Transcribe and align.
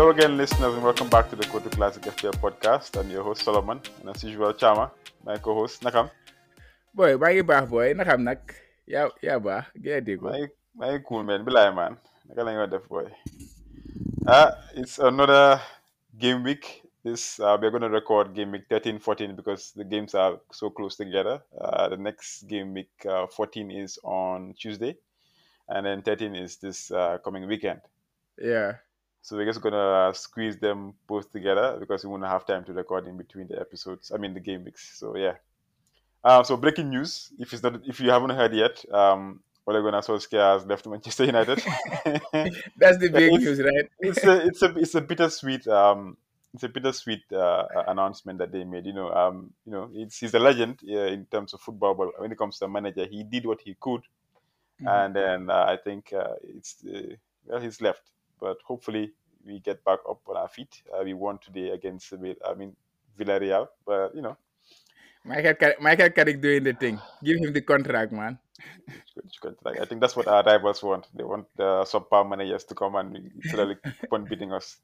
Hello 0.00 0.12
again, 0.12 0.38
listeners, 0.38 0.72
and 0.72 0.82
welcome 0.82 1.10
back 1.10 1.28
to 1.28 1.36
the 1.36 1.44
Kotu 1.44 1.70
Classic 1.72 2.02
FPL 2.02 2.32
podcast. 2.40 2.98
I'm 2.98 3.10
your 3.10 3.22
host, 3.22 3.42
Solomon, 3.42 3.82
and 4.00 4.08
as 4.08 4.24
usual, 4.24 4.54
Chama, 4.54 4.90
my 5.26 5.36
co 5.36 5.52
host, 5.52 5.82
Nakam. 5.82 6.08
boy 6.94 7.10
maa 7.18 7.28
ngi 7.34 7.42
baax 7.50 7.68
boy 7.72 7.92
na 7.98 8.06
xam 8.08 8.24
nag 8.28 8.40
yeah, 8.94 9.12
yaa 9.26 9.36
baax 9.48 9.68
gën 9.84 10.00
dégg 10.06 10.24
My, 10.28 10.40
my 10.74 10.98
cool 11.10 11.22
man, 11.22 11.44
Bilai 11.44 11.66
man. 11.80 11.98
Naka 12.30 12.46
lang 12.48 12.56
yung 12.56 12.70
def 12.70 12.88
boy. 12.88 13.04
Uh, 14.26 14.50
it's 14.74 14.96
another 14.98 15.60
game 16.18 16.42
week. 16.48 16.64
This 17.04 17.38
uh, 17.38 17.58
we're 17.60 17.70
going 17.76 17.84
to 17.88 17.92
record 18.00 18.32
game 18.34 18.52
week 18.56 18.64
13, 18.70 18.98
14 19.00 19.36
because 19.36 19.72
the 19.76 19.84
games 19.84 20.14
are 20.14 20.40
so 20.50 20.70
close 20.70 20.96
together. 20.96 21.42
Uh, 21.60 21.90
the 21.90 21.98
next 22.08 22.48
game 22.48 22.72
week 22.72 23.04
uh, 23.04 23.26
14 23.26 23.70
is 23.70 23.98
on 24.02 24.54
Tuesday, 24.58 24.96
and 25.68 25.84
then 25.84 26.00
13 26.00 26.34
is 26.34 26.56
this 26.56 26.90
uh, 26.90 27.18
coming 27.22 27.46
weekend. 27.46 27.82
yeah 28.40 28.80
So 29.22 29.36
we're 29.36 29.44
just 29.46 29.60
gonna 29.60 30.12
squeeze 30.14 30.56
them 30.58 30.94
both 31.06 31.30
together 31.30 31.76
because 31.78 32.04
we 32.04 32.10
won't 32.10 32.24
have 32.24 32.46
time 32.46 32.64
to 32.64 32.72
record 32.72 33.06
in 33.06 33.16
between 33.16 33.48
the 33.48 33.60
episodes. 33.60 34.10
I 34.14 34.18
mean 34.18 34.34
the 34.34 34.40
game 34.40 34.64
weeks. 34.64 34.98
So 34.98 35.16
yeah. 35.16 35.34
Uh, 36.24 36.42
so 36.42 36.56
breaking 36.56 36.90
news. 36.90 37.30
If 37.38 37.52
it's 37.52 37.62
not, 37.62 37.80
if 37.86 38.00
you 38.00 38.10
haven't 38.10 38.30
heard 38.30 38.54
yet, 38.54 38.84
um, 38.92 39.40
Ole 39.66 39.82
Gunnar 39.82 40.00
Solskjaer 40.02 40.54
has 40.54 40.66
left 40.66 40.86
Manchester 40.86 41.24
United. 41.24 41.58
that's 42.76 42.98
the 42.98 43.10
big 43.12 43.32
It's- 43.32 43.40
news 43.42 43.60
right 43.62 43.88
it's 44.00 44.24
a 44.24 44.46
it's 44.46 44.62
a 44.62 44.78
it's 44.78 44.94
a 44.94 45.00
bittersweet 45.00 45.66
um 45.68 46.16
it's 46.52 46.64
a 46.64 46.68
bittersweet 46.68 47.22
uh, 47.32 47.64
announcement 47.86 48.40
that 48.40 48.50
they 48.50 48.64
made. 48.64 48.84
You 48.84 48.92
know, 48.92 49.12
um, 49.12 49.52
you 49.64 49.70
know, 49.70 49.88
it's 49.94 50.18
he's 50.18 50.34
a 50.34 50.40
legend 50.40 50.80
uh, 50.90 51.02
in 51.02 51.24
terms 51.26 51.54
of 51.54 51.60
football, 51.60 51.94
but 51.94 52.20
when 52.20 52.32
it 52.32 52.38
comes 52.38 52.58
to 52.58 52.64
a 52.64 52.68
manager, 52.68 53.06
he 53.06 53.22
did 53.22 53.46
what 53.46 53.60
he 53.60 53.76
could, 53.78 54.02
Mhm. 54.82 54.88
and 55.04 55.14
then 55.14 55.48
uh, 55.50 55.64
I 55.68 55.76
think 55.76 56.12
uh, 56.12 56.34
it's 56.42 56.82
uh, 56.84 57.14
well 57.46 57.60
he's 57.60 57.80
left, 57.80 58.02
but 58.40 58.56
hopefully 58.64 59.12
we 59.44 59.60
get 59.60 59.84
back 59.84 60.00
up 60.08 60.20
on 60.28 60.36
our 60.36 60.48
feet. 60.48 60.82
Uh, 60.92 61.02
we 61.04 61.14
won 61.14 61.38
today 61.38 61.70
against 61.70 62.12
I 62.12 62.54
mean 62.54 62.74
Villarreal, 63.18 63.68
but 63.86 64.14
you 64.14 64.22
know 64.22 64.36
Michael 65.24 65.54
Car- 65.54 65.76
Michael 65.80 66.10
Carrick 66.10 66.40
doing 66.40 66.64
the 66.64 66.72
thing 66.72 66.98
give 67.22 67.36
him 67.38 67.52
the 67.52 67.60
contract 67.60 68.12
man 68.12 68.38
it's 68.86 69.12
good, 69.14 69.24
it's 69.26 69.38
good. 69.38 69.56
Like, 69.64 69.80
I 69.80 69.84
think 69.84 70.00
that's 70.00 70.16
what 70.16 70.28
our 70.28 70.42
rivals 70.42 70.82
want. 70.82 71.06
They 71.14 71.24
want 71.24 71.46
the 71.56 71.84
subpar 71.84 72.28
managers 72.28 72.64
to 72.64 72.74
come 72.74 72.96
and 72.96 73.30
literally 73.44 73.76
keep 74.00 74.12
on 74.12 74.24
beating 74.24 74.52
us. 74.52 74.76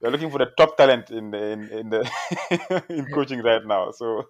They're 0.00 0.10
looking 0.10 0.30
for 0.30 0.38
the 0.38 0.48
top 0.56 0.76
talent 0.76 1.10
in 1.10 1.30
the 1.30 1.42
in, 1.52 1.68
in 1.68 1.90
the 1.90 2.00
in 2.88 3.06
coaching 3.12 3.42
right 3.42 3.64
now. 3.64 3.90
So 3.92 4.28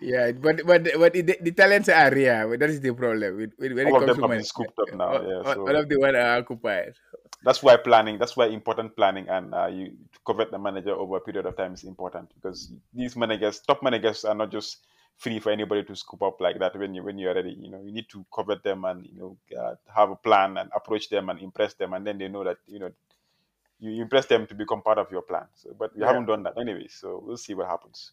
yeah 0.00 0.32
but 0.32 0.64
but 0.66 0.88
but 0.96 1.12
the, 1.12 1.36
the 1.40 1.52
talents 1.52 1.88
are 1.88 2.10
rare 2.10 2.48
but 2.48 2.58
that 2.60 2.70
is 2.70 2.80
the 2.80 2.94
problem 2.94 3.52
when 3.56 3.78
it 3.78 3.86
all 3.86 4.00
of 4.00 4.06
comes 4.06 4.16
them 4.16 4.16
to 4.16 4.22
have 4.22 4.30
been 4.30 4.44
scooped 4.44 4.78
up 4.78 4.94
now. 4.94 5.12
all, 5.12 5.22
Yeah, 5.22 5.42
so 5.54 5.68
all 5.68 5.76
of 5.76 5.88
the 5.88 5.98
one 5.98 6.16
are 6.16 6.38
occupied 6.38 6.94
that's 7.42 7.62
why 7.62 7.76
planning. 7.76 8.18
That's 8.18 8.36
why 8.36 8.46
important 8.46 8.96
planning 8.96 9.28
and 9.28 9.54
uh, 9.54 9.66
you 9.66 9.96
to 10.12 10.18
covet 10.26 10.50
the 10.50 10.58
manager 10.58 10.94
over 10.94 11.16
a 11.16 11.20
period 11.20 11.46
of 11.46 11.56
time 11.56 11.72
is 11.72 11.84
important 11.84 12.30
because 12.34 12.72
these 12.92 13.16
managers, 13.16 13.60
top 13.60 13.82
managers, 13.82 14.24
are 14.24 14.34
not 14.34 14.50
just 14.50 14.84
free 15.16 15.38
for 15.40 15.50
anybody 15.50 15.82
to 15.84 15.96
scoop 15.96 16.22
up 16.22 16.40
like 16.40 16.58
that 16.58 16.76
when 16.76 16.94
you 16.94 17.02
when 17.02 17.18
you're 17.18 17.34
ready. 17.34 17.56
You 17.58 17.70
know, 17.70 17.82
you 17.82 17.92
need 17.92 18.08
to 18.10 18.24
covet 18.34 18.62
them 18.62 18.84
and 18.84 19.06
you 19.06 19.18
know 19.18 19.36
uh, 19.58 19.74
have 19.94 20.10
a 20.10 20.16
plan 20.16 20.58
and 20.58 20.70
approach 20.74 21.08
them 21.08 21.30
and 21.30 21.40
impress 21.40 21.74
them, 21.74 21.94
and 21.94 22.06
then 22.06 22.18
they 22.18 22.28
know 22.28 22.44
that 22.44 22.58
you 22.66 22.78
know 22.78 22.90
you 23.80 24.02
impress 24.02 24.26
them 24.26 24.46
to 24.46 24.54
become 24.54 24.82
part 24.82 24.98
of 24.98 25.10
your 25.10 25.22
plan. 25.22 25.46
So, 25.54 25.74
but 25.78 25.96
we 25.96 26.04
Yeah. 26.04 26.06
haven't 26.06 26.26
done 26.26 26.42
that 26.44 26.54
anyway, 26.60 26.88
so 26.88 27.22
we'll 27.24 27.36
see 27.38 27.54
what 27.54 27.68
happens. 27.68 28.12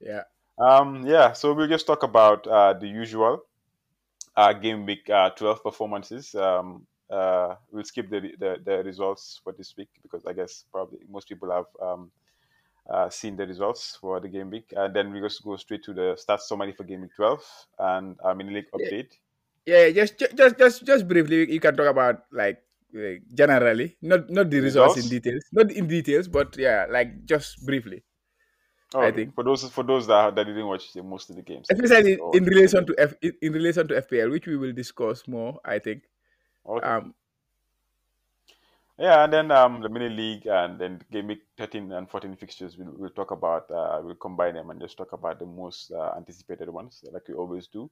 yeah 0.00 0.24
Um, 0.58 1.06
yeah, 1.06 1.32
so 1.32 1.54
we'll 1.54 1.68
just 1.68 1.86
talk 1.86 2.02
about 2.02 2.46
uh, 2.46 2.72
the 2.74 2.88
usual 2.88 3.42
uh, 4.36 4.52
game 4.54 4.86
week 4.86 5.08
uh, 5.10 5.30
12 5.30 5.62
performances. 5.62 6.34
Um, 6.34 6.86
uh, 7.10 7.56
we'll 7.70 7.84
skip 7.84 8.10
the, 8.10 8.20
the 8.38 8.58
the 8.64 8.84
results 8.84 9.40
for 9.42 9.52
this 9.52 9.76
week 9.76 9.90
because 10.02 10.24
I 10.26 10.32
guess 10.34 10.64
probably 10.72 11.00
most 11.08 11.28
people 11.28 11.50
have 11.50 11.66
um, 11.82 12.12
uh, 12.90 13.10
seen 13.10 13.36
the 13.36 13.46
results 13.46 13.96
for 14.00 14.20
the 14.20 14.28
game 14.28 14.50
week, 14.50 14.72
and 14.76 14.94
then 14.94 15.12
we 15.12 15.20
just 15.20 15.44
go 15.44 15.56
straight 15.56 15.84
to 15.84 15.94
the 15.94 16.18
stats 16.22 16.42
summary 16.42 16.72
for 16.72 16.84
game 16.84 17.02
week 17.02 17.14
12 17.16 17.44
and 17.78 18.16
uh, 18.24 18.34
mini 18.34 18.54
league 18.54 18.70
update. 18.74 19.12
yeah 19.66 19.90
just 19.90 20.18
just 20.18 20.58
just 20.58 20.84
just 20.84 21.08
briefly 21.08 21.50
you 21.52 21.60
can 21.60 21.76
talk 21.76 21.86
about 21.88 22.24
like 22.32 22.62
uh, 22.96 23.16
generally 23.34 23.96
not 24.02 24.28
not 24.30 24.50
the 24.50 24.60
results 24.60 24.96
in 24.96 25.08
details 25.08 25.44
not 25.52 25.70
in 25.70 25.86
details 25.86 26.28
but 26.28 26.56
yeah 26.58 26.86
like 26.90 27.24
just 27.24 27.64
briefly 27.66 28.02
Oh, 28.94 29.00
I 29.00 29.08
okay. 29.08 29.16
think. 29.16 29.34
for 29.34 29.44
those 29.44 29.68
for 29.68 29.84
those 29.84 30.06
that, 30.06 30.34
that 30.34 30.44
didn't 30.44 30.66
watch 30.66 30.94
the, 30.94 31.02
most 31.02 31.28
of 31.28 31.36
the 31.36 31.42
games, 31.42 31.66
especially 31.70 32.16
Or- 32.16 32.34
in 32.34 32.44
relation 32.44 32.86
to 32.86 32.94
F, 32.96 33.12
in 33.20 33.34
in 33.42 33.52
relation 33.52 33.86
to 33.86 33.94
FPL, 34.00 34.30
which 34.30 34.46
we 34.46 34.56
will 34.56 34.72
discuss 34.72 35.28
more. 35.28 35.60
I 35.62 35.78
think. 35.78 36.04
Okay. 36.66 36.88
Um, 36.88 37.14
Yeah, 38.98 39.24
and 39.24 39.32
then 39.32 39.50
um, 39.52 39.80
the 39.82 39.88
mini 39.88 40.08
league 40.08 40.46
and 40.46 40.78
then 40.80 41.00
game 41.12 41.28
week 41.28 41.42
13 41.56 41.92
and 41.92 42.10
14 42.10 42.34
fixtures, 42.36 42.76
we'll, 42.78 42.92
we'll 42.96 43.10
talk 43.10 43.30
about, 43.30 43.70
uh, 43.70 44.00
we'll 44.02 44.16
combine 44.16 44.54
them 44.54 44.70
and 44.70 44.80
just 44.80 44.96
talk 44.96 45.12
about 45.12 45.38
the 45.38 45.46
most 45.46 45.92
uh, 45.92 46.14
anticipated 46.16 46.68
ones, 46.68 47.04
like 47.12 47.28
we 47.28 47.34
always 47.34 47.68
do. 47.68 47.88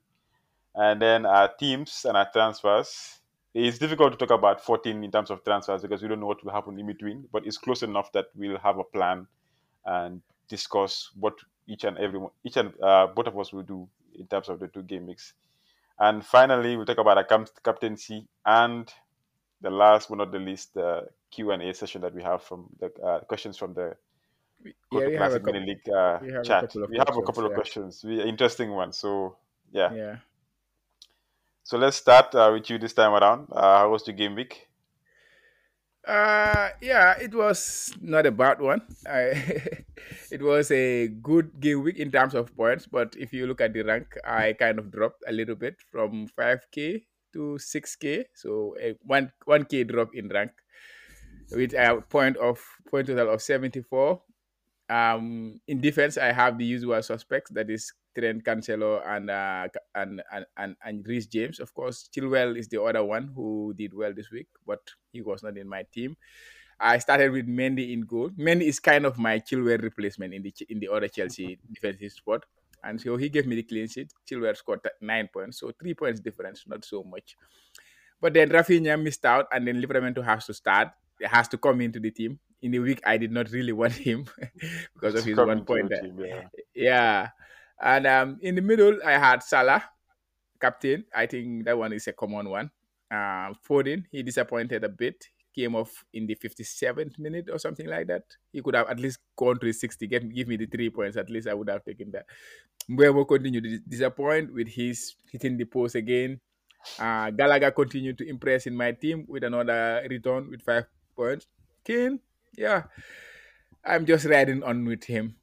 And 0.75 1.01
then 1.01 1.25
our 1.25 1.47
teams 1.55 2.05
and 2.09 2.17
our 2.17 2.29
transfers. 2.33 3.21
It's 3.59 3.79
difficult 3.79 4.13
to 4.13 4.19
talk 4.19 4.39
about 4.39 4.61
14 4.61 5.03
in 5.03 5.11
terms 5.11 5.31
of 5.31 5.43
transfers 5.43 5.81
because 5.81 6.03
we 6.03 6.09
don't 6.09 6.21
know 6.21 6.27
what 6.27 6.45
will 6.45 6.53
happen 6.53 6.79
in 6.79 6.87
between, 6.87 7.27
but 7.33 7.47
it's 7.47 7.57
close 7.57 7.83
enough 7.83 8.13
that 8.13 8.27
we'll 8.35 8.59
have 8.59 8.79
a 8.79 8.85
plan 8.85 9.27
and 9.87 10.21
discuss 10.49 11.11
what 11.19 11.33
each 11.67 11.85
and 11.85 11.97
every 11.97 12.19
one- 12.19 12.33
each 12.45 12.59
and 12.59 12.75
uh, 12.83 13.07
both 13.07 13.27
of 13.29 13.39
us 13.39 13.53
will 13.55 13.63
do 13.63 13.89
in 14.15 14.27
terms 14.27 14.51
of 14.51 14.61
the 14.61 14.69
two 14.69 14.83
game 14.83 15.07
weeks. 15.07 15.33
And 15.99 16.25
finally, 16.25 16.77
we'll 16.77 16.85
talk 16.85 16.99
about 16.99 17.17
our 17.17 17.25
cap- 17.25 17.49
captaincy 17.65 18.27
and 18.45 18.93
the 19.63 19.71
last 19.71 20.11
but 20.11 20.19
not 20.19 20.33
the 20.33 20.39
least, 20.39 20.75
the 20.75 21.09
Q 21.31 21.51
and 21.53 21.63
A 21.63 21.73
session 21.73 22.03
that 22.03 22.15
we 22.15 22.23
have 22.23 22.43
from 22.43 22.67
the 22.79 22.93
uh, 23.03 23.21
questions 23.21 23.57
from 23.57 23.73
the 23.73 23.97
yeah, 24.93 25.07
we 25.07 25.15
have 25.15 25.33
couple. 25.33 25.53
League 25.61 25.89
uh, 25.89 26.19
we 26.21 26.33
have 26.33 26.43
a 26.43 26.45
chat. 26.45 26.61
couple 26.61 26.85
of 26.85 26.91
we 26.91 26.99
have 26.99 27.09
a 27.09 27.13
questions, 27.13 27.27
couple 27.27 27.45
of 27.47 27.51
yeah. 27.51 27.55
questions, 27.55 28.05
we, 28.05 28.23
interesting 28.23 28.71
ones. 28.73 28.99
So 28.99 29.37
yeah. 29.73 29.93
Yeah. 29.95 30.17
So 31.67 31.77
let's 31.77 31.97
start 31.97 32.33
uh, 32.37 32.51
with 32.55 32.71
you 32.71 32.79
this 32.79 32.93
time 32.93 33.13
around. 33.13 33.49
Uh, 33.51 33.79
how 33.79 33.91
was 33.91 34.07
your 34.07 34.15
game 34.15 34.37
week? 34.37 34.69
Uh, 36.07 36.71
yeah, 36.81 37.19
it 37.19 37.35
was 37.35 37.93
not 38.01 38.25
a 38.25 38.31
bad 38.31 38.61
one. 38.61 38.83
I, 39.05 39.83
it 40.31 40.41
was 40.41 40.71
a 40.71 41.09
good 41.09 41.59
game 41.59 41.83
week 41.83 41.99
in 41.99 42.13
terms 42.13 42.35
of 42.35 42.57
points, 42.57 42.87
but 42.87 43.17
if 43.19 43.33
you 43.33 43.49
look 43.49 43.61
at 43.61 43.73
the 43.73 43.83
rank, 43.83 44.15
I 44.25 44.53
kind 44.53 44.79
of 44.79 44.93
dropped 44.93 45.25
a 45.27 45.33
little 45.33 45.57
bit 45.57 45.75
from 45.91 46.29
5k 46.39 47.03
to 47.33 47.59
6k, 47.59 48.27
so 48.33 48.77
a 48.81 48.95
one 49.03 49.33
1k 49.49 49.91
drop 49.91 50.15
in 50.15 50.29
rank 50.29 50.53
with 51.51 51.75
a 51.75 52.01
point 52.09 52.37
of 52.37 52.63
point 52.89 53.09
total 53.09 53.35
of 53.35 53.43
74. 53.43 54.23
Um, 54.89 55.61
in 55.67 55.81
defense, 55.81 56.17
I 56.17 56.33
have 56.33 56.59
the 56.59 56.65
usual 56.65 57.03
suspects 57.03 57.51
that 57.53 57.71
is 57.71 57.93
Trent 58.17 58.45
Cancelo 58.45 59.03
and 59.07 59.31
uh, 59.31 59.69
and 59.95 60.23
and 60.33 60.47
and, 60.57 60.77
and 60.85 61.07
Reece 61.07 61.27
James. 61.27 61.61
Of 61.61 61.75
course, 61.75 62.09
Chilwell 62.15 62.57
is 62.57 62.69
the 62.69 62.83
other 62.83 63.05
one 63.05 63.33
who 63.35 63.75
did 63.77 63.93
well 63.93 64.15
this 64.15 64.31
week, 64.31 64.47
but 64.67 64.81
he 65.13 65.23
was 65.23 65.43
not 65.43 65.59
in 65.59 65.69
my 65.69 65.85
team. 65.93 66.17
I 66.79 66.99
started 66.99 67.33
with 67.33 67.49
Mendy 67.49 67.93
in 67.93 68.03
goal. 68.03 68.31
Mendy 68.31 68.69
is 68.69 68.79
kind 68.81 69.07
of 69.07 69.19
my 69.19 69.39
Chilwell 69.41 69.83
replacement 69.83 70.35
in 70.35 70.43
the 70.43 70.55
in 70.69 70.79
the 70.79 70.89
other 70.89 71.09
Chelsea 71.09 71.59
defensive 71.73 72.13
spot, 72.13 72.45
and 72.85 73.01
so 73.01 73.17
he 73.17 73.29
gave 73.29 73.47
me 73.47 73.57
the 73.57 73.63
clean 73.65 73.89
sheet. 73.89 74.13
Chilwell 74.31 74.57
scored 74.57 74.81
nine 75.01 75.29
points, 75.33 75.59
so 75.61 75.73
three 75.73 75.95
points 75.95 76.21
difference, 76.21 76.65
not 76.67 76.85
so 76.85 77.03
much. 77.03 77.37
But 78.21 78.35
then 78.35 78.51
Rafinha 78.51 79.01
missed 79.03 79.25
out, 79.25 79.47
and 79.53 79.67
then 79.67 79.83
Livramento 79.83 80.25
has 80.25 80.47
to 80.47 80.55
start. 80.55 80.89
It 81.19 81.29
has 81.29 81.49
to 81.49 81.59
come 81.59 81.81
into 81.81 81.99
the 81.99 82.11
team. 82.11 82.39
In 82.63 82.73
the 82.73 82.79
week, 82.79 83.01
I 83.07 83.17
did 83.19 83.33
not 83.33 83.51
really 83.51 83.73
want 83.73 83.93
him 84.09 84.27
because 84.95 85.15
of 85.15 85.25
his 85.25 85.37
one 85.37 85.65
point. 85.65 85.93
yeah. 86.19 86.49
Yeah. 86.75 87.29
And 87.81 88.07
um, 88.07 88.39
in 88.41 88.55
the 88.55 88.63
middle, 88.63 88.99
I 89.05 89.13
had 89.13 89.43
Salah, 89.43 89.85
captain. 90.61 91.05
I 91.15 91.27
think 91.27 91.65
that 91.67 91.77
one 91.77 91.93
is 91.93 92.07
a 92.09 92.13
common 92.13 92.49
one. 92.49 92.71
Uh, 93.11 93.53
Foden, 93.69 94.05
he 94.11 94.23
disappointed 94.23 94.83
a 94.85 94.89
bit. 94.89 95.29
Came 95.55 95.75
off 95.75 96.05
in 96.13 96.27
the 96.27 96.35
57th 96.37 97.19
minute 97.19 97.49
or 97.51 97.59
something 97.59 97.87
like 97.87 98.07
that. 98.09 98.25
He 98.53 98.61
could 98.61 98.75
have 98.75 98.89
at 98.89 98.99
least 99.01 99.21
gone 99.37 99.59
to 99.61 99.73
60, 99.73 100.07
get, 100.07 100.29
give 100.35 100.49
me 100.49 100.57
the 100.57 100.67
three 100.67 100.91
points. 100.91 101.17
At 101.17 101.31
least 101.31 101.49
I 101.49 101.55
would 101.55 101.69
have 101.71 101.85
taken 101.85 102.11
that. 102.13 102.27
Mbeumo 102.91 103.27
continued 103.27 103.65
to 103.65 103.79
disappoint 103.89 104.53
with 104.53 104.69
his 104.69 105.15
hitting 105.33 105.57
the 105.57 105.65
post 105.65 105.95
again. 105.95 106.41
Uh, 106.99 107.31
Gallagher 107.31 107.71
continued 107.71 108.19
to 108.19 108.29
impress 108.29 108.67
in 108.67 108.77
my 108.77 108.93
team 108.93 109.25
with 109.29 109.45
another 109.45 110.07
return 110.11 110.49
with 110.51 110.63
five 110.63 110.85
points. 111.17 111.47
Kane, 111.85 112.21
yeah, 112.57 112.85
I'm 113.85 114.07
just 114.07 114.27
riding 114.27 114.63
on 114.63 114.85
with 114.85 115.05
him 115.05 115.37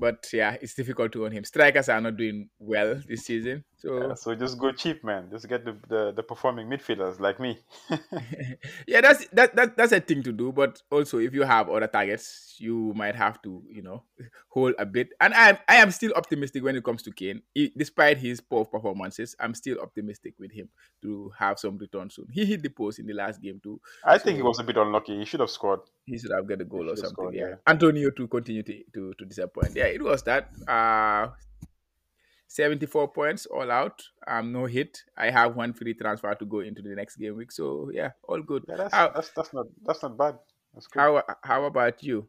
but 0.00 0.26
yeah, 0.32 0.56
it's 0.60 0.74
difficult 0.74 1.12
to 1.12 1.26
own 1.26 1.32
him. 1.32 1.44
Strikers 1.44 1.90
are 1.90 2.00
not 2.00 2.16
doing 2.16 2.48
well 2.58 3.00
this 3.06 3.26
season. 3.26 3.62
So 3.80 4.08
Yeah, 4.08 4.14
so 4.14 4.34
just 4.34 4.58
go 4.58 4.72
cheap, 4.72 5.02
man. 5.02 5.28
Just 5.30 5.48
get 5.48 5.64
the, 5.64 5.74
the, 5.88 6.12
the 6.12 6.22
performing 6.22 6.68
midfielders 6.68 7.18
like 7.18 7.40
me. 7.40 7.58
yeah, 8.86 9.00
that's 9.00 9.26
that, 9.28 9.56
that 9.56 9.74
that's 9.76 9.92
a 9.92 10.00
thing 10.00 10.22
to 10.24 10.32
do. 10.32 10.52
But 10.52 10.82
also, 10.90 11.18
if 11.18 11.32
you 11.32 11.44
have 11.44 11.70
other 11.70 11.86
targets, 11.86 12.56
you 12.58 12.92
might 12.94 13.14
have 13.14 13.40
to, 13.42 13.62
you 13.70 13.80
know, 13.80 14.02
hold 14.50 14.74
a 14.78 14.84
bit. 14.84 15.08
And 15.18 15.32
I 15.32 15.48
am 15.50 15.58
I 15.66 15.76
am 15.76 15.90
still 15.92 16.12
optimistic 16.12 16.62
when 16.62 16.76
it 16.76 16.84
comes 16.84 17.02
to 17.04 17.10
Kane, 17.10 17.40
He- 17.54 17.72
despite 17.74 18.18
his 18.18 18.40
poor 18.40 18.66
performances. 18.66 19.34
I'm 19.40 19.54
still 19.54 19.80
optimistic 19.80 20.34
with 20.38 20.52
him 20.52 20.68
to 21.00 21.32
have 21.38 21.58
some 21.58 21.78
return 21.78 22.10
soon. 22.10 22.26
He 22.30 22.44
hit 22.44 22.62
the 22.62 22.68
post 22.68 22.98
in 22.98 23.06
the 23.06 23.14
last 23.14 23.40
game 23.40 23.60
too. 23.62 23.80
I 24.04 24.18
think 24.18 24.36
he 24.36 24.42
was 24.42 24.58
a 24.58 24.64
bit 24.64 24.76
unlucky. 24.76 25.18
He 25.18 25.24
should 25.24 25.40
have 25.40 25.50
scored. 25.50 25.80
He 26.04 26.18
should 26.18 26.32
have 26.32 26.46
got 26.46 26.60
a 26.60 26.64
goal 26.66 26.90
or 26.90 26.96
something. 26.96 27.14
scored, 27.14 27.34
yeah. 27.34 27.48
yeah. 27.48 27.54
Antonio 27.66 28.10
to 28.10 28.28
continue 28.28 28.62
to, 28.62 28.84
to 28.92 29.14
to 29.14 29.24
disappoint. 29.24 29.74
Yeah, 29.74 29.86
it 29.86 30.02
was 30.02 30.22
that. 30.24 30.50
Uh 30.68 31.28
74 32.50 33.12
points 33.12 33.46
all 33.46 33.70
out. 33.70 34.02
Um, 34.26 34.50
no 34.50 34.66
hit. 34.66 35.04
I 35.16 35.30
have 35.30 35.54
one 35.54 35.72
free 35.72 35.94
transfer 35.94 36.34
to 36.34 36.44
go 36.44 36.60
into 36.60 36.82
the 36.82 36.96
next 36.96 37.14
game 37.14 37.36
week. 37.36 37.52
So 37.52 37.92
yeah, 37.94 38.10
all 38.26 38.42
good. 38.42 38.64
Yeah, 38.68 38.76
that's, 38.76 38.92
How 38.92 39.08
that's 39.10 39.30
that's 39.30 39.54
not 39.54 39.66
that's 39.86 40.02
not 40.02 40.18
bad. 40.18 40.34
That's 40.74 40.88
good. 40.88 41.00
how 41.00 41.22
how 41.44 41.64
about 41.64 42.02
you? 42.02 42.26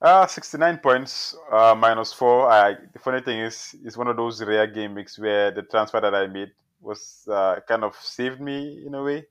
Uh, 0.00 0.26
69 0.26 0.78
points, 0.78 1.34
uh, 1.50 1.74
minus 1.74 2.12
four. 2.12 2.48
I, 2.48 2.74
the 2.92 2.98
funny 3.00 3.22
thing 3.22 3.40
is, 3.40 3.74
it's 3.82 3.96
one 3.96 4.08
of 4.08 4.16
those 4.16 4.40
rare 4.42 4.66
game 4.66 4.94
weeks 4.94 5.18
where 5.18 5.50
the 5.50 5.62
transfer 5.62 6.00
that 6.00 6.14
I 6.14 6.26
made 6.28 6.52
was 6.80 7.26
uh, 7.32 7.56
kind 7.66 7.82
of 7.82 7.96
saved 7.96 8.40
me 8.40 8.84
in 8.86 8.94
a 8.94 9.02
way. 9.02 9.24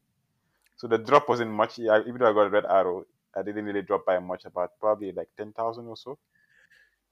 So 0.75 0.87
the 0.87 0.97
drop 0.97 1.29
wasn't 1.29 1.51
much. 1.51 1.77
Yeah, 1.77 2.01
even 2.01 2.17
though 2.17 2.29
I 2.29 2.33
got 2.33 2.47
a 2.47 2.49
red 2.49 2.65
arrow, 2.65 3.05
I 3.33 3.43
didn't 3.43 3.63
really 3.63 3.83
drop 3.83 4.05
by 4.05 4.19
much, 4.19 4.43
about 4.45 4.71
probably 4.81 5.13
like 5.13 5.29
10,000 5.37 5.85
or 5.85 5.95
so 5.95 6.17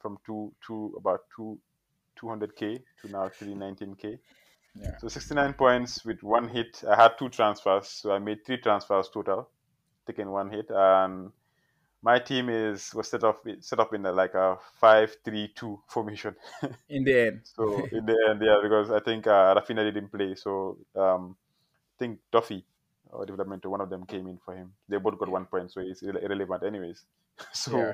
from 0.01 0.17
two 0.25 0.51
to 0.67 0.95
about 0.97 1.21
two 1.33 1.57
200k 2.21 2.81
to 3.01 3.07
now 3.09 3.29
319k. 3.29 4.19
Yeah. 4.75 4.97
So 4.97 5.07
69 5.07 5.53
points 5.53 6.03
with 6.03 6.23
one 6.23 6.47
hit. 6.47 6.83
I 6.89 6.95
had 6.95 7.17
two 7.17 7.29
transfers, 7.29 7.89
so 7.89 8.11
I 8.11 8.19
made 8.19 8.45
three 8.45 8.57
transfers 8.57 9.09
total, 9.13 9.49
taking 10.07 10.29
one 10.31 10.49
hit. 10.49 10.65
And 10.69 11.31
my 12.01 12.19
team 12.19 12.49
is 12.49 12.93
was 12.93 13.07
set 13.07 13.23
up 13.23 13.45
set 13.61 13.79
up 13.79 13.93
in 13.93 14.05
a, 14.05 14.11
like 14.11 14.33
a 14.33 14.57
five 14.79 15.15
three 15.23 15.51
two 15.55 15.79
formation. 15.87 16.35
In 16.89 17.03
the 17.03 17.27
end. 17.27 17.41
So 17.55 17.85
in 17.91 18.05
the 18.05 18.17
end, 18.29 18.41
yeah, 18.43 18.59
because 18.61 18.91
I 18.91 18.99
think 18.99 19.27
uh, 19.27 19.55
Rafinha 19.55 19.83
didn't 19.83 20.11
play, 20.11 20.35
so 20.35 20.77
um, 20.95 21.35
I 21.95 21.99
think 21.99 22.19
Duffy 22.31 22.65
or 23.09 23.25
Livramento 23.25 23.67
one 23.67 23.81
of 23.81 23.89
them 23.89 24.05
came 24.05 24.27
in 24.27 24.39
for 24.43 24.55
him. 24.55 24.73
They 24.89 24.97
both 24.97 25.19
got 25.19 25.29
one 25.29 25.45
point, 25.45 25.71
so 25.71 25.81
it's 25.81 26.01
irrelevant 26.01 26.63
anyways. 26.63 27.03
So 27.53 27.77
yeah. 27.77 27.93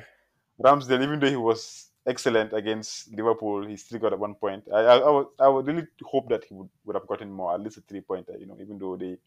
Ramsdale, 0.62 1.04
even 1.04 1.20
though 1.20 1.30
he 1.30 1.38
was 1.38 1.89
excellent 2.10 2.54
against 2.54 3.14
Liverpool, 3.14 3.66
he 3.68 3.78
still 3.78 4.00
got 4.00 4.18
one 4.20 4.36
point. 4.36 4.64
I, 4.74 4.80
I, 4.80 4.98
I, 4.98 5.10
would, 5.10 5.28
I 5.40 5.48
would 5.48 5.68
really 5.68 5.88
hope 6.04 6.30
that 6.30 6.44
he 6.46 6.54
would, 6.56 6.70
would 6.86 6.96
have 6.96 7.08
gotten 7.08 7.32
more, 7.32 7.54
at 7.54 7.62
least 7.62 7.78
a 7.78 7.82
three 7.82 8.02
pointer, 8.02 8.36
you 8.40 8.48
know, 8.48 8.58
even 8.62 8.80
though 8.80 8.98
they 8.98 9.18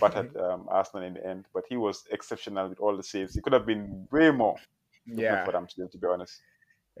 battered 0.00 0.36
um, 0.46 0.66
Arsenal 0.68 1.04
in 1.06 1.14
the 1.14 1.26
end. 1.26 1.46
But 1.54 1.64
he 1.68 1.76
was 1.76 2.04
exceptional 2.10 2.68
with 2.68 2.80
all 2.80 2.96
the 2.96 3.02
saves. 3.02 3.34
He 3.34 3.40
could 3.40 3.52
have 3.52 3.66
been 3.66 4.06
way 4.10 4.30
more 4.30 4.56
Yeah. 5.06 5.44
for 5.44 5.52
Ramsdale, 5.52 5.90
to 5.90 5.98
be 5.98 6.06
honest. 6.06 6.40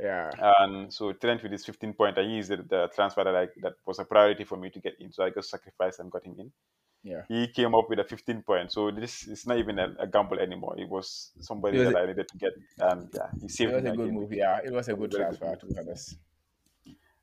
Yeah. 0.00 0.30
And 0.60 0.92
so 0.92 1.12
Trent 1.12 1.42
with 1.42 1.52
his 1.52 1.64
15 1.64 1.92
pointer, 1.94 2.22
he 2.22 2.38
is 2.38 2.48
the, 2.48 2.56
the 2.58 2.90
transfer 2.94 3.24
that 3.24 3.36
I 3.36 3.48
that 3.62 3.74
was 3.86 3.98
a 3.98 4.04
priority 4.04 4.44
for 4.44 4.56
me 4.56 4.70
to 4.70 4.80
get 4.80 4.94
in. 5.00 5.12
So 5.12 5.24
I 5.24 5.30
just 5.30 5.50
sacrificed 5.50 6.00
and 6.00 6.10
got 6.10 6.24
him 6.24 6.36
in. 6.38 6.52
Yeah. 7.02 7.22
He 7.28 7.48
came 7.48 7.74
up 7.74 7.88
with 7.88 7.98
a 7.98 8.04
15 8.04 8.42
point. 8.42 8.72
So 8.72 8.90
this 8.90 9.26
is 9.26 9.46
not 9.46 9.58
even 9.58 9.78
a, 9.78 9.94
a 10.00 10.06
gamble 10.06 10.38
anymore. 10.38 10.74
It 10.78 10.88
was 10.88 11.30
somebody 11.40 11.78
It 11.78 11.86
was 11.86 11.94
that 11.94 12.02
I 12.02 12.06
needed 12.06 12.28
to 12.28 12.38
get. 12.38 12.52
And 12.78 13.08
yeah, 13.14 13.28
he 13.40 13.64
It 13.64 13.72
was 13.72 13.84
a 13.84 13.90
good 13.90 14.00
again. 14.00 14.14
move. 14.14 14.32
Yeah, 14.32 14.60
it 14.62 14.72
was 14.72 14.88
a 14.88 14.94
good 14.94 15.10
Very 15.10 15.24
good 15.30 15.38
transfer 15.38 15.56
to 15.56 15.66
be 15.66 15.78
honest. 15.78 16.16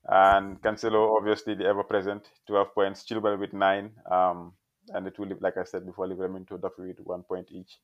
And 0.09 0.61
Cancelo, 0.61 1.17
obviously 1.17 1.53
the 1.55 1.65
ever 1.65 1.83
present, 1.83 2.29
12 2.47 2.73
points. 2.73 3.03
Chilwell 3.03 3.37
with 3.39 3.53
nine. 3.53 3.91
Um, 4.09 4.53
and 4.89 5.05
the 5.05 5.11
two, 5.11 5.25
like 5.41 5.57
I 5.57 5.63
said 5.63 5.85
before, 5.85 6.07
Livramento 6.07 6.59
Duffy 6.59 6.83
with 6.83 6.99
one 7.01 7.23
point 7.23 7.49
each. 7.51 7.77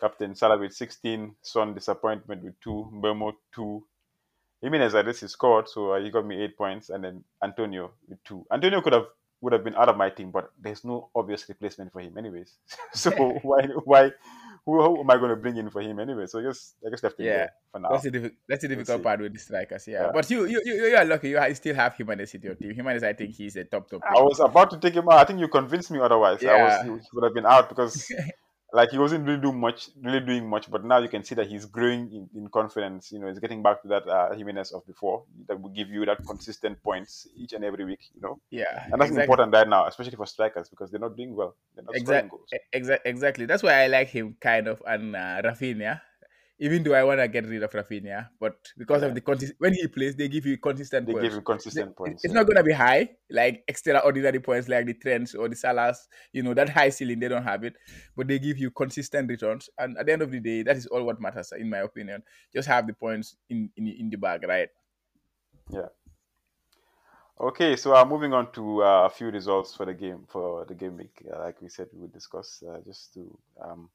Captain 0.00 0.34
Salah 0.34 0.58
with 0.58 0.74
16. 0.74 1.36
Son 1.42 1.74
disappointment 1.74 2.42
with 2.42 2.58
two. 2.60 2.90
Mbeumo 2.92 3.32
two. 3.54 3.86
Jimenez 4.60 4.94
at 4.94 5.06
least 5.06 5.20
he 5.22 5.28
scored, 5.28 5.68
so 5.68 5.92
uh, 5.92 6.00
he 6.00 6.10
got 6.10 6.26
me 6.26 6.42
eight 6.42 6.56
points, 6.56 6.90
and 6.90 7.02
then 7.02 7.24
Antonio 7.42 7.92
with 8.08 8.22
two. 8.24 8.44
Antonio 8.52 8.82
could 8.82 8.92
have 8.92 9.06
would 9.40 9.52
have 9.52 9.64
been 9.64 9.74
out 9.74 9.88
of 9.88 9.96
my 9.96 10.10
team, 10.10 10.30
but 10.30 10.50
there's 10.60 10.84
no 10.84 11.08
obvious 11.14 11.48
replacement 11.48 11.92
for 11.92 12.00
him, 12.00 12.16
anyways. 12.18 12.56
so 12.92 13.10
why 13.42 13.62
why 13.84 14.12
who, 14.66 14.82
who 14.82 15.00
am 15.00 15.10
I 15.10 15.16
going 15.16 15.30
to 15.30 15.36
bring 15.36 15.56
in 15.56 15.70
for 15.70 15.80
him 15.80 15.98
anyway? 15.98 16.26
So 16.26 16.38
I 16.40 16.42
just 16.42 16.74
I 16.86 16.90
just 16.90 17.02
left 17.02 17.18
him 17.18 17.26
Yeah. 17.26 17.36
there 17.36 17.52
for 17.72 17.78
now. 17.80 17.88
That's 17.90 18.02
the 18.04 18.32
that's 18.48 18.62
the 18.62 18.68
difficult 18.68 19.02
part 19.02 19.20
with 19.20 19.32
the 19.32 19.38
strikers. 19.38 19.86
Yeah, 19.88 20.02
Yeah. 20.06 20.10
but 20.12 20.30
you 20.30 20.44
you 20.46 20.60
you 20.64 20.74
you 20.86 20.96
are 20.96 21.04
lucky. 21.04 21.30
You 21.30 21.54
still 21.54 21.74
have 21.74 21.94
Jimenez 21.96 22.34
in 22.34 22.42
your 22.42 22.54
team. 22.54 22.74
Jimenez, 22.74 23.02
I 23.02 23.12
think 23.14 23.34
he's 23.34 23.56
a 23.56 23.64
top 23.64 23.88
top. 23.88 24.02
I 24.04 24.20
was 24.20 24.40
about 24.40 24.70
to 24.72 24.78
take 24.78 24.94
him 24.94 25.08
out. 25.08 25.18
I 25.18 25.24
think 25.24 25.40
you 25.40 25.48
convinced 25.48 25.90
me 25.90 26.00
otherwise. 26.00 26.44
I 26.44 26.62
was 26.62 26.72
Yeah. 26.72 26.84
he 26.84 26.90
would 27.14 27.24
have 27.24 27.34
been 27.34 27.46
out 27.46 27.68
because 27.68 28.06
like 28.72 28.90
he 28.90 28.98
wasn't 28.98 29.26
really 29.26 29.40
doing 29.40 29.58
much, 29.58 29.90
really 30.02 30.20
doing 30.20 30.48
much. 30.48 30.70
But 30.70 30.84
now 30.84 30.98
you 30.98 31.08
can 31.08 31.24
see 31.24 31.34
that 31.34 31.48
he's 31.48 31.66
growing 31.66 32.10
in, 32.12 32.28
in 32.34 32.48
confidence. 32.48 33.10
You 33.12 33.18
know, 33.18 33.28
he's 33.28 33.38
getting 33.38 33.62
back 33.62 33.82
to 33.82 33.88
that 33.88 34.08
uh, 34.08 34.34
Jimenez 34.34 34.72
of 34.72 34.86
before 34.86 35.24
that 35.48 35.60
will 35.60 35.70
give 35.70 35.88
you 35.88 36.04
that 36.06 36.24
consistent 36.26 36.82
points 36.82 37.26
each 37.36 37.52
and 37.52 37.64
every 37.64 37.84
week. 37.84 38.10
You 38.14 38.20
know, 38.20 38.40
yeah, 38.50 38.84
and 38.84 39.00
that's 39.00 39.10
exactly. 39.10 39.22
important 39.22 39.54
right 39.54 39.68
now, 39.68 39.86
especially 39.86 40.16
for 40.16 40.26
strikers 40.26 40.68
because 40.68 40.90
they're 40.90 41.00
not 41.00 41.16
doing 41.16 41.34
well. 41.34 41.54
They're 41.74 41.84
not 41.84 41.96
scoring 41.96 42.28
goals. 42.28 42.50
exact, 42.72 43.06
exactly. 43.06 43.46
That's 43.46 43.62
why 43.62 43.84
I 43.84 43.86
like 43.88 44.08
him 44.08 44.36
kind 44.40 44.68
of 44.68 44.82
and 44.86 45.16
uh, 45.16 45.42
Rafinha. 45.44 46.00
Even 46.62 46.82
though 46.82 46.92
I 46.92 47.02
want 47.04 47.20
to 47.20 47.26
get 47.26 47.46
rid 47.46 47.62
of 47.62 47.72
Rafinha, 47.72 48.28
but 48.38 48.54
because 48.76 49.00
Yeah. 49.00 49.08
of 49.08 49.14
the 49.14 49.54
when 49.58 49.72
he 49.72 49.86
plays, 49.88 50.14
they 50.14 50.28
give 50.28 50.44
you 50.44 50.58
consistent 50.58 51.06
points. 51.06 51.06
They 51.06 51.12
points. 51.20 51.24
give 51.24 51.38
you 51.40 51.42
consistent 51.42 51.96
points. 51.96 52.24
It's 52.24 52.34
yeah. 52.34 52.40
not 52.40 52.46
gonna 52.46 52.62
be 52.62 52.72
high, 52.72 53.16
like 53.30 53.64
extraordinary 53.66 54.40
points 54.40 54.68
like 54.68 54.84
the 54.84 54.92
trends 54.94 55.34
or 55.34 55.48
the 55.48 55.56
Salas. 55.56 56.06
You 56.32 56.42
know 56.42 56.52
that 56.54 56.68
high 56.68 56.90
ceiling, 56.90 57.18
they 57.18 57.28
don't 57.28 57.42
have 57.44 57.64
it, 57.64 57.76
but 58.14 58.28
they 58.28 58.38
give 58.38 58.58
you 58.58 58.70
consistent 58.70 59.28
returns. 59.30 59.70
And 59.78 59.96
at 59.96 60.06
the 60.06 60.12
end 60.12 60.22
of 60.22 60.30
the 60.30 60.40
day, 60.40 60.62
that 60.62 60.76
is 60.76 60.86
all 60.86 61.02
what 61.02 61.20
matters, 61.20 61.52
in 61.52 61.70
my 61.70 61.78
opinion. 61.78 62.22
Just 62.52 62.68
have 62.68 62.86
the 62.86 62.92
points 62.92 63.36
in 63.48 63.70
in, 63.76 63.88
in 63.88 64.10
the 64.10 64.16
bag, 64.16 64.44
right? 64.46 64.68
Yeah. 65.72 65.88
Okay, 67.40 67.74
so 67.74 67.96
uh, 67.96 68.04
moving 68.04 68.34
on 68.34 68.52
to 68.52 68.82
uh, 68.82 69.06
a 69.06 69.08
few 69.08 69.28
results 69.30 69.74
for 69.74 69.86
the 69.86 69.94
game 69.94 70.26
for 70.28 70.66
the 70.66 70.74
game 70.74 70.98
week. 70.98 71.24
Uh, 71.24 71.38
like 71.38 71.62
we 71.62 71.70
said, 71.70 71.88
we 71.94 72.00
would 72.02 72.12
discuss 72.12 72.62
uh, 72.68 72.80
just 72.84 73.14
to 73.14 73.38
um, 73.64 73.88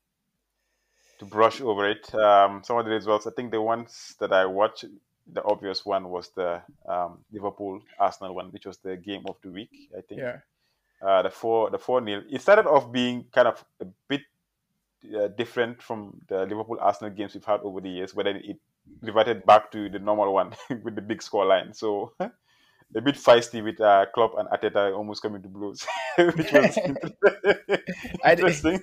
to 1.20 1.26
brush 1.26 1.62
over 1.62 1.90
it. 1.90 2.14
Um, 2.14 2.62
some 2.64 2.78
of 2.78 2.86
the 2.86 2.92
results, 2.92 3.28
I 3.28 3.32
think 3.32 3.52
the 3.52 3.62
ones 3.62 4.16
that 4.20 4.32
I 4.34 4.46
watched, 4.46 4.86
the 5.32 5.44
obvious 5.44 5.86
one 5.86 6.10
was 6.10 6.30
the 6.30 6.62
um, 6.88 7.20
Liverpool 7.32 7.82
Arsenal 8.00 8.36
one, 8.36 8.48
which 8.52 8.66
was 8.66 8.78
the 8.78 8.98
game 8.98 9.24
of 9.28 9.38
the 9.42 9.50
week. 9.50 9.90
I 9.98 10.02
think 10.02 10.22
Yeah, 10.22 10.38
uh, 11.02 11.22
the 11.22 11.30
four 11.30 11.70
the 11.70 11.80
four 11.80 12.02
nil. 12.02 12.22
It 12.30 12.42
started 12.42 12.68
off 12.68 12.92
being 12.92 13.26
kind 13.32 13.48
of 13.48 13.64
a 13.82 13.86
bit 14.08 14.22
uh, 15.18 15.28
different 15.30 15.82
from 15.82 16.22
the 16.28 16.46
Liverpool 16.46 16.78
Arsenal 16.80 17.14
games 17.14 17.34
we've 17.34 17.46
had 17.46 17.62
over 17.62 17.82
the 17.82 17.90
years, 17.90 18.14
but 18.14 18.26
then 18.26 18.38
it 18.38 18.58
reverted 19.02 19.46
back 19.46 19.72
to 19.72 19.90
the 19.90 20.00
normal 20.00 20.34
one 20.34 20.54
with 20.84 20.96
the 20.96 21.02
big 21.02 21.22
score 21.22 21.46
line. 21.46 21.74
So 21.74 22.14
a 22.94 23.02
bit 23.02 23.16
feisty 23.16 23.64
with 23.64 23.80
uh, 23.82 24.06
Klopp 24.14 24.38
and 24.38 24.48
Arteta 24.50 24.96
almost 24.96 25.22
coming 25.22 25.42
to 25.42 25.50
blows, 25.50 25.86
which 26.18 26.52
was 26.52 26.78
interesting. 28.30 28.82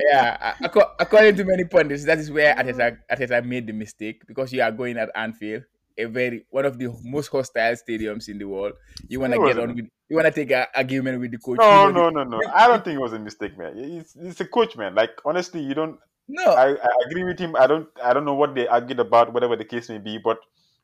yeah. 0.00 0.54
According 0.98 1.36
to 1.36 1.44
many 1.44 1.64
pundits, 1.64 2.04
that 2.04 2.18
is 2.18 2.30
where 2.30 2.54
Arteta, 2.54 2.98
Arteta 3.10 3.44
made 3.44 3.66
the 3.66 3.72
mistake 3.72 4.26
because 4.26 4.52
you 4.52 4.62
are 4.62 4.72
going 4.72 4.96
at 4.96 5.10
Anfield, 5.14 5.64
a 5.98 6.06
very 6.06 6.46
one 6.50 6.64
of 6.64 6.78
the 6.78 6.94
most 7.02 7.28
hostile 7.28 7.74
stadiums 7.74 8.28
in 8.28 8.38
the 8.38 8.46
world. 8.46 8.74
You 9.08 9.20
want 9.20 9.34
to 9.34 9.44
get 9.44 9.58
on 9.58 9.74
with, 9.74 9.86
you 10.08 10.16
want 10.16 10.26
to 10.26 10.32
take 10.32 10.50
a 10.50 10.68
argument 10.76 11.20
with 11.20 11.32
the 11.32 11.38
coach. 11.38 11.58
No, 11.58 11.90
no, 11.90 12.10
no, 12.10 12.24
no. 12.24 12.40
I 12.54 12.66
don't 12.66 12.84
think 12.84 12.96
it 12.96 13.02
was 13.02 13.12
a 13.12 13.18
mistake, 13.18 13.58
man. 13.58 13.72
It's, 13.76 14.16
it's 14.16 14.40
a 14.40 14.46
coach, 14.46 14.76
man. 14.76 14.94
Like 14.94 15.10
honestly, 15.24 15.60
you 15.60 15.74
don't. 15.74 15.98
no. 16.28 16.52
I, 16.52 16.70
I 16.72 16.90
agree 17.06 17.24
with 17.24 17.38
him. 17.38 17.56
I 17.56 17.66
don't. 17.66 17.88
I 18.02 18.14
don't 18.14 18.24
know 18.24 18.34
what 18.34 18.54
they 18.54 18.66
argued 18.66 19.00
about, 19.00 19.34
whatever 19.34 19.56
the 19.56 19.64
case 19.64 19.88
may 19.90 19.98
be. 19.98 20.18
But 20.18 20.38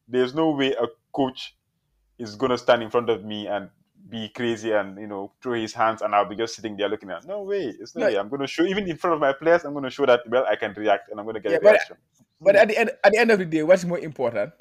there's 0.07 0.35
no 0.35 0.51
way 0.51 0.73
a 0.73 0.89
coach 1.13 1.55
is 2.21 2.37
gonna 2.37 2.59
stand 2.59 2.83
in 2.83 2.91
front 2.91 3.09
of 3.11 3.25
me 3.25 3.47
and 3.49 3.69
be 4.09 4.29
crazy 4.29 4.73
and 4.73 4.99
you 4.99 5.07
know 5.07 5.33
throw 5.43 5.55
his 5.55 5.73
hands 5.73 6.03
and 6.03 6.15
I'll 6.15 6.25
be 6.29 6.37
just 6.37 6.55
sitting 6.57 6.77
there 6.77 6.89
looking 6.89 7.11
at. 7.11 7.25
No 7.27 7.43
way. 7.43 7.75
It's 7.81 7.95
no, 7.95 8.01
No. 8.01 8.07
way. 8.07 8.19
I'm 8.19 8.29
gonna 8.29 8.47
show 8.47 8.65
even 8.65 8.89
in 8.89 8.97
front 8.97 9.15
of 9.15 9.21
my 9.21 9.33
players. 9.33 9.65
I'm 9.65 9.75
gonna 9.75 9.91
show 9.91 10.07
that 10.07 10.21
well 10.29 10.45
I 10.49 10.57
can 10.57 10.73
react 10.75 11.11
and 11.11 11.19
I'm 11.21 11.27
gonna 11.27 11.41
get 11.41 11.53
Yeah, 11.53 11.59
a 11.59 11.61
but- 11.61 11.71
reaction. 11.73 11.97
But 12.43 12.57
at 12.57 12.69
the 12.69 12.79
end, 12.79 12.91
at 13.05 13.13
the 13.13 13.19
end 13.19 13.31
of 13.31 13.39
the 13.39 13.45
day, 13.45 13.63
what's 13.63 13.85
more 13.85 13.99
important? 13.99 14.53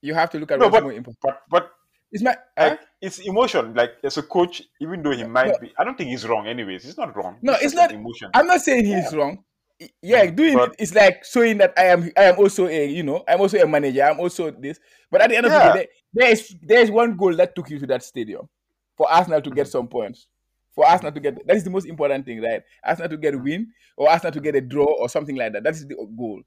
You 0.00 0.12
have 0.14 0.28
to 0.30 0.38
look 0.40 0.50
at 0.50 0.58
No, 0.58 0.66
what's 0.66 0.76
but- 0.76 0.82
more 0.82 0.92
important. 0.92 1.20
But 1.22 1.42
but 1.48 1.70
It's 2.10 2.22
my 2.22 2.30
like, 2.30 2.38
huh? 2.58 2.76
it's 3.00 3.20
emotion. 3.20 3.74
Like 3.74 3.92
as 4.02 4.18
a 4.18 4.22
coach, 4.22 4.62
even 4.80 5.02
though 5.02 5.12
he 5.12 5.22
might 5.24 5.52
no. 5.52 5.58
be, 5.58 5.72
I 5.78 5.84
don't 5.84 5.96
think 5.96 6.10
he's 6.10 6.26
wrong. 6.26 6.46
Anyways, 6.48 6.82
he's 6.84 6.98
not 6.98 7.16
wrong. 7.16 7.38
No, 7.40 7.52
It's 7.54 7.66
it's 7.66 7.74
not- 7.74 7.92
emotion. 7.92 8.30
I'm 8.34 8.46
not 8.46 8.60
saying 8.60 8.84
he's 8.84 9.14
wrong. 9.14 9.44
Y- 9.80 9.88
Yeah, 10.02 10.26
mm, 10.26 10.36
doing 10.36 10.54
But- 10.58 10.70
it 10.74 10.80
is 10.82 10.94
like 10.94 11.24
showing 11.24 11.58
that 11.58 11.72
I 11.78 11.84
am 11.94 12.10
I 12.16 12.24
am 12.24 12.36
also 12.38 12.66
a 12.68 12.84
you 12.86 13.02
know 13.04 13.24
I'm 13.28 13.40
also 13.40 13.56
a 13.58 13.66
manager. 13.66 14.02
I'm 14.02 14.20
also 14.20 14.50
this. 14.50 14.78
But 15.10 15.22
at 15.22 15.30
the 15.30 15.36
end 15.36 15.46
of 15.46 15.52
Yeah. 15.52 15.68
the 15.72 15.78
day, 15.78 15.88
there 16.12 16.30
is 16.30 16.54
there 16.62 16.80
is 16.80 16.90
one 16.90 17.16
goal 17.16 17.34
that 17.36 17.54
took 17.54 17.70
you 17.70 17.78
to 17.78 17.86
that 17.86 18.02
stadium 18.02 18.48
for 18.96 19.10
Arsenal 19.10 19.40
to 19.40 19.50
get 19.50 19.66
Mhm. 19.66 19.70
some 19.70 19.88
points. 19.88 20.28
For 20.74 20.86
Arsenal 20.86 21.12
to 21.12 21.20
get 21.20 21.46
that 21.46 21.56
is 21.56 21.64
the 21.64 21.70
most 21.70 21.86
important 21.86 22.24
thing, 22.24 22.40
right? 22.42 22.62
Arsenal 22.84 23.10
to 23.10 23.16
get 23.16 23.34
a 23.34 23.38
win 23.38 23.72
or 23.96 24.08
Arsenal 24.08 24.32
to 24.32 24.40
get 24.40 24.54
a 24.54 24.60
draw 24.60 24.84
or 24.86 25.08
something 25.08 25.36
like 25.36 25.52
that. 25.52 25.62
That 25.64 25.74
is 25.74 25.86
the 25.86 25.94
goal. 25.94 26.42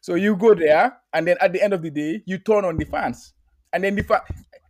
So 0.00 0.14
you 0.14 0.34
go 0.36 0.54
there, 0.54 0.96
and 1.12 1.26
then 1.26 1.36
at 1.40 1.52
the 1.52 1.62
end 1.62 1.74
of 1.74 1.82
the 1.82 1.90
day, 1.90 2.22
you 2.26 2.38
turn 2.38 2.64
on 2.64 2.78
the 2.78 2.84
fans, 2.86 3.34
and 3.72 3.84
then 3.84 3.94
the 3.96 4.02
fa- 4.02 4.24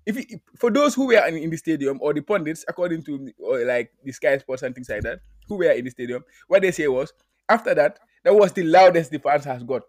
if, 0.05 0.17
it, 0.19 0.41
for 0.57 0.71
those 0.71 0.95
who 0.95 1.07
were 1.07 1.25
in, 1.29 1.37
in, 1.37 1.51
the 1.51 1.57
stadium 1.57 1.99
or 2.03 2.13
the 2.13 2.21
pundits, 2.21 2.65
according 2.67 3.05
to 3.05 3.31
or 3.39 3.65
like 3.65 3.93
the 4.05 4.11
Sky 4.13 4.39
Sports 4.39 4.63
and 4.63 4.75
things 4.75 4.89
like 4.89 5.03
that, 5.03 5.21
who 5.47 5.57
were 5.57 5.71
in 5.71 5.85
the 5.85 5.91
stadium, 5.91 6.25
what 6.49 6.63
they 6.63 6.73
say 6.73 6.89
was 6.89 7.13
after 7.49 7.75
that, 7.75 7.99
that 8.25 8.35
was 8.35 8.53
the 8.53 8.65
loudest 8.65 9.11
the 9.13 9.19
fans 9.19 9.45
has 9.45 9.63
got 9.63 9.83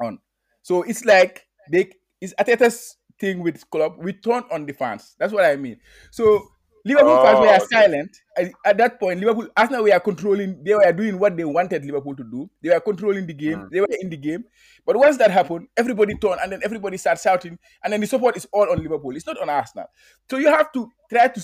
on. 0.00 0.18
So 0.62 0.82
it's 0.82 1.04
like 1.04 1.46
they 1.70 1.90
it's 2.20 2.34
Arteta's 2.34 2.96
thing 3.20 3.42
with 3.42 3.68
Klopp. 3.70 3.98
We 3.98 4.14
turn 4.14 4.42
on 4.50 4.66
the 4.66 4.72
fans. 4.72 5.14
That's 5.18 5.32
what 5.32 5.44
I 5.44 5.56
mean. 5.56 5.78
So 6.10 6.48
Liverpool 6.84 7.10
oh, 7.10 7.24
fans 7.24 7.38
were 7.38 7.48
okay. 7.48 7.64
silent 7.70 8.16
at, 8.36 8.50
at, 8.64 8.76
that 8.78 8.98
point. 8.98 9.20
Liverpool, 9.20 9.48
Arsenal 9.56 9.84
were 9.84 10.00
controlling. 10.00 10.64
They 10.64 10.74
were 10.74 10.92
doing 10.92 11.18
what 11.18 11.36
they 11.36 11.44
wanted 11.44 11.84
Liverpool 11.84 12.16
to 12.16 12.24
do. 12.24 12.50
They 12.62 12.70
were 12.70 12.80
controlling 12.80 13.26
the 13.26 13.34
game. 13.34 13.58
Mm. 13.58 13.70
They 13.70 13.80
were 13.80 13.88
in 14.00 14.08
the 14.08 14.16
game. 14.16 14.44
But 14.86 14.96
once 14.96 15.18
that 15.18 15.30
happened, 15.30 15.68
everybody 15.76 16.16
turned, 16.16 16.40
and 16.42 16.52
then 16.52 16.60
everybody 16.64 16.96
started 16.96 17.20
shouting, 17.20 17.58
and 17.84 17.92
then 17.92 18.00
the 18.00 18.06
support 18.06 18.36
is 18.36 18.46
all 18.52 18.70
on 18.70 18.78
Liverpool. 18.82 19.14
It's 19.14 19.26
not 19.26 19.40
on 19.40 19.50
Arsenal. 19.50 19.86
So 20.30 20.38
you 20.38 20.48
have 20.48 20.72
to 20.72 20.90
try 21.10 21.28
to 21.28 21.42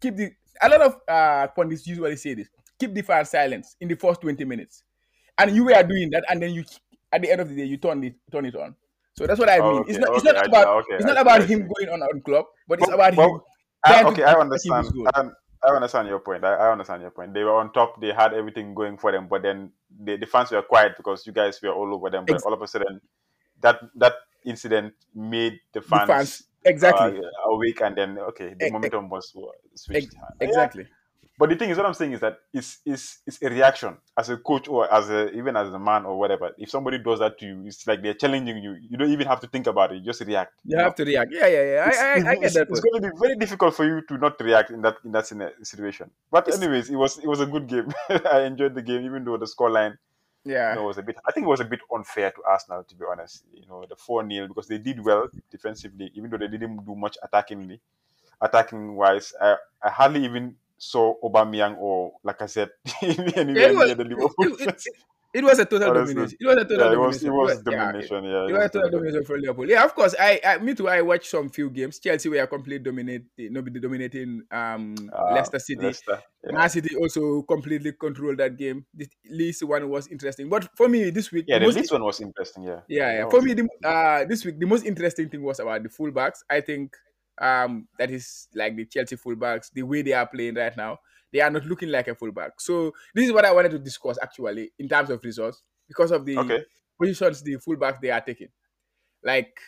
keep 0.00 0.16
the. 0.16 0.30
A 0.62 0.70
lot 0.70 0.80
of 0.80 0.96
uh, 1.06 1.48
pundits 1.48 1.86
usually 1.86 2.16
say 2.16 2.32
this: 2.32 2.48
keep 2.78 2.94
the 2.94 3.02
fans 3.02 3.28
silent 3.30 3.66
in 3.80 3.88
the 3.88 3.94
first 3.94 4.22
twenty 4.22 4.46
minutes, 4.46 4.84
and 5.36 5.54
you 5.54 5.64
were 5.64 5.82
doing 5.82 6.08
that, 6.10 6.24
and 6.30 6.42
then 6.42 6.54
you 6.54 6.64
at 7.12 7.20
the 7.20 7.30
end 7.30 7.42
of 7.42 7.50
the 7.50 7.56
day 7.56 7.64
you 7.64 7.76
turn 7.76 8.02
it 8.04 8.14
turn 8.32 8.46
it 8.46 8.56
on. 8.56 8.74
So 9.18 9.26
that's 9.26 9.40
what 9.40 9.48
I 9.48 9.58
mean. 9.58 9.64
Oh, 9.64 9.78
okay, 9.80 9.92
it's 9.92 9.98
not. 9.98 10.08
Okay, 10.08 10.16
it's 10.16 10.24
not 10.24 10.46
about. 10.46 10.66
Okay, 10.84 10.94
it's 10.96 11.04
not 11.04 11.20
about 11.20 11.44
him 11.44 11.60
going 11.60 11.88
on 11.88 12.02
on 12.02 12.20
Klopp, 12.20 12.48
but 12.68 12.80
it's 12.80 12.90
about 12.90 13.14
him 13.14 13.40
I, 13.84 14.02
okay, 14.04 14.24
I 14.24 14.34
understand. 14.34 14.92
I, 15.14 15.28
I, 15.62 15.74
understand 15.74 16.08
your 16.08 16.18
point. 16.18 16.44
I, 16.44 16.54
I, 16.54 16.72
understand 16.72 17.02
your 17.02 17.12
point. 17.12 17.32
They 17.32 17.44
were 17.44 17.54
on 17.54 17.72
top. 17.72 18.00
They 18.00 18.12
had 18.12 18.34
everything 18.34 18.74
going 18.74 18.98
for 18.98 19.12
them, 19.12 19.28
but 19.28 19.42
then 19.42 19.70
the, 20.04 20.16
the 20.16 20.26
fans 20.26 20.50
were 20.50 20.62
quiet 20.62 20.96
because 20.96 21.26
you 21.26 21.32
guys 21.32 21.60
were 21.62 21.70
all 21.70 21.94
over 21.94 22.10
them. 22.10 22.24
But 22.26 22.42
all 22.42 22.52
of 22.52 22.60
a 22.62 22.66
sudden, 22.66 23.00
that 23.60 23.80
that 23.94 24.14
incident 24.44 24.94
made 25.14 25.60
the 25.72 25.80
fans, 25.80 26.08
the 26.08 26.14
fans 26.14 26.42
exactly 26.64 27.20
uh, 27.20 27.50
awake, 27.50 27.80
and 27.80 27.96
then 27.96 28.18
okay, 28.18 28.54
the 28.58 28.70
momentum 28.70 29.08
was 29.08 29.34
switched. 29.76 30.14
Exactly. 30.40 30.82
Yeah. 30.82 30.95
But 31.38 31.50
the 31.50 31.56
thing 31.56 31.68
is, 31.68 31.76
what 31.76 31.84
I'm 31.84 31.94
saying 31.94 32.12
is 32.12 32.20
that 32.20 32.38
it's, 32.52 32.78
it's, 32.86 33.18
it's 33.26 33.42
a 33.42 33.50
reaction 33.50 33.98
as 34.16 34.30
a 34.30 34.38
coach 34.38 34.68
or 34.68 34.92
as 34.92 35.10
a, 35.10 35.30
even 35.36 35.54
as 35.54 35.72
a 35.72 35.78
man 35.78 36.06
or 36.06 36.18
whatever. 36.18 36.52
If 36.56 36.70
somebody 36.70 36.98
does 36.98 37.18
that 37.18 37.38
to 37.40 37.46
you, 37.46 37.62
it's 37.66 37.86
like 37.86 38.02
they're 38.02 38.14
challenging 38.14 38.56
you. 38.58 38.76
You 38.80 38.96
don't 38.96 39.10
even 39.10 39.26
have 39.26 39.40
to 39.40 39.46
think 39.46 39.66
about 39.66 39.92
it. 39.92 39.96
You 39.96 40.04
just 40.04 40.22
react. 40.22 40.54
You, 40.64 40.76
you 40.76 40.82
have 40.82 40.98
know? 40.98 41.04
to 41.04 41.10
react. 41.10 41.30
Yeah, 41.32 41.46
yeah, 41.46 41.62
yeah. 41.62 41.90
I, 41.92 42.04
I, 42.04 42.30
I 42.30 42.34
get 42.36 42.54
that. 42.54 42.68
It's 42.70 42.80
going 42.80 43.02
to 43.02 43.10
be 43.10 43.16
very 43.20 43.36
difficult 43.36 43.74
for 43.74 43.84
you 43.84 44.00
to 44.08 44.16
not 44.16 44.40
react 44.40 44.70
in 44.70 44.80
that 44.82 44.96
in 45.04 45.12
that 45.12 45.26
situation. 45.62 46.10
But 46.30 46.52
anyways, 46.52 46.88
it 46.88 46.96
was 46.96 47.18
it 47.18 47.26
was 47.26 47.40
a 47.40 47.46
good 47.46 47.66
game. 47.66 47.92
I 48.32 48.42
enjoyed 48.42 48.74
the 48.74 48.82
game, 48.82 49.04
even 49.04 49.24
though 49.24 49.36
the 49.36 49.46
scoreline 49.46 49.98
yeah, 50.46 50.70
you 50.70 50.76
know, 50.76 50.86
was 50.86 50.98
a 50.98 51.02
bit. 51.02 51.16
I 51.26 51.32
think 51.32 51.44
it 51.44 51.48
was 51.48 51.60
a 51.60 51.64
bit 51.64 51.80
unfair 51.92 52.30
to 52.30 52.42
Arsenal, 52.48 52.84
to 52.84 52.94
be 52.94 53.04
honest. 53.10 53.44
You 53.52 53.66
know, 53.66 53.84
the 53.88 53.96
four 53.96 54.26
0 54.26 54.48
because 54.48 54.68
they 54.68 54.78
did 54.78 55.04
well 55.04 55.28
defensively, 55.50 56.10
even 56.14 56.30
though 56.30 56.38
they 56.38 56.48
didn't 56.48 56.84
do 56.86 56.94
much 56.94 57.18
attackingly, 57.22 57.80
attacking 58.40 58.94
wise. 58.94 59.34
I, 59.40 59.56
I 59.82 59.90
hardly 59.90 60.24
even 60.24 60.54
saw 60.78 61.14
Aubameyang 61.22 61.76
or 61.78 62.12
Lacazette 62.24 62.70
anywhere 63.02 63.32
yeah, 63.36 63.84
near 63.84 63.94
the 63.94 64.04
Liverpool. 64.04 64.56
It, 64.60 64.68
it, 64.68 64.82
it, 65.34 65.44
was 65.44 65.58
a 65.58 65.64
total 65.64 65.90
Honestly. 65.90 66.14
domination. 66.14 66.38
It 66.40 66.46
was 66.46 66.56
a 66.56 66.64
total 66.64 66.78
yeah, 66.78 66.92
it 66.92 66.98
was, 66.98 67.20
domination. 67.20 67.26
It 67.26 67.34
was, 67.34 67.62
domination. 67.62 68.24
Yeah, 68.24 68.44
it, 68.44 68.50
it 68.50 68.52
was 68.52 68.64
a 68.64 68.68
total 68.68 68.90
domination 68.90 69.24
for 69.24 69.38
Liverpool. 69.38 69.68
Yeah, 69.68 69.84
of 69.84 69.94
course. 69.94 70.14
I, 70.18 70.40
I 70.44 70.58
me 70.58 70.74
too. 70.74 70.88
I 70.88 71.02
watched 71.02 71.30
some 71.30 71.48
few 71.48 71.70
games. 71.70 71.98
Chelsea 71.98 72.28
were 72.28 72.46
completely 72.46 72.84
dominating, 72.84 73.52
nobody 73.52 73.80
dominating 73.80 74.42
um 74.50 74.94
uh, 75.12 75.34
Leicester 75.34 75.58
City. 75.58 75.82
Leicester, 75.82 76.22
yeah. 76.44 76.52
Man 76.52 76.70
City 76.70 76.96
also 76.96 77.42
completely 77.42 77.92
controlled 77.92 78.38
that 78.38 78.56
game. 78.56 78.84
The 78.94 79.08
Leeds 79.30 79.64
one 79.64 79.88
was 79.88 80.08
interesting, 80.08 80.48
but 80.48 80.68
for 80.76 80.88
me 80.88 81.10
this 81.10 81.32
week, 81.32 81.46
yeah, 81.48 81.58
the, 81.58 81.66
the 81.66 81.72
Leeds 81.72 81.92
one 81.92 82.04
was 82.04 82.20
interesting. 82.20 82.64
Yeah, 82.64 82.80
yeah, 82.88 83.12
yeah. 83.12 83.28
For 83.28 83.40
me, 83.40 83.54
the, 83.54 83.68
uh, 83.84 84.24
this 84.24 84.44
week 84.44 84.58
the 84.58 84.66
most 84.66 84.84
interesting 84.84 85.28
thing 85.28 85.42
was 85.42 85.58
about 85.58 85.82
the 85.82 85.88
fullbacks. 85.88 86.40
I 86.50 86.60
think 86.60 86.96
um 87.40 87.86
that 87.98 88.10
is 88.10 88.48
like 88.54 88.76
the 88.76 88.86
Chelsea 88.86 89.16
fullbacks, 89.16 89.70
the 89.72 89.82
way 89.82 90.02
they 90.02 90.12
are 90.12 90.26
playing 90.26 90.54
right 90.54 90.76
now 90.76 90.98
they 91.32 91.40
are 91.40 91.50
not 91.50 91.64
looking 91.66 91.90
like 91.90 92.08
a 92.08 92.14
fullback. 92.14 92.60
So 92.60 92.92
this 93.14 93.26
is 93.26 93.32
what 93.32 93.44
I 93.44 93.52
wanted 93.52 93.72
to 93.72 93.78
discuss 93.78 94.18
actually 94.22 94.72
in 94.78 94.88
terms 94.88 95.10
of 95.10 95.22
results 95.24 95.62
because 95.88 96.10
of 96.10 96.24
the 96.24 96.38
okay. 96.38 96.64
positions 96.98 97.42
the 97.42 97.56
fullbacks 97.56 98.00
they 98.00 98.10
are 98.10 98.20
taking. 98.20 98.48
Like 99.22 99.58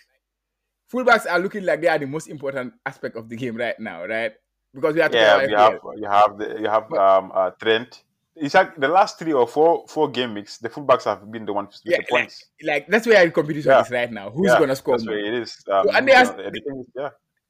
fullbacks 0.93 1.31
are 1.31 1.39
looking 1.39 1.65
like 1.65 1.81
they 1.81 1.89
are 1.89 1.99
the 1.99 2.07
most 2.07 2.29
important 2.29 2.75
aspect 2.87 3.17
of 3.17 3.29
the 3.29 3.37
game 3.37 3.57
right 3.57 3.79
now, 3.79 4.07
right? 4.07 4.33
Because 4.73 4.95
we 4.95 5.01
are 5.01 5.11
yeah, 5.13 5.43
you 5.43 5.57
have, 5.57 5.81
you 5.97 6.09
have 6.09 6.39
the, 6.39 6.61
you 6.61 6.69
have 6.69 6.93
um 6.93 7.33
uh, 7.35 7.51
Trent. 7.61 8.05
It's 8.37 8.55
like 8.55 8.77
the 8.77 8.87
last 8.87 9.19
three 9.19 9.33
or 9.33 9.49
four 9.49 9.85
four 9.89 10.11
game 10.11 10.35
weeks, 10.35 10.59
the 10.59 10.71
fullbacks 10.71 11.05
have 11.05 11.31
been 11.31 11.45
the 11.45 11.53
ones 11.53 11.83
with 11.85 11.93
yeah, 11.93 11.99
the 11.99 12.07
points. 12.09 12.45
Like, 12.63 12.75
like 12.75 12.89
that's 12.89 13.07
where 13.07 13.25
the 13.25 13.33
competition 13.33 13.73
yeah. 13.73 13.81
is 13.81 13.91
right 13.91 14.13
now. 14.13 14.31
Who's 14.31 14.49
yeah, 14.49 14.59
gonna 14.59 14.77
score? 14.77 14.95
That's 14.95 15.07
more? 15.07 15.17
where 15.17 15.25
it 15.25 15.43
is. 15.43 15.57
Um, 15.71 15.87
so, 15.87 15.97
and 15.97 16.09
they 16.09 16.15
are, 16.15 16.53
yeah. 16.95 17.09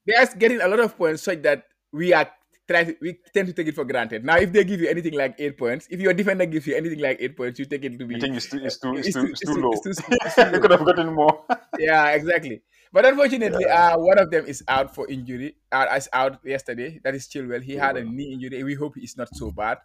They 0.09 0.15
are 0.15 0.27
getting 0.37 0.61
a 0.61 0.69
lot 0.69 0.81
of 0.81 0.97
points 0.97 1.23
such 1.23 1.43
that 1.43 1.65
we 1.93 2.12
are 2.12 2.29
try 2.67 2.85
to, 2.85 2.97
we 3.00 3.19
tend 3.33 3.49
to 3.49 3.53
take 3.53 3.69
it 3.69 3.75
for 3.75 3.85
granted. 3.85 4.25
Now, 4.25 4.37
if 4.37 4.53
they 4.53 4.65
give 4.65 4.81
you 4.81 4.88
anything 4.88 5.15
like 5.15 5.37
eight 5.38 5.57
points, 5.57 5.87
if 5.91 6.00
your 6.00 6.12
defender 6.12 6.47
gives 6.47 6.67
you 6.67 6.77
anything 6.77 7.00
like 7.00 7.19
eight 7.21 7.37
points, 7.37 7.59
you 7.59 7.65
take 7.65 7.85
it 7.85 7.99
to 7.99 8.05
be. 8.05 8.15
You 8.15 8.21
think 8.21 8.37
it's 8.37 8.49
too, 8.49 8.65
it's 8.65 8.79
too, 8.79 8.95
it's, 8.95 9.09
it's 9.09 9.17
too, 9.17 9.27
it's 9.27 9.41
too, 9.41 9.55
low. 9.55 9.73
It's 9.73 9.83
too, 9.83 9.91
it's 9.91 10.35
too 10.35 10.50
you 10.53 10.61
could 10.61 10.71
have 10.71 10.85
gotten 10.85 11.15
more. 11.15 11.45
yeah, 11.79 12.09
exactly. 12.11 12.62
But 12.93 13.05
unfortunately, 13.05 13.65
yeah. 13.67 13.95
uh, 13.95 13.99
one 13.99 14.19
of 14.19 14.31
them 14.31 14.47
is 14.47 14.62
out 14.69 14.95
for 14.95 15.09
injury. 15.09 15.57
Uh, 15.71 15.87
is 15.97 16.09
out 16.12 16.41
yesterday. 16.45 17.00
That 17.05 17.15
is 17.15 17.29
Chilwell. 17.29 17.62
He 17.62 17.75
had 17.75 17.97
a 17.97 18.05
knee 18.05 18.33
injury. 18.33 18.62
We 18.62 18.75
hope 18.75 18.95
it's 18.97 19.17
not 19.17 19.29
so 19.35 19.50
bad. 19.50 19.79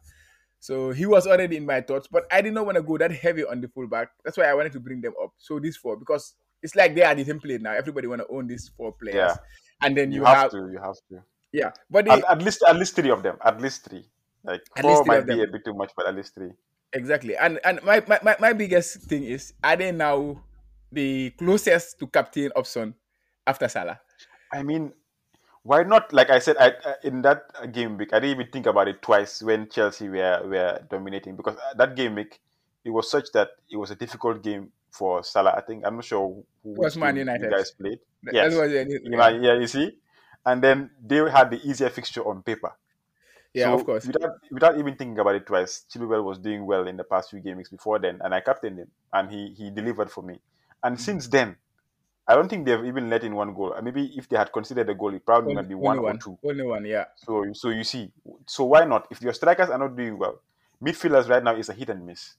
So 0.59 0.91
he 0.91 1.05
was 1.05 1.27
already 1.27 1.57
in 1.57 1.65
my 1.65 1.81
thoughts, 1.81 2.07
but 2.09 2.23
I 2.31 2.41
did 2.41 2.53
not 2.53 2.65
want 2.65 2.77
to 2.77 2.81
go 2.81 2.97
that 2.97 3.11
heavy 3.11 3.43
on 3.43 3.59
the 3.59 3.67
fullback. 3.67 4.11
That's 4.23 4.37
why 4.37 4.45
I 4.45 4.53
wanted 4.53 4.71
to 4.73 4.79
bring 4.79 5.01
them 5.01 5.13
up. 5.21 5.33
So 5.37 5.59
these 5.59 5.75
four, 5.75 5.97
because 5.97 6.35
it's 6.61 6.73
like 6.73 6.95
they 6.95 7.03
are 7.03 7.13
the 7.13 7.25
template 7.25 7.59
now. 7.59 7.73
Everybody 7.73 8.07
want 8.07 8.21
to 8.21 8.27
own 8.33 8.47
these 8.47 8.71
four 8.77 8.93
players, 8.93 9.15
yeah. 9.15 9.35
And 9.83 9.97
then 9.97 10.11
you, 10.11 10.19
you 10.19 10.25
have, 10.25 10.37
have 10.37 10.51
to. 10.51 10.69
You 10.71 10.79
have 10.81 10.95
to 11.09 11.23
yeah, 11.53 11.69
but 11.89 12.09
at, 12.09 12.25
at, 12.25 12.41
least 12.41 12.65
at 12.67 12.75
least 12.75 12.95
three 12.95 13.11
of 13.11 13.21
them. 13.21 13.37
At 13.45 13.61
least 13.61 13.85
three. 13.85 14.03
Like 14.43 14.61
four 14.75 15.05
might 15.05 15.25
be 15.25 15.41
a 15.43 15.47
bit 15.47 15.63
too 15.63 15.73
much, 15.73 15.91
but 15.95 16.07
at 16.07 16.15
least 16.15 16.33
three. 16.33 16.51
Exactly. 16.91 17.37
And 17.37 17.59
and 17.63 17.81
my, 17.83 18.01
my, 18.07 18.19
my 18.23 18.35
my 18.39 18.53
biggest 18.53 19.05
thing 19.05 19.23
is 19.23 19.53
are 19.63 19.77
they 19.77 19.91
now 19.91 20.41
the 20.91 21.29
closest 21.37 21.99
to 21.99 22.07
captain 22.07 22.51
option 22.55 22.95
after 23.45 23.69
Salah? 23.69 24.01
I 24.51 24.63
mean, 24.63 24.93
why 25.61 25.83
not? 25.83 26.11
Like 26.11 26.31
I 26.31 26.39
said, 26.39 26.57
I, 26.59 26.73
in 27.03 27.21
that 27.21 27.45
game 27.71 27.97
week, 27.97 28.13
I 28.13 28.19
didn't 28.19 28.41
even 28.41 28.51
think 28.51 28.65
about 28.65 28.87
it 28.87 29.01
twice 29.01 29.41
when 29.41 29.69
Chelsea 29.69 30.09
were 30.09 30.41
were 30.45 30.81
dominating 30.89 31.37
because 31.37 31.55
uh, 31.55 31.77
that 31.77 31.95
game 31.95 32.15
week 32.15 32.41
it 32.83 32.89
was 32.89 33.09
such 33.09 33.31
that 33.33 33.51
it 33.71 33.77
was 33.77 33.91
a 33.91 33.95
difficult 33.95 34.43
game 34.43 34.71
for 34.93 35.23
Salah. 35.23 35.53
I 35.57 35.61
think 35.61 35.83
I'm 35.85 35.95
not 35.95 36.05
sure 36.05 36.43
who 36.63 36.73
was 36.77 36.95
Man 36.95 37.17
United. 37.17 37.49
guys 37.49 37.71
played. 37.71 37.99
Yes, 38.31 38.53
yeah, 38.53 39.29
yeah, 39.29 39.59
you 39.59 39.67
see, 39.67 39.91
and 40.45 40.63
then 40.63 40.91
they 41.03 41.17
had 41.29 41.51
the 41.51 41.59
easier 41.67 41.89
fixture 41.89 42.21
on 42.21 42.43
paper. 42.43 42.71
Yeah, 43.53 43.65
so 43.65 43.73
of 43.73 43.85
course. 43.85 44.07
Without, 44.07 44.31
without 44.51 44.77
even 44.79 44.95
thinking 44.95 45.19
about 45.19 45.35
it 45.35 45.45
twice, 45.45 45.85
Chilwell 45.91 46.23
was 46.23 46.39
doing 46.39 46.65
well 46.65 46.87
in 46.87 46.97
the 46.97 47.03
past 47.03 47.29
few 47.29 47.39
games 47.39 47.69
before 47.69 47.99
then, 47.99 48.19
and 48.23 48.33
I 48.33 48.39
captained 48.39 48.79
him, 48.79 48.87
and 49.11 49.29
he 49.29 49.53
he 49.57 49.69
delivered 49.69 50.09
for 50.09 50.23
me. 50.23 50.39
And 50.83 50.95
mm-hmm. 50.95 51.03
since 51.03 51.27
then, 51.27 51.57
I 52.27 52.35
don't 52.35 52.47
think 52.47 52.65
they've 52.65 52.85
even 52.85 53.09
let 53.09 53.23
in 53.23 53.35
one 53.35 53.53
goal. 53.53 53.75
Maybe 53.83 54.13
if 54.15 54.29
they 54.29 54.37
had 54.37 54.51
considered 54.53 54.89
a 54.89 54.95
goal, 54.95 55.13
it 55.13 55.25
probably 55.25 55.51
only, 55.51 55.61
might 55.61 55.69
be 55.69 55.75
one, 55.75 56.01
one, 56.01 56.15
or 56.15 56.19
two. 56.19 56.37
Only 56.43 56.63
one, 56.63 56.85
yeah. 56.85 57.05
So 57.17 57.43
so 57.53 57.69
you 57.69 57.83
see, 57.83 58.11
so 58.47 58.63
why 58.65 58.85
not? 58.85 59.07
If 59.11 59.21
your 59.21 59.33
strikers 59.33 59.69
are 59.69 59.77
not 59.77 59.95
doing 59.97 60.17
well, 60.17 60.41
midfielders 60.81 61.27
right 61.29 61.43
now 61.43 61.55
is 61.55 61.69
a 61.69 61.73
hit 61.73 61.89
and 61.89 62.05
miss. 62.05 62.35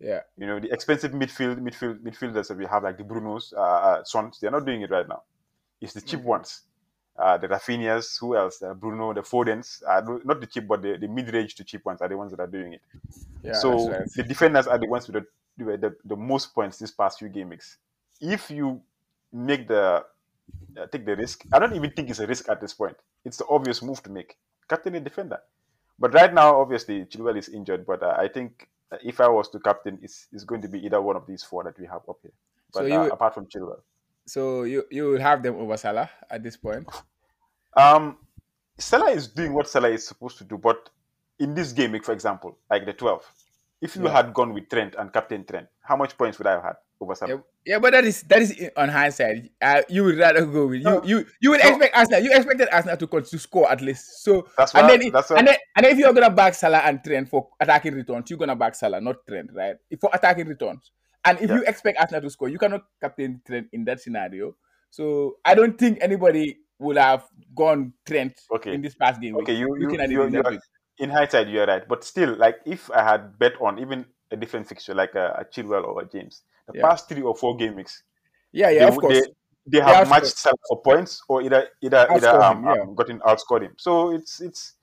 Yeah. 0.00 0.20
You 0.36 0.46
know 0.46 0.60
the 0.60 0.70
expensive 0.72 1.12
midfield 1.12 1.58
midfield 1.58 2.00
midfielders 2.00 2.48
that 2.48 2.58
we 2.58 2.66
have 2.66 2.82
like 2.82 2.98
the 2.98 3.04
Brunos, 3.04 3.52
uh, 3.54 3.60
uh 3.60 4.04
Sons, 4.04 4.38
they're 4.40 4.50
not 4.50 4.66
doing 4.66 4.82
it 4.82 4.90
right 4.90 5.08
now. 5.08 5.22
It's 5.80 5.92
the 5.92 6.00
cheap 6.00 6.20
mm-hmm. 6.20 6.28
ones 6.28 6.62
uh, 7.18 7.38
the 7.38 7.48
Raphinhas, 7.48 8.18
who 8.20 8.36
else? 8.36 8.62
Uh, 8.62 8.74
Bruno, 8.74 9.12
the 9.12 9.22
Fodens, 9.22 9.82
uh, 9.88 10.00
not 10.24 10.40
the 10.40 10.46
cheap, 10.46 10.68
but 10.68 10.82
the, 10.82 10.96
the 10.98 11.08
mid-range 11.08 11.54
to 11.56 11.64
cheap 11.64 11.84
ones 11.84 12.00
are 12.02 12.08
the 12.08 12.16
ones 12.16 12.30
that 12.30 12.40
are 12.40 12.46
doing 12.46 12.74
it. 12.74 12.82
Yeah, 13.42 13.54
so 13.54 13.90
right. 13.90 14.02
the 14.14 14.22
defenders 14.22 14.66
are 14.66 14.78
the 14.78 14.86
ones 14.86 15.08
with 15.08 15.24
the, 15.56 15.76
the, 15.76 15.96
the, 16.04 16.16
most 16.16 16.54
points 16.54 16.78
this 16.78 16.90
past 16.90 17.18
few 17.18 17.28
game 17.28 17.50
weeks. 17.50 17.78
If 18.20 18.50
you 18.50 18.82
make 19.32 19.68
the 19.68 20.04
uh, 20.76 20.86
take 20.92 21.06
the 21.06 21.16
risk, 21.16 21.44
I 21.52 21.58
don't 21.58 21.74
even 21.74 21.90
think 21.90 22.10
it's 22.10 22.18
a 22.18 22.26
risk 22.26 22.48
at 22.48 22.60
this 22.60 22.74
point. 22.74 22.96
It's 23.24 23.38
the 23.38 23.46
obvious 23.48 23.82
move 23.82 24.02
to 24.02 24.10
make. 24.10 24.36
Captain 24.68 24.94
a 24.94 25.00
defender. 25.00 25.38
But 25.98 26.12
right 26.12 26.32
now, 26.32 26.60
obviously, 26.60 27.04
Chilwell 27.04 27.38
is 27.38 27.48
injured. 27.48 27.86
But 27.86 28.02
uh, 28.02 28.14
I 28.18 28.28
think 28.28 28.68
if 29.02 29.20
I 29.20 29.28
was 29.28 29.48
to 29.50 29.58
captain, 29.58 29.98
it's, 30.02 30.28
it's 30.32 30.44
going 30.44 30.62
to 30.62 30.68
be 30.68 30.84
either 30.84 31.00
one 31.00 31.16
of 31.16 31.26
these 31.26 31.42
four 31.42 31.64
that 31.64 31.78
we 31.78 31.86
have 31.86 32.02
up 32.08 32.18
here. 32.22 32.32
But 32.72 32.80
so 32.80 32.86
you, 32.86 32.94
uh, 32.94 33.06
apart 33.08 33.34
from 33.34 33.46
Chilwell. 33.46 33.80
So 34.26 34.64
you 34.64 34.84
you 34.90 35.04
will 35.10 35.20
have 35.20 35.42
them 35.42 35.56
over 35.56 35.76
Salah 35.76 36.10
at 36.30 36.42
this 36.42 36.56
point. 36.56 36.88
Um, 37.76 38.18
Salah 38.78 39.10
is 39.10 39.28
doing 39.28 39.52
what 39.52 39.68
Salah 39.68 39.90
is 39.90 40.06
supposed 40.06 40.38
to 40.38 40.44
do, 40.44 40.58
but 40.58 40.90
in 41.38 41.54
this 41.54 41.72
game, 41.72 41.98
for 42.02 42.12
example, 42.12 42.58
like 42.70 42.86
the 42.86 42.92
12, 42.92 43.32
if 43.82 43.96
you 43.96 44.04
yeah. 44.04 44.10
had 44.12 44.34
gone 44.34 44.54
with 44.54 44.68
Trent 44.68 44.94
and 44.98 45.12
Captain 45.12 45.44
Trent, 45.44 45.68
how 45.82 45.96
much 45.96 46.16
points 46.16 46.38
would 46.38 46.46
I 46.46 46.52
have 46.52 46.62
had 46.62 46.76
over 47.00 47.14
Salah? 47.14 47.30
Yeah, 47.30 47.40
yeah 47.64 47.78
but 47.78 47.92
that 47.92 48.04
is 48.04 48.22
that 48.22 48.42
is 48.42 48.70
on 48.76 48.88
hindsight. 48.88 49.50
Uh, 49.60 49.82
you 49.88 50.04
would 50.04 50.18
rather 50.18 50.44
go 50.44 50.66
with 50.66 50.82
no. 50.82 51.02
you. 51.02 51.18
You 51.18 51.26
you 51.40 51.50
would 51.50 51.60
no. 51.62 51.68
expect 51.70 51.96
Arsenal. 51.96 52.20
You 52.20 52.32
expected 52.32 52.68
Arsenal 52.72 52.96
to 52.96 53.06
to 53.06 53.38
score 53.38 53.70
at 53.70 53.80
least. 53.80 54.24
So 54.24 54.48
that's 54.56 54.74
and 54.74 54.88
then, 54.88 55.10
that's 55.12 55.30
and 55.30 55.46
then 55.46 55.56
and 55.76 55.84
then 55.84 55.92
if 55.92 55.98
you're 55.98 56.12
gonna 56.12 56.30
back 56.30 56.54
Salah 56.54 56.78
and 56.84 57.02
Trent 57.02 57.28
for 57.28 57.48
attacking 57.60 57.94
returns, 57.94 58.30
you're 58.30 58.38
gonna 58.38 58.56
back 58.56 58.74
Salah, 58.74 59.00
not 59.00 59.26
Trent, 59.26 59.50
right? 59.54 59.76
For 60.00 60.10
attacking 60.12 60.46
returns. 60.46 60.90
And 61.24 61.40
if 61.40 61.50
yeah. 61.50 61.56
you 61.56 61.64
expect 61.64 61.98
Arsenal 61.98 62.22
to 62.22 62.30
score, 62.30 62.48
you 62.48 62.58
cannot 62.58 62.84
captain 63.00 63.40
Trent 63.46 63.66
in 63.72 63.84
that 63.84 64.00
scenario. 64.00 64.54
So 64.90 65.36
I 65.44 65.54
don't 65.54 65.76
think 65.76 65.98
anybody 66.00 66.58
would 66.78 66.96
have 66.96 67.24
gone 67.54 67.92
Trent 68.06 68.40
Okay. 68.52 68.74
in 68.74 68.82
this 68.82 68.94
past 68.94 69.20
game. 69.20 69.36
Okay, 69.36 69.54
you 69.54 69.74
you 69.76 69.90
you 69.90 69.90
you 69.90 70.30
that 70.30 70.46
are, 70.46 70.58
in 70.98 71.10
hindsight 71.10 71.48
you're 71.48 71.66
right, 71.66 71.86
but 71.86 72.04
still, 72.04 72.36
like 72.36 72.56
if 72.64 72.90
I 72.90 73.02
had 73.02 73.38
bet 73.38 73.60
on 73.60 73.78
even 73.78 74.06
a 74.30 74.36
different 74.36 74.66
fixture 74.68 74.94
like 74.94 75.14
a, 75.14 75.36
a 75.38 75.44
Chilwell 75.44 75.84
or 75.84 76.02
a 76.02 76.08
James, 76.08 76.42
the 76.66 76.78
Yeah. 76.78 76.88
past 76.88 77.08
three 77.08 77.22
or 77.22 77.34
four 77.34 77.56
game 77.56 77.74
weeks, 77.76 78.02
Yeah, 78.52 78.70
yeah, 78.70 78.78
they, 78.80 78.86
of 78.88 78.96
course. 78.98 79.14
they 79.14 79.22
they 79.68 79.80
have 79.80 80.08
matched 80.08 80.36
Salah 80.38 80.56
for 80.68 80.80
points 80.82 81.22
or 81.28 81.42
either 81.42 81.68
either 81.82 82.06
either 82.12 82.30
um, 82.42 82.58
him, 82.58 82.64
yeah. 82.74 82.82
um 82.82 82.94
gotten 82.94 83.18
outscored 83.20 83.62
him. 83.62 83.74
So 83.78 84.12
it's 84.12 84.40
it's 84.40 84.74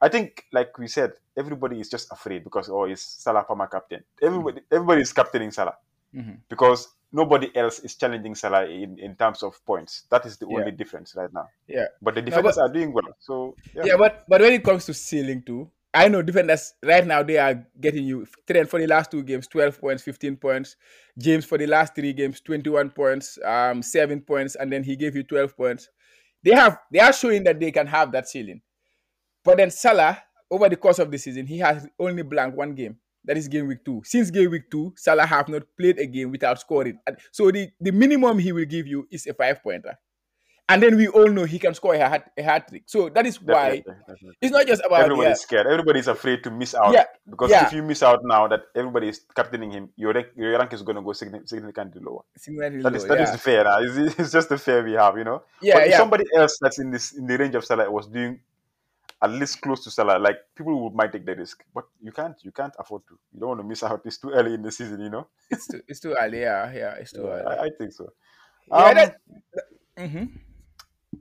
I 0.00 0.08
think 0.08 0.44
like 0.52 0.76
we 0.78 0.88
said, 0.88 1.12
everybody 1.36 1.78
is 1.80 1.88
just 1.88 2.10
afraid 2.10 2.42
because 2.44 2.68
oh 2.68 2.84
it's 2.84 3.02
Salah 3.02 3.44
former 3.44 3.66
captain. 3.68 4.02
Everybody 4.20 4.62
everybody 4.70 5.02
is 5.02 5.12
captaining 5.12 5.50
Salah 5.52 5.76
Mhm. 6.14 6.38
because 6.48 6.88
nobody 7.12 7.54
else 7.56 7.78
is 7.80 7.94
challenging 7.94 8.34
Salah 8.34 8.64
in, 8.66 8.98
in 8.98 9.14
terms 9.16 9.42
of 9.42 9.62
points. 9.64 10.04
That 10.10 10.26
is 10.26 10.36
the 10.38 10.46
Yeah. 10.48 10.58
only 10.58 10.72
difference 10.72 11.14
right 11.14 11.32
now. 11.32 11.48
Yeah. 11.68 11.86
But 12.00 12.14
the 12.16 12.22
No, 12.22 12.26
defenders 12.26 12.56
but- 12.56 12.62
are 12.62 12.72
doing 12.72 12.92
well. 12.92 13.14
So 13.20 13.54
yeah. 13.74 13.84
Yeah, 13.84 13.96
but 13.96 14.24
but 14.28 14.40
when 14.40 14.52
it 14.54 14.64
comes 14.64 14.86
to 14.86 14.94
ceiling 14.94 15.42
too, 15.42 15.70
I 15.94 16.08
know 16.08 16.22
defenders 16.22 16.72
right 16.82 17.06
now 17.06 17.22
they 17.22 17.36
are 17.36 17.66
getting 17.80 18.04
you 18.04 18.26
Trent 18.46 18.68
for 18.68 18.78
the 18.80 18.86
last 18.86 19.10
two 19.10 19.22
games, 19.22 19.46
12 19.46 19.78
points, 19.78 20.02
15 20.02 20.36
points. 20.36 20.76
James 21.18 21.44
for 21.44 21.58
the 21.58 21.66
last 21.66 21.94
three 21.94 22.14
games, 22.14 22.40
21 22.40 22.90
points, 22.90 23.38
um, 23.44 23.82
seven 23.82 24.20
points, 24.22 24.54
and 24.54 24.72
then 24.72 24.82
he 24.82 24.96
gave 24.96 25.14
you 25.14 25.22
12 25.22 25.54
points. 25.56 25.90
They 26.42 26.54
have 26.54 26.78
they 26.90 26.98
are 27.00 27.12
showing 27.12 27.44
that 27.44 27.60
they 27.60 27.70
can 27.70 27.86
have 27.86 28.10
that 28.12 28.28
ceiling. 28.28 28.62
But 29.44 29.58
then 29.58 29.70
Salah, 29.70 30.22
over 30.50 30.68
the 30.68 30.76
course 30.76 30.98
of 30.98 31.10
the 31.10 31.18
season, 31.18 31.46
he 31.46 31.58
has 31.58 31.86
only 31.98 32.22
blanked 32.22 32.56
one 32.56 32.74
game. 32.74 32.96
That 33.24 33.36
is 33.36 33.46
game 33.46 33.68
week 33.68 33.84
two. 33.84 34.02
Since 34.04 34.30
game 34.30 34.50
week 34.50 34.70
two, 34.70 34.94
Salah 34.96 35.26
have 35.26 35.48
not 35.48 35.62
played 35.78 35.98
a 35.98 36.06
game 36.06 36.30
without 36.30 36.58
scoring. 36.58 36.98
So 37.30 37.50
the, 37.50 37.68
the 37.80 37.92
minimum 37.92 38.38
he 38.38 38.50
will 38.50 38.64
give 38.64 38.86
you 38.86 39.06
is 39.10 39.26
a 39.26 39.34
five 39.34 39.62
pointer. 39.62 39.96
And 40.72 40.82
then 40.82 40.96
we 40.96 41.06
all 41.08 41.28
know 41.28 41.44
he 41.44 41.58
can 41.58 41.74
score 41.74 41.94
a 41.94 41.98
hat, 42.08 42.32
a 42.36 42.42
hat 42.42 42.68
trick. 42.68 42.84
So 42.86 43.08
that 43.10 43.26
is 43.26 43.40
why 43.40 43.76
Definitely, 43.84 43.94
definitely. 44.08 44.36
it's 44.40 44.52
not 44.52 44.66
just 44.66 44.82
about 44.86 45.00
Everybody's 45.02 45.28
yeah, 45.28 45.34
scared. 45.34 45.66
Everybody's 45.66 46.08
afraid 46.08 46.42
to 46.44 46.50
miss 46.50 46.74
out. 46.74 46.92
Yeah, 46.92 47.04
Because 47.28 47.50
yeah. 47.50 47.66
if 47.66 47.72
you 47.72 47.82
miss 47.82 48.02
out 48.02 48.20
now 48.24 48.48
that 48.48 48.62
everybody 48.74 49.08
is 49.08 49.20
captaining 49.34 49.70
him, 49.70 49.90
your 49.96 50.12
rank, 50.12 50.28
your 50.36 50.56
rank 50.58 50.72
is 50.72 50.82
going 50.82 50.96
to 50.96 51.02
go 51.02 51.12
significantly 51.12 52.00
lower. 52.02 52.22
significantly 52.36 52.82
That 52.82 52.96
is 52.96 53.02
low, 53.02 53.08
that 53.16 53.22
is 53.22 53.30
yeah. 53.30 53.36
fair. 53.36 53.64
Now. 53.64 53.78
It's, 53.80 54.18
it's 54.18 54.32
just 54.32 54.48
the 54.48 54.58
fair 54.58 54.82
we 54.82 54.92
have, 54.92 55.18
you 55.18 55.24
know. 55.24 55.42
yeah, 55.60 55.74
but 55.74 55.82
if 55.84 55.90
yeah. 55.90 55.96
somebody 55.98 56.24
else 56.36 56.58
that's 56.60 56.78
in 56.78 56.90
this 56.90 57.12
in 57.12 57.26
the 57.26 57.36
range 57.36 57.54
of 57.54 57.64
Salah 57.64 57.90
was 57.90 58.06
doing 58.06 58.40
at 59.20 59.30
least 59.30 59.60
close 59.60 59.84
to 59.84 59.90
Salah, 59.90 60.18
like 60.18 60.38
people 60.56 60.82
would 60.82 60.94
might 60.94 61.12
take 61.12 61.24
the 61.26 61.34
risk. 61.36 61.62
But 61.74 61.84
you 62.02 62.12
can't 62.12 62.36
you 62.42 62.50
can't 62.50 62.74
afford 62.78 63.02
to. 63.08 63.18
You 63.32 63.40
don't 63.40 63.50
want 63.50 63.60
to 63.60 63.66
miss 63.66 63.82
out. 63.82 64.02
It's 64.04 64.18
too 64.18 64.30
early 64.30 64.54
in 64.54 64.62
the 64.62 64.72
season, 64.72 65.00
you 65.00 65.10
know. 65.10 65.26
it's 65.50 65.66
too 65.68 65.80
it's 65.86 66.00
too 66.00 66.14
early. 66.18 66.40
Yeah, 66.40 66.72
yeah, 66.72 66.94
it's 66.94 67.12
too 67.12 67.26
early. 67.26 67.46
I, 67.46 67.64
I 67.66 67.70
think 67.78 67.92
so. 67.92 68.08
yeah, 68.68 68.76
Um, 68.76 68.94
that, 68.96 69.16
Mhm. 69.98 70.28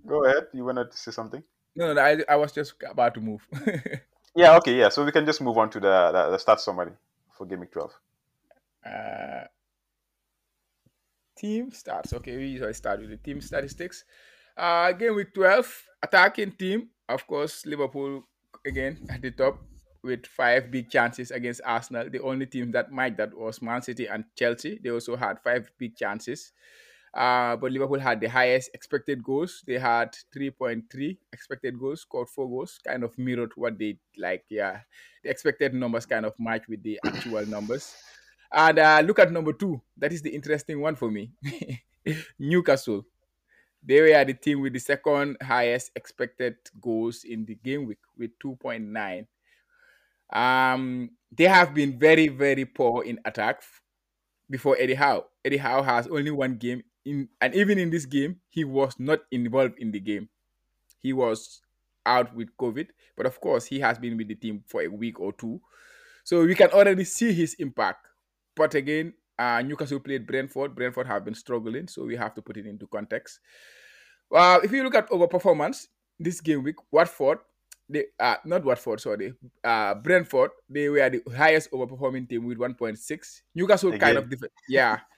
Go 0.06 0.26
ahead. 0.26 0.48
You 0.54 0.66
wanted 0.66 0.92
to 0.92 0.98
say 0.98 1.12
something? 1.12 1.44
No, 1.76 1.94
no, 1.94 2.02
I, 2.02 2.18
I 2.30 2.36
was 2.36 2.52
just 2.52 2.74
about 2.90 3.14
to 3.16 3.22
move. 3.22 3.48
Yeah. 4.36 4.56
Okay. 4.58 4.78
Yeah. 4.78 4.90
So 4.90 5.04
we 5.04 5.12
can 5.12 5.26
just 5.26 5.42
move 5.42 5.58
on 5.58 5.70
to 5.72 5.80
the 5.80 6.12
the, 6.12 6.32
the 6.32 6.38
start 6.38 6.60
summary 6.62 6.94
for 7.38 7.46
Game 7.46 7.60
Week 7.62 7.72
12. 7.72 7.92
uh, 8.86 9.46
team 11.38 11.72
starts. 11.72 12.14
Okay, 12.14 12.38
we 12.38 12.48
usually 12.48 12.74
start 12.74 13.00
with 13.02 13.10
the 13.10 13.18
team 13.18 13.42
statistics. 13.42 14.04
Uh, 14.58 14.92
game 14.92 15.16
week 15.16 15.34
12, 15.34 15.84
attacking 16.04 16.52
team, 16.52 16.90
of 17.08 17.26
course, 17.26 17.66
Liverpool 17.66 18.24
again 18.66 19.08
at 19.10 19.22
the 19.22 19.32
top 19.32 19.60
with 20.04 20.26
five 20.26 20.70
big 20.72 20.90
chances 20.90 21.32
against 21.32 21.62
Arsenal. 21.66 22.10
The 22.10 22.22
only 22.22 22.46
team 22.46 22.72
that 22.72 22.92
might 22.92 23.18
that 23.18 23.34
was 23.34 23.62
Man 23.62 23.82
City 23.82 24.08
and 24.08 24.26
Chelsea. 24.36 24.80
They 24.84 24.90
also 24.92 25.16
had 25.16 25.40
five 25.40 25.72
big 25.78 25.96
chances. 25.96 26.52
Uh, 27.14 27.58
but 27.58 27.72
Liverpool 27.72 28.00
had 28.00 28.22
the 28.22 28.28
highest 28.28 28.72
expected 28.74 29.22
goals. 29.22 29.64
They 29.68 29.78
had 29.78 30.16
3.3 30.36 31.18
expected 31.34 31.78
goals, 31.78 32.02
scored 32.02 32.30
four 32.30 32.48
goals, 32.48 32.80
kind 32.88 33.04
of 33.04 33.18
mirrored 33.18 33.52
what 33.56 33.78
they 33.78 33.98
like. 34.18 34.46
Yeah, 34.50 34.80
the 35.24 35.30
expected 35.30 35.74
numbers 35.74 36.06
kind 36.06 36.26
of 36.26 36.34
match 36.40 36.64
with 36.70 36.82
the 36.84 37.00
actual 37.06 37.46
numbers. 37.46 37.96
And 38.54 38.80
uh, 38.80 39.02
look 39.06 39.20
at 39.20 39.32
number 39.32 39.54
two. 39.54 39.82
That 39.98 40.14
is 40.14 40.22
the 40.22 40.30
interesting 40.30 40.80
one 40.80 40.96
for 40.96 41.12
me. 41.12 41.32
Newcastle. 42.40 43.06
They 43.84 44.00
were 44.00 44.26
the 44.26 44.34
team 44.34 44.62
with 44.62 44.74
the 44.74 44.80
second 44.80 45.38
highest 45.42 45.92
expected 45.96 46.56
goals 46.80 47.24
in 47.24 47.46
the 47.46 47.56
game 47.56 47.88
week 47.88 47.98
with 48.18 48.32
2.9. 48.44 49.26
Um, 50.32 51.10
they 51.32 51.46
have 51.46 51.74
been 51.74 51.98
very, 51.98 52.28
very 52.28 52.66
poor 52.66 53.04
in 53.04 53.20
attack 53.26 53.64
before 54.50 54.78
Eddie 54.80 54.94
Howe. 54.94 55.26
Eddie 55.44 55.58
Howe 55.58 55.82
has 55.82 56.08
only 56.08 56.30
one 56.30 56.58
game 56.58 56.84
in, 57.06 57.30
and 57.40 57.54
even 57.56 57.80
in 57.80 57.90
this 57.90 58.06
game, 58.06 58.40
he 58.50 58.64
was 58.64 58.96
not 59.00 59.20
involved 59.32 59.80
in 59.80 59.92
the 59.92 60.00
game. 60.00 60.30
He 61.00 61.14
was 61.14 61.62
out 62.06 62.34
with 62.36 62.50
COVID, 62.58 62.88
but 63.18 63.26
of 63.26 63.40
course, 63.40 63.66
he 63.66 63.80
has 63.80 63.98
been 64.00 64.18
with 64.18 64.28
the 64.28 64.36
team 64.36 64.64
for 64.68 64.82
a 64.82 64.88
week 64.88 65.20
or 65.20 65.34
two, 65.34 65.62
so 66.24 66.46
we 66.46 66.56
can 66.56 66.70
already 66.70 67.04
see 67.04 67.34
his 67.34 67.56
impact. 67.56 68.08
But 68.56 68.76
again, 68.76 69.14
uh, 69.40 69.62
Newcastle 69.62 70.00
played 70.00 70.28
Brentford. 70.28 70.76
Brentford 70.76 71.08
have 71.08 71.26
been 71.26 71.34
struggling, 71.36 71.88
so 71.88 72.06
we 72.06 72.16
have 72.16 72.34
to 72.36 72.42
put 72.42 72.58
it 72.58 72.66
into 72.66 72.88
context. 72.88 73.40
Well, 74.30 74.62
if 74.64 74.72
you 74.72 74.84
look 74.84 74.96
at 74.96 75.10
overperformance 75.10 75.88
this 76.20 76.40
game 76.42 76.64
week, 76.64 76.76
Watford, 76.92 77.40
they 77.90 78.06
uh 78.20 78.38
not 78.46 78.64
Watford, 78.64 79.02
sorry, 79.02 79.34
uh 79.64 79.96
Brentford, 79.96 80.52
they 80.70 80.88
were 80.88 81.10
the 81.10 81.22
highest 81.36 81.72
overperforming 81.72 82.30
team 82.30 82.46
with 82.46 82.58
1.6. 82.58 83.42
Newcastle 83.56 83.98
kind 83.98 84.18
of 84.18 84.30
different, 84.30 84.54
yeah. 84.70 85.00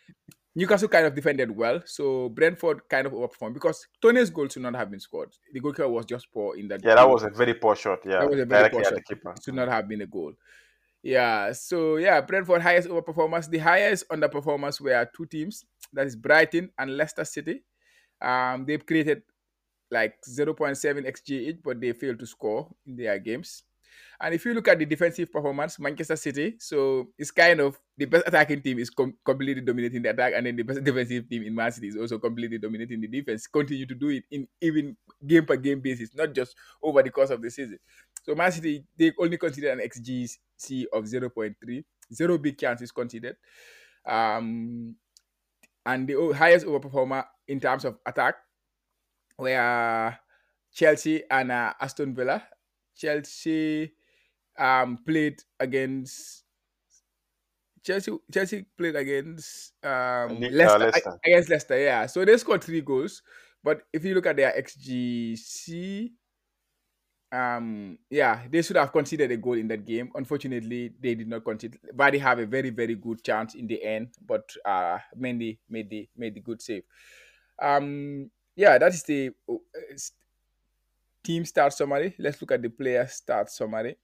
Newcastle 0.55 0.87
kind 0.87 1.05
of 1.07 1.15
defended 1.15 1.49
well, 1.49 1.81
so 1.85 2.29
Brentford 2.29 2.87
kind 2.87 3.07
of 3.07 3.13
overperformed 3.13 3.55
because 3.55 3.87
Toney's 4.01 4.29
goal 4.29 4.47
should 4.47 4.61
not 4.61 4.75
have 4.75 4.91
been 4.91 4.99
scored. 4.99 5.29
The 5.51 5.59
goalkeeper 5.59 5.89
was 5.89 6.05
just 6.05 6.31
poor 6.31 6.55
in 6.55 6.67
that. 6.67 6.83
Yeah, 6.83 6.93
that 6.95 7.09
was 7.09 7.23
a 7.23 7.29
very 7.29 7.55
poor 7.55 7.75
shot. 7.75 7.99
Yeah, 8.05 8.19
That 8.19 8.29
was 8.29 8.39
a 8.39 8.45
very 8.45 8.69
poor 8.69 8.83
shot. 8.83 9.03
keeper. 9.05 9.33
should 9.43 9.55
not 9.55 9.67
have 9.67 9.87
been 9.87 10.01
a 10.01 10.05
goal. 10.05 10.33
Yeah, 11.01 11.51
so 11.53 11.97
yeah, 11.97 12.21
Brentford 12.21 12.61
highest 12.61 12.87
overperformance. 12.87 13.49
The 13.49 13.57
highest 13.57 14.07
underperformance 14.09 14.79
were 14.79 15.09
two 15.15 15.25
teams. 15.25 15.65
That 15.91 16.05
is 16.07 16.15
Brighton 16.15 16.69
and 16.77 16.95
Leicester 16.95 17.25
City. 17.25 17.63
Um, 18.21 18.65
they've 18.65 18.85
created 18.85 19.23
like 19.91 20.15
0.7 20.27 21.05
xg 21.05 21.29
each, 21.29 21.57
but 21.63 21.81
they 21.81 21.93
failed 21.93 22.19
to 22.19 22.25
score 22.25 22.69
in 22.85 22.95
their 22.95 23.19
games. 23.19 23.63
And 24.23 24.33
if 24.33 24.45
you 24.45 24.53
look 24.53 24.69
at 24.69 24.79
the 24.79 24.85
defensive 24.85 25.29
performance, 25.29 25.77
Manchester 25.77 26.15
City, 26.15 26.55
so 26.57 27.09
it's 27.17 27.29
kind 27.29 27.59
of 27.59 27.77
the 27.97 28.05
best 28.05 28.23
attacking 28.25 28.61
team 28.61 28.79
is 28.79 28.89
com- 28.89 29.17
completely 29.25 29.61
dominating 29.61 30.01
the 30.01 30.11
attack, 30.11 30.31
and 30.33 30.45
then 30.45 30.55
the 30.55 30.63
best 30.63 30.81
defensive 30.81 31.27
team 31.27 31.43
in 31.43 31.53
Man 31.53 31.69
City 31.73 31.89
is 31.89 31.97
also 31.97 32.17
completely 32.19 32.57
dominating 32.57 33.01
the 33.01 33.07
defense. 33.09 33.47
Continue 33.47 33.85
to 33.85 33.93
do 33.93 34.07
it 34.07 34.23
in 34.31 34.47
even 34.61 34.95
game 35.27 35.45
per 35.45 35.57
game 35.57 35.81
basis, 35.81 36.15
not 36.15 36.33
just 36.33 36.55
over 36.81 37.03
the 37.03 37.09
course 37.09 37.31
of 37.31 37.41
the 37.41 37.51
season. 37.51 37.77
So 38.23 38.33
Man 38.33 38.49
City 38.53 38.85
they 38.97 39.11
only 39.19 39.37
considered 39.37 39.77
an 39.77 39.85
XGC 39.85 40.85
of 40.93 41.03
0.3, 41.03 41.83
zero 42.13 42.37
big 42.37 42.57
chances 42.57 42.93
conceded. 42.93 43.35
Um, 44.05 44.95
and 45.85 46.07
the 46.07 46.31
highest 46.31 46.65
overperformer 46.65 47.25
in 47.49 47.59
terms 47.59 47.83
of 47.83 47.97
attack 48.05 48.35
were 49.37 50.17
Chelsea 50.73 51.23
and 51.29 51.51
uh, 51.51 51.73
Aston 51.81 52.15
Villa. 52.15 52.41
Chelsea 52.95 53.91
um, 54.57 54.97
played 55.05 55.41
against 55.59 56.43
Chelsea. 57.83 58.11
Chelsea 58.31 58.65
played 58.77 58.95
against 58.95 59.73
um, 59.83 60.39
Le- 60.39 60.51
Leicester, 60.51 60.79
Leicester. 60.79 61.19
against 61.25 61.49
Leicester. 61.49 61.79
Yeah, 61.79 62.05
so 62.05 62.25
they 62.25 62.37
scored 62.37 62.63
three 62.63 62.81
goals. 62.81 63.21
But 63.63 63.83
if 63.93 64.03
you 64.03 64.13
look 64.13 64.25
at 64.25 64.35
their 64.35 64.51
XGC, 64.51 66.11
um, 67.31 67.97
yeah, 68.09 68.41
they 68.49 68.61
should 68.61 68.75
have 68.75 68.91
conceded 68.91 69.31
a 69.31 69.37
goal 69.37 69.53
in 69.53 69.67
that 69.69 69.85
game. 69.85 70.11
Unfortunately, 70.15 70.93
they 70.99 71.15
did 71.15 71.27
not 71.27 71.43
concede. 71.43 71.79
they 71.95 72.17
have 72.19 72.39
a 72.39 72.45
very, 72.45 72.69
very 72.69 72.95
good 72.95 73.23
chance 73.23 73.55
in 73.55 73.67
the 73.67 73.83
end, 73.83 74.09
but 74.25 74.49
uh, 74.65 74.99
Mendy 75.17 75.57
made 75.69 75.89
the 75.89 76.07
made 76.15 76.35
the 76.35 76.41
good 76.41 76.61
save. 76.61 76.83
Um, 77.61 78.29
yeah, 78.55 78.77
that 78.77 78.93
is 78.93 79.03
the 79.03 79.31
uh, 79.49 79.55
team 81.23 81.45
start 81.45 81.73
summary. 81.73 82.13
Let's 82.19 82.39
look 82.41 82.51
at 82.51 82.61
the 82.61 82.69
player 82.69 83.07
start 83.07 83.49
summary. 83.49 83.97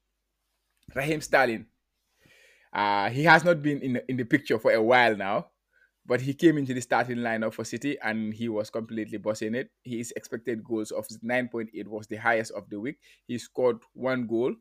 Raheem 0.95 1.21
Sterling. 1.21 1.65
Uh, 2.71 3.09
he 3.09 3.23
has 3.23 3.43
not 3.43 3.61
been 3.61 3.81
in 3.81 4.01
in 4.07 4.17
the 4.17 4.23
picture 4.23 4.59
for 4.59 4.71
a 4.71 4.81
while 4.81 5.15
now, 5.15 5.47
but 6.05 6.21
he 6.21 6.33
came 6.33 6.57
into 6.57 6.73
the 6.73 6.81
starting 6.81 7.17
lineup 7.17 7.53
for 7.53 7.63
City 7.63 7.97
and 8.01 8.33
he 8.33 8.47
was 8.49 8.69
completely 8.69 9.17
bossing 9.17 9.55
it. 9.55 9.71
His 9.83 10.11
expected 10.15 10.63
goals 10.63 10.91
of 10.91 11.07
9.8 11.07 11.87
was 11.87 12.07
the 12.07 12.17
highest 12.17 12.51
of 12.51 12.69
the 12.69 12.79
week. 12.79 12.99
He 13.25 13.37
scored 13.37 13.77
one 13.93 14.27
goal, 14.27 14.55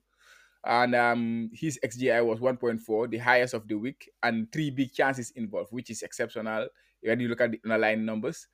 and 0.64 0.94
um, 0.94 1.50
his 1.52 1.78
XGI 1.84 2.24
was 2.24 2.40
1.4, 2.40 3.10
the 3.10 3.18
highest 3.18 3.54
of 3.54 3.68
the 3.68 3.74
week, 3.76 4.10
and 4.22 4.50
three 4.52 4.70
big 4.70 4.92
chances 4.92 5.30
involved, 5.32 5.72
which 5.72 5.90
is 5.90 6.02
exceptional 6.02 6.68
when 7.02 7.20
you 7.20 7.28
look 7.28 7.40
at 7.40 7.52
the 7.52 7.60
underlying 7.64 8.04
numbers. 8.04 8.48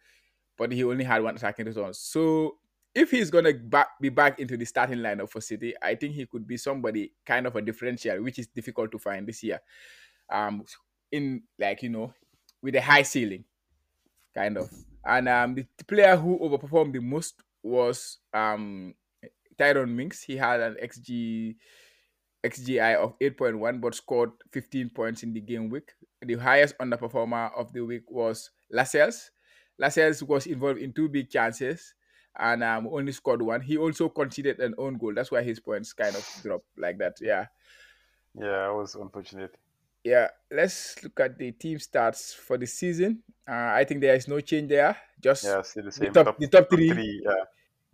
But 0.57 0.71
he 0.71 0.85
only 0.85 1.05
had 1.05 1.23
one 1.23 1.35
attacking 1.35 1.67
return. 1.67 1.95
So 1.95 2.59
if 2.95 3.11
he's 3.11 3.31
gonna 3.31 3.53
back, 3.53 3.89
be 4.01 4.09
back 4.09 4.39
into 4.39 4.57
the 4.57 4.65
starting 4.65 4.99
lineup 4.99 5.29
for 5.29 5.41
City, 5.41 5.75
I 5.83 5.95
think 5.95 6.15
he 6.15 6.27
could 6.27 6.47
be 6.47 6.57
somebody 6.57 7.13
kind 7.27 7.47
of 7.47 7.57
a 7.57 7.63
differential, 7.63 8.23
which 8.23 8.39
is 8.39 8.47
difficult 8.47 8.93
to 8.93 8.99
find 8.99 9.27
this 9.27 9.43
year. 9.43 9.61
Um, 10.31 10.65
in 11.11 11.43
like 11.59 11.83
you 11.83 11.91
know, 11.91 12.15
with 12.63 12.77
a 12.77 12.81
high 12.81 13.03
ceiling, 13.03 13.45
kind 14.35 14.57
of. 14.59 14.71
And 15.05 15.29
um, 15.29 15.55
the 15.55 15.67
player 15.87 16.17
who 16.17 16.39
overperformed 16.39 16.93
the 16.93 17.01
most 17.01 17.43
was 17.63 18.19
um 18.33 18.95
Tyrone 19.59 19.95
Mings. 19.95 20.23
He 20.23 20.37
had 20.37 20.61
an 20.61 20.77
XG 20.83 21.57
XGI 22.45 22.97
of 22.97 23.19
8.1 23.19 23.81
but 23.81 23.95
scored 23.95 24.31
15 24.53 24.91
points 24.91 25.23
in 25.23 25.33
the 25.33 25.41
game 25.41 25.71
week. 25.71 25.93
The 26.21 26.35
highest 26.35 26.77
underperformer 26.79 27.51
of 27.57 27.73
the 27.73 27.81
week 27.81 28.11
was 28.11 28.51
Lascelles. 28.71 29.31
Lascelles 29.79 30.23
was 30.23 30.47
involved 30.47 30.79
in 30.79 30.93
two 30.93 31.09
big 31.09 31.31
chances 31.31 31.95
and 32.39 32.63
um, 32.65 32.89
only 32.89 33.13
scored 33.13 33.43
one. 33.43 33.61
He 33.61 33.77
also 33.77 34.09
conceded 34.09 34.61
an 34.61 34.75
own 34.79 34.99
goal. 34.99 35.15
That's 35.15 35.31
why 35.31 35.43
his 35.43 35.61
points 35.61 35.93
kind 35.93 36.15
of 36.15 36.29
dropped 36.43 36.67
like 36.77 36.99
that. 36.99 37.17
Yeah. 37.21 37.47
Yeah, 38.39 38.71
it 38.71 38.75
was 38.75 38.95
unfortunate. 38.95 39.55
Yeah, 40.03 40.29
let's 40.51 41.03
look 41.03 41.19
at 41.21 41.39
the 41.39 41.53
team 41.53 41.79
stats 41.79 42.35
for 42.35 42.59
the 42.59 42.67
season. 42.67 43.23
Uh, 43.49 43.73
I 43.73 43.85
think 43.85 44.01
there 44.01 44.15
is 44.15 44.29
no 44.29 44.41
change 44.41 44.69
there. 44.69 44.97
Just 45.21 45.45
Yeah, 45.45 45.63
still 45.63 45.85
the 45.85 45.93
same. 45.93 46.13
top- 46.13 46.39
the 46.39 46.49
top 46.49 46.69
three. 46.69 47.23
yeah. 47.25 47.45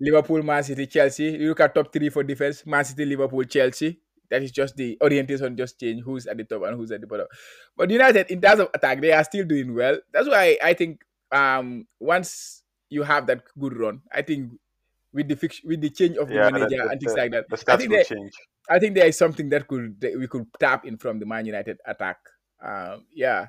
Liverpool, 0.01 0.43
Man 0.43 0.63
City, 0.65 0.87
Chelsea. 0.87 1.25
You 1.25 1.49
look 1.51 1.61
at 1.61 1.75
top 1.75 1.93
three 1.93 2.09
for 2.09 2.23
defense: 2.25 2.65
Man 2.67 2.85
City, 2.85 3.05
Liverpool, 3.05 3.45
Chelsea. 3.45 4.01
That 4.31 4.43
is 4.43 4.51
just 4.51 4.77
the 4.77 4.97
orientation 5.03 5.57
just 5.57 5.79
change 5.79 6.03
who's 6.03 6.27
at 6.27 6.37
the 6.37 6.45
top 6.45 6.63
and 6.63 6.77
who's 6.77 6.91
at 6.91 7.01
the 7.01 7.07
bottom. 7.07 7.27
But 7.77 7.91
United, 7.91 8.31
in 8.31 8.41
terms 8.41 8.61
of 8.61 8.71
attack, 8.73 9.01
they 9.01 9.13
are 9.13 9.25
still 9.25 9.45
doing 9.45 9.75
well. 9.75 9.99
That's 10.13 10.29
why 10.29 10.57
I 10.63 10.73
think 10.75 11.03
um 11.33 11.87
once 12.01 12.60
you 12.91 13.03
have 13.03 13.27
that 13.27 13.45
good 13.59 13.77
run, 13.79 14.03
I 14.13 14.23
think 14.23 14.53
with 15.13 15.29
the 15.29 15.37
fix, 15.37 15.63
with 15.65 15.81
the 15.81 15.91
change 15.91 16.17
of 16.17 16.29
the 16.29 16.35
Yeah, 16.35 16.51
manager 16.51 16.83
and 16.83 17.01
things 17.01 17.15
the- 17.15 17.21
like 17.21 17.33
that, 17.33 17.49
The 17.49 17.65
I 17.73 17.77
think 17.77 17.91
will 17.91 17.99
they, 17.99 18.05
change. 18.05 18.33
I 18.69 18.79
think 18.79 18.95
there 18.95 19.07
is 19.07 19.17
something 19.19 19.49
that 19.51 19.67
could 19.67 20.01
that 20.01 20.19
we 20.19 20.27
could 20.29 20.47
tap 20.61 20.85
in 20.85 20.99
from 20.99 21.19
the 21.19 21.27
Man 21.27 21.47
United 21.47 21.79
attack. 21.87 22.19
Um, 22.63 23.07
yeah, 23.15 23.49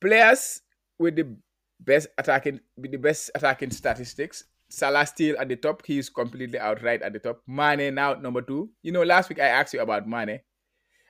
players 0.00 0.62
with 0.98 1.16
the 1.16 1.34
best 1.80 2.08
attacking 2.18 2.60
with 2.76 2.90
the 2.92 2.98
best 2.98 3.30
attacking 3.34 3.70
statistics. 3.70 4.44
Salah 4.68 5.04
still 5.06 5.36
at 5.38 5.48
the 5.48 5.56
top. 5.56 5.82
He's 5.84 6.08
completely 6.08 6.58
outright 6.58 7.02
at 7.02 7.12
the 7.12 7.18
top. 7.18 7.42
Mane 7.46 7.94
now 7.94 8.14
number 8.14 8.42
two. 8.42 8.70
You 8.82 8.92
know, 8.92 9.02
last 9.02 9.28
week 9.28 9.40
I 9.40 9.46
asked 9.48 9.74
you 9.74 9.80
about 9.80 10.06
Mane, 10.06 10.40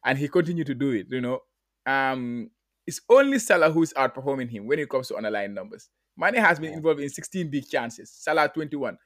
and 0.05 0.17
he 0.19 0.29
continued 0.29 0.67
to 0.69 0.75
do 0.75 0.93
it. 0.93 1.07
You 1.11 1.21
know, 1.21 1.41
um, 1.85 2.51
it's 2.87 3.01
only 3.11 3.39
Salah 3.39 3.71
who's 3.71 3.93
outperforming 3.93 4.49
him 4.51 4.67
when 4.67 4.79
it 4.79 4.89
comes 4.89 5.09
to 5.09 5.17
underlying 5.17 5.53
numbers. 5.53 5.91
Mane 6.21 6.35
has 6.35 6.59
been 6.61 6.73
involved 6.75 7.01
in 7.01 7.09
16 7.09 7.49
big 7.49 7.67
chances. 7.69 8.11
Salah 8.11 8.49
21. 8.49 8.99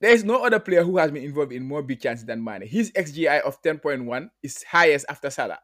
There 0.00 0.10
is 0.12 0.24
no 0.24 0.44
other 0.44 0.58
player 0.60 0.82
who 0.82 0.96
has 0.96 1.10
been 1.10 1.22
involved 1.24 1.52
in 1.52 1.62
more 1.64 1.82
big 1.82 2.00
chances 2.00 2.24
than 2.24 2.42
Mane. 2.42 2.62
His 2.66 2.90
XGI 2.92 3.40
of 3.42 3.60
10.1 3.62 4.30
is 4.42 4.62
highest 4.62 5.06
after 5.08 5.28
Salah. 5.28 5.58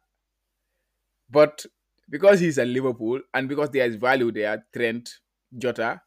But 1.31 1.65
because 2.11 2.41
he's 2.41 2.59
at 2.59 2.67
Liverpool 2.69 3.21
and 3.33 3.49
because 3.49 3.71
there 3.71 3.87
is 3.87 3.97
value 3.97 4.31
there, 4.33 4.67
Trent, 4.75 5.09
Jota, 5.57 6.03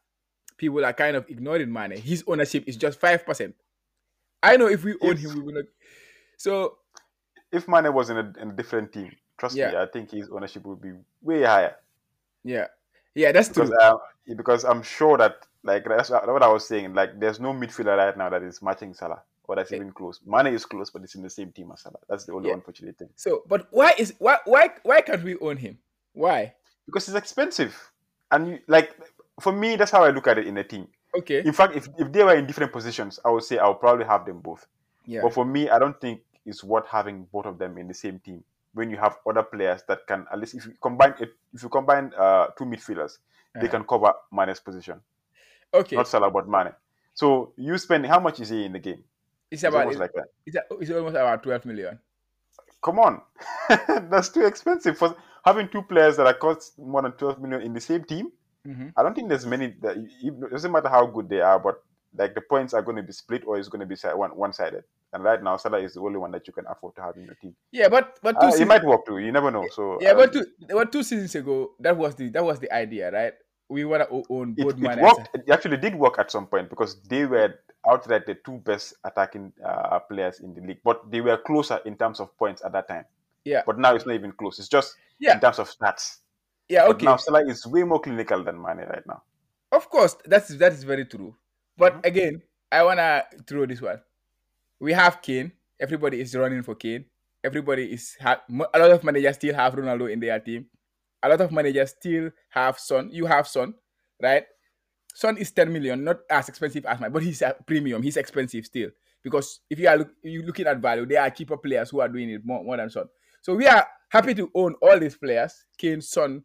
people 0.56 0.84
are 0.84 0.92
kind 0.92 1.16
of 1.16 1.28
ignoring 1.28 1.72
Mane. 1.72 1.92
His 1.98 2.22
ownership 2.26 2.64
is 2.66 2.76
just 2.76 3.00
5%. 3.00 3.54
I 4.42 4.56
know 4.56 4.68
if 4.68 4.84
we 4.84 4.92
own 5.00 5.12
If- 5.14 5.20
him, 5.20 5.34
we 5.34 5.40
will 5.40 5.54
not. 5.54 5.64
So, 6.36 6.78
If 7.50 7.66
Mane 7.66 7.92
was 7.92 8.10
in 8.10 8.18
a, 8.18 8.32
in 8.40 8.50
a 8.50 8.52
different 8.52 8.92
team, 8.92 9.10
trust 9.38 9.56
me, 9.56 9.62
I 9.76 9.86
think 9.92 10.10
his 10.12 10.28
ownership 10.28 10.64
would 10.66 10.80
be 10.80 10.92
way 11.22 11.42
higher. 11.42 11.74
yeah. 12.44 12.66
Yeah, 13.18 13.32
that's 13.32 13.48
Because 13.48 13.70
true. 13.70 13.78
uh, 13.80 13.98
because 14.36 14.64
I'm 14.64 14.82
sure 14.82 15.18
that 15.18 15.44
like 15.64 15.84
that's 15.84 16.10
what 16.10 16.42
I 16.42 16.48
was 16.48 16.66
saying. 16.68 16.94
Like 16.94 17.18
there's 17.18 17.40
no 17.40 17.52
midfielder 17.52 17.96
right 17.96 18.16
now 18.16 18.28
that 18.28 18.44
is 18.44 18.62
matching 18.62 18.94
Salah 18.94 19.22
or 19.48 19.56
that's 19.56 19.72
Yeah. 19.72 19.78
even 19.78 19.90
close. 19.90 20.20
Mane 20.24 20.54
is 20.54 20.64
close, 20.64 20.88
but 20.90 21.02
it's 21.02 21.16
in 21.16 21.22
the 21.22 21.30
same 21.30 21.50
team 21.50 21.72
as 21.72 21.80
Salah. 21.80 21.98
That's 22.08 22.24
the 22.26 22.32
only 22.32 22.50
Yeah. 22.50 22.54
unfortunate 22.54 22.96
thing. 22.96 23.08
So, 23.16 23.42
but 23.48 23.66
why 23.72 23.92
is 23.98 24.14
why 24.18 24.38
why 24.44 24.70
why 24.84 25.00
can't 25.00 25.24
we 25.24 25.36
own 25.38 25.56
him? 25.56 25.78
Why? 26.12 26.54
Because 26.86 27.08
it's 27.08 27.16
expensive, 27.16 27.74
and 28.30 28.48
you, 28.48 28.58
like 28.68 28.94
for 29.40 29.52
me, 29.52 29.74
that's 29.74 29.90
how 29.90 30.04
I 30.04 30.10
look 30.10 30.28
at 30.28 30.38
it 30.38 30.46
in 30.46 30.56
a 30.56 30.64
team. 30.64 30.86
Okay. 31.18 31.42
In 31.44 31.52
fact, 31.52 31.74
if, 31.74 31.88
if 31.98 32.12
they 32.12 32.22
were 32.22 32.36
in 32.36 32.46
different 32.46 32.70
positions, 32.72 33.18
I 33.24 33.30
would 33.30 33.42
say 33.42 33.58
I'll 33.58 33.74
probably 33.74 34.04
have 34.04 34.26
them 34.26 34.38
both. 34.40 34.66
Yeah. 35.06 35.22
But 35.22 35.32
for 35.34 35.44
me, 35.44 35.68
I 35.70 35.78
don't 35.80 36.00
think 36.00 36.20
it's 36.46 36.62
worth 36.62 36.86
having 36.86 37.26
both 37.32 37.46
of 37.46 37.58
them 37.58 37.78
in 37.78 37.88
the 37.88 37.94
same 37.94 38.20
team 38.20 38.44
when 38.74 38.90
you 38.90 38.96
have 38.96 39.16
other 39.28 39.42
players 39.42 39.82
that 39.88 40.06
can 40.06 40.26
at 40.32 40.38
least 40.38 40.54
if 40.54 40.66
you 40.66 40.72
combine 40.82 41.14
it 41.20 41.30
if 41.54 41.62
you 41.62 41.68
combine 41.68 42.12
uh, 42.16 42.46
two 42.56 42.64
midfielders, 42.64 43.18
they 43.54 43.60
Uh-huh. 43.60 43.68
can 43.70 43.84
cover 43.84 44.12
Mane's 44.32 44.60
position. 44.60 45.00
Okay. 45.72 45.96
Not 45.96 46.08
Salah, 46.08 46.30
but 46.30 46.48
Mane. 46.48 46.72
So 47.14 47.52
you 47.56 47.76
spend 47.78 48.06
how 48.06 48.20
much 48.20 48.40
is 48.40 48.48
he 48.50 48.64
in 48.64 48.72
the 48.72 48.78
game? 48.78 49.02
It's 49.50 49.62
It's 49.62 49.68
about 49.68 49.80
almost 49.86 49.98
like 49.98 50.12
that. 50.14 50.28
it's, 50.46 50.56
a- 50.56 50.66
it's 50.80 50.90
almost 50.90 51.16
about 51.16 51.42
12 51.42 51.64
million. 51.66 51.98
Come 52.80 52.98
on, 53.00 53.22
that's 54.10 54.28
too 54.28 54.46
expensive 54.46 54.96
for 54.96 55.16
having 55.44 55.68
two 55.68 55.82
players 55.82 56.16
that 56.16 56.26
are 56.26 56.34
cost 56.34 56.78
more 56.78 57.02
than 57.02 57.12
twelve 57.12 57.40
million 57.40 57.62
in 57.62 57.72
the 57.72 57.80
same 57.80 58.04
team. 58.04 58.30
Mhm. 58.66 58.92
I 58.96 59.02
don't 59.02 59.14
think 59.14 59.28
there's 59.28 59.46
many. 59.46 59.74
That, 59.82 59.96
it 59.98 60.50
doesn't 60.50 60.70
matter 60.70 60.88
how 60.88 61.06
good 61.06 61.28
they 61.28 61.40
are, 61.40 61.58
but 61.58 61.82
like 62.16 62.34
the 62.34 62.40
points 62.40 62.74
are 62.74 62.82
going 62.82 62.96
to 62.96 63.02
be 63.02 63.12
split 63.12 63.44
or 63.46 63.58
it's 63.58 63.68
going 63.68 63.80
to 63.80 63.86
be 63.86 63.96
one 64.14 64.30
one 64.36 64.52
sided. 64.52 64.84
And 65.12 65.24
right 65.24 65.42
now, 65.42 65.56
Salah 65.56 65.80
is 65.80 65.94
the 65.94 66.00
only 66.00 66.18
one 66.18 66.30
that 66.32 66.46
you 66.46 66.52
can 66.52 66.66
afford 66.66 66.94
to 66.96 67.02
have 67.02 67.16
in 67.16 67.24
your 67.24 67.34
team. 67.34 67.54
Yeah, 67.72 67.88
but 67.88 68.18
but 68.22 68.32
two 68.40 68.46
Uh, 68.46 68.48
it 68.48 68.52
seasons, 68.52 68.68
might 68.68 68.84
work 68.84 69.06
too. 69.06 69.18
You 69.18 69.32
never 69.32 69.50
know. 69.50 69.66
So 69.72 69.98
yeah, 70.00 70.10
um, 70.10 70.16
but 70.18 70.32
two 70.32 70.46
but 70.68 70.92
two 70.92 71.02
seasons 71.02 71.34
ago 71.34 71.72
that 71.80 71.96
was 71.96 72.14
the 72.14 72.28
that 72.30 72.44
was 72.44 72.58
the 72.60 72.70
idea, 72.72 73.10
right? 73.10 73.34
We 73.70 73.84
want 73.84 74.08
to 74.08 74.22
own 74.30 74.54
it, 74.56 74.62
both 74.64 74.78
it 74.78 74.86
and 74.86 75.00
worked. 75.02 75.28
It 75.34 75.50
actually 75.50 75.76
did 75.76 75.94
work 75.94 76.18
at 76.18 76.30
some 76.30 76.46
point 76.46 76.70
because 76.70 77.00
they 77.02 77.26
were 77.26 77.54
outright 77.88 78.26
the 78.26 78.34
two 78.34 78.58
best 78.64 78.94
attacking 79.04 79.52
uh, 79.64 79.98
players 80.00 80.40
in 80.40 80.54
the 80.54 80.60
league, 80.62 80.80
but 80.84 81.10
they 81.10 81.20
were 81.20 81.36
closer 81.36 81.80
in 81.84 81.96
terms 81.96 82.20
of 82.20 82.36
points 82.38 82.62
at 82.64 82.72
that 82.72 82.88
time. 82.88 83.04
Yeah. 83.44 83.62
But 83.66 83.78
now 83.78 83.94
it's 83.94 84.06
not 84.06 84.14
even 84.14 84.32
close. 84.32 84.58
It's 84.58 84.68
just 84.68 84.96
Yeah. 85.18 85.34
in 85.34 85.40
terms 85.40 85.58
of 85.58 85.68
stats. 85.70 86.18
Yeah, 86.68 86.86
But 86.86 86.96
okay. 86.96 87.06
now 87.06 87.16
Salah 87.16 87.44
is 87.46 87.66
way 87.66 87.82
more 87.82 88.00
clinical 88.00 88.42
than 88.44 88.60
Mane 88.60 88.86
right 88.88 89.06
now. 89.06 89.22
Of 89.72 89.88
course, 89.88 90.16
that's 90.24 90.48
that 90.56 90.72
is 90.72 90.84
very 90.84 91.04
true. 91.06 91.34
But 91.78 91.94
Mhm. 91.94 92.06
again, 92.06 92.42
I 92.70 92.82
wanna 92.82 93.24
throw 93.46 93.64
this 93.64 93.80
one. 93.80 94.02
We 94.80 94.92
have 94.92 95.22
Kane. 95.22 95.52
Everybody 95.80 96.20
is 96.20 96.34
running 96.34 96.62
for 96.62 96.74
Kane. 96.74 97.06
Everybody 97.44 97.92
is 97.92 98.16
ha- 98.20 98.42
a 98.74 98.78
lot 98.78 98.90
of 98.90 99.04
managers 99.04 99.36
still 99.36 99.54
have 99.54 99.74
Ronaldo 99.74 100.10
in 100.12 100.20
their 100.20 100.38
team. 100.40 100.68
A 101.22 101.28
lot 101.28 101.40
of 101.40 101.52
managers 101.52 101.90
still 101.90 102.30
have 102.50 102.78
Son. 102.78 103.08
You 103.10 103.26
have 103.26 103.46
Son, 103.46 103.74
right? 104.20 104.44
Son 105.14 105.36
is 105.36 105.50
10 105.52 105.72
million, 105.72 106.02
not 106.04 106.20
as 106.28 106.48
expensive 106.48 106.84
as 106.84 107.00
Mane, 107.00 107.12
but 107.12 107.22
he's 107.22 107.42
a 107.42 107.56
premium. 107.66 108.02
He's 108.02 108.16
expensive 108.16 108.66
still 108.66 108.90
because 109.22 109.60
if 109.70 109.78
you 109.78 109.88
are 109.88 109.96
look, 109.98 110.10
you 110.22 110.42
looking 110.42 110.66
at 110.66 110.78
value, 110.78 111.06
there 111.06 111.22
are 111.22 111.30
cheaper 111.30 111.56
players 111.56 111.90
who 111.90 112.00
are 112.00 112.08
doing 112.08 112.30
it 112.30 112.44
more, 112.44 112.62
more 112.62 112.76
than 112.76 112.90
Son. 112.90 113.08
So 113.40 113.54
we 113.54 113.66
are 113.66 113.86
happy 114.10 114.34
to 114.34 114.50
own 114.54 114.74
all 114.82 114.98
these 114.98 115.16
players: 115.16 115.64
Kane, 115.76 116.00
Son, 116.02 116.44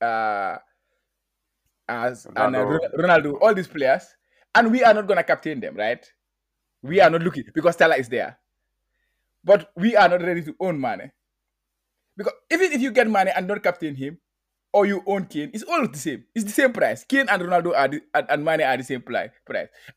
uh, 0.00 0.56
as 1.88 2.26
and 2.26 2.56
uh, 2.56 2.78
Ronaldo, 2.96 3.38
all 3.40 3.54
these 3.54 3.68
players, 3.68 4.04
and 4.54 4.70
we 4.70 4.82
are 4.84 4.94
not 4.94 5.06
gonna 5.06 5.24
captain 5.24 5.60
them, 5.60 5.76
right? 5.76 6.04
We 6.82 7.00
are 7.00 7.10
not 7.10 7.22
looking 7.22 7.44
because 7.54 7.76
Salah 7.76 7.96
is 7.96 8.08
there, 8.08 8.38
but 9.44 9.70
we 9.76 9.96
are 9.96 10.08
not 10.08 10.22
ready 10.22 10.42
to 10.42 10.54
own 10.60 10.80
Mane 10.80 11.12
because 12.16 12.34
even 12.50 12.72
if 12.72 12.80
you 12.80 12.90
get 12.90 13.08
Mane 13.08 13.28
and 13.28 13.46
not 13.46 13.62
captain 13.62 13.94
him, 13.94 14.18
or 14.72 14.86
you 14.86 15.02
own 15.06 15.26
Kane, 15.26 15.50
it's 15.52 15.64
all 15.64 15.86
the 15.86 15.98
same. 15.98 16.24
It's 16.34 16.44
the 16.44 16.50
same 16.50 16.72
price. 16.72 17.04
Kane 17.04 17.28
and 17.28 17.42
Ronaldo 17.42 17.76
are 17.76 17.88
the, 17.88 18.00
and, 18.14 18.26
and 18.30 18.44
Mane 18.44 18.62
are 18.62 18.76
the 18.76 18.84
same 18.84 19.02
price, 19.02 19.30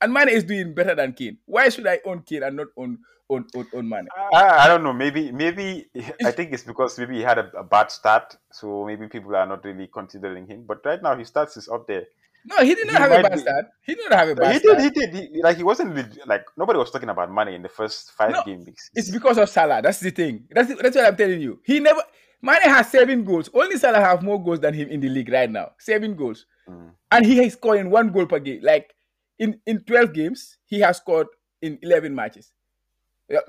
and 0.02 0.14
Mane 0.14 0.30
is 0.30 0.44
doing 0.44 0.74
better 0.74 0.96
than 0.96 1.14
Kane. 1.14 1.38
Why 1.46 1.70
should 1.70 1.88
I 1.88 2.00
own 2.06 2.22
Kane 2.22 2.44
and 2.44 2.58
not 2.58 2.68
own 2.78 3.00
own 3.30 3.48
own, 3.56 3.68
own 3.74 3.90
Mane? 3.90 4.08
I, 4.34 4.66
I 4.66 4.68
don't 4.68 4.84
know. 4.84 4.94
Maybe 4.94 5.32
maybe 5.32 5.90
I 6.24 6.32
think 6.32 6.54
it's 6.54 6.64
because 6.64 6.98
maybe 7.00 7.16
he 7.18 7.22
had 7.22 7.40
a, 7.40 7.52
a 7.58 7.64
bad 7.64 7.90
start, 7.90 8.38
so 8.52 8.86
maybe 8.86 9.08
people 9.08 9.36
are 9.36 9.48
not 9.48 9.64
really 9.64 9.88
considering 9.88 10.46
him. 10.48 10.66
But 10.68 10.86
right 10.86 11.02
now 11.02 11.16
his 11.16 11.32
stats 11.32 11.58
is 11.58 11.70
up 11.70 11.88
there. 11.88 12.06
No, 12.48 12.58
he 12.64 12.76
did 12.76 12.86
not 12.88 12.98
He 12.98 13.02
have 13.02 13.12
a 13.12 13.24
bad 13.30 13.40
start. 13.40 13.66
He 13.82 13.96
did 13.96 14.10
not 14.10 14.20
have 14.20 14.30
a 14.30 14.36
bad 14.36 14.54
he 14.54 14.60
start. 14.60 14.78
did. 14.78 14.94
He 14.94 15.00
did. 15.00 15.34
He, 15.34 15.42
like 15.42 15.58
he 15.58 15.64
wasn't 15.64 15.96
like 16.28 16.46
nobody 16.56 16.78
was 16.78 16.92
talking 16.92 17.10
about 17.10 17.32
Mane 17.34 17.50
in 17.56 17.62
the 17.64 17.70
first 17.70 18.12
five 18.12 18.32
No, 18.32 18.44
game 18.44 18.64
weeks. 18.66 18.90
It's 18.94 19.10
because 19.10 19.38
of 19.40 19.50
Salah. 19.50 19.82
That's 19.82 20.00
the 20.00 20.12
thing. 20.12 20.46
That's 20.52 20.70
that's 20.82 20.96
what 20.96 21.06
I'm 21.06 21.16
telling 21.16 21.42
you. 21.42 21.60
He 21.66 21.80
never. 21.80 22.02
Mane 22.42 22.62
has 22.64 22.92
seven 22.92 23.24
goals. 23.24 23.50
Only 23.54 23.78
Salah 23.78 24.00
have 24.00 24.22
more 24.22 24.44
goals 24.44 24.60
than 24.60 24.74
him 24.76 24.90
in 24.90 25.00
the 25.00 25.10
league 25.10 25.32
right 25.32 25.50
now. 25.50 25.72
Seven 25.80 26.16
goals, 26.16 26.46
Mm. 26.70 26.92
and 27.12 27.26
he 27.26 27.44
is 27.44 27.54
scoring 27.54 27.90
one 27.90 28.12
goal 28.12 28.26
per 28.28 28.40
game. 28.40 28.60
Like 28.62 28.94
in 29.40 29.60
in 29.66 29.80
twelve 29.82 30.14
games, 30.14 30.58
he 30.66 30.80
has 30.82 30.98
scored 30.98 31.28
in 31.62 31.80
eleven 31.82 32.14
matches. 32.14 32.54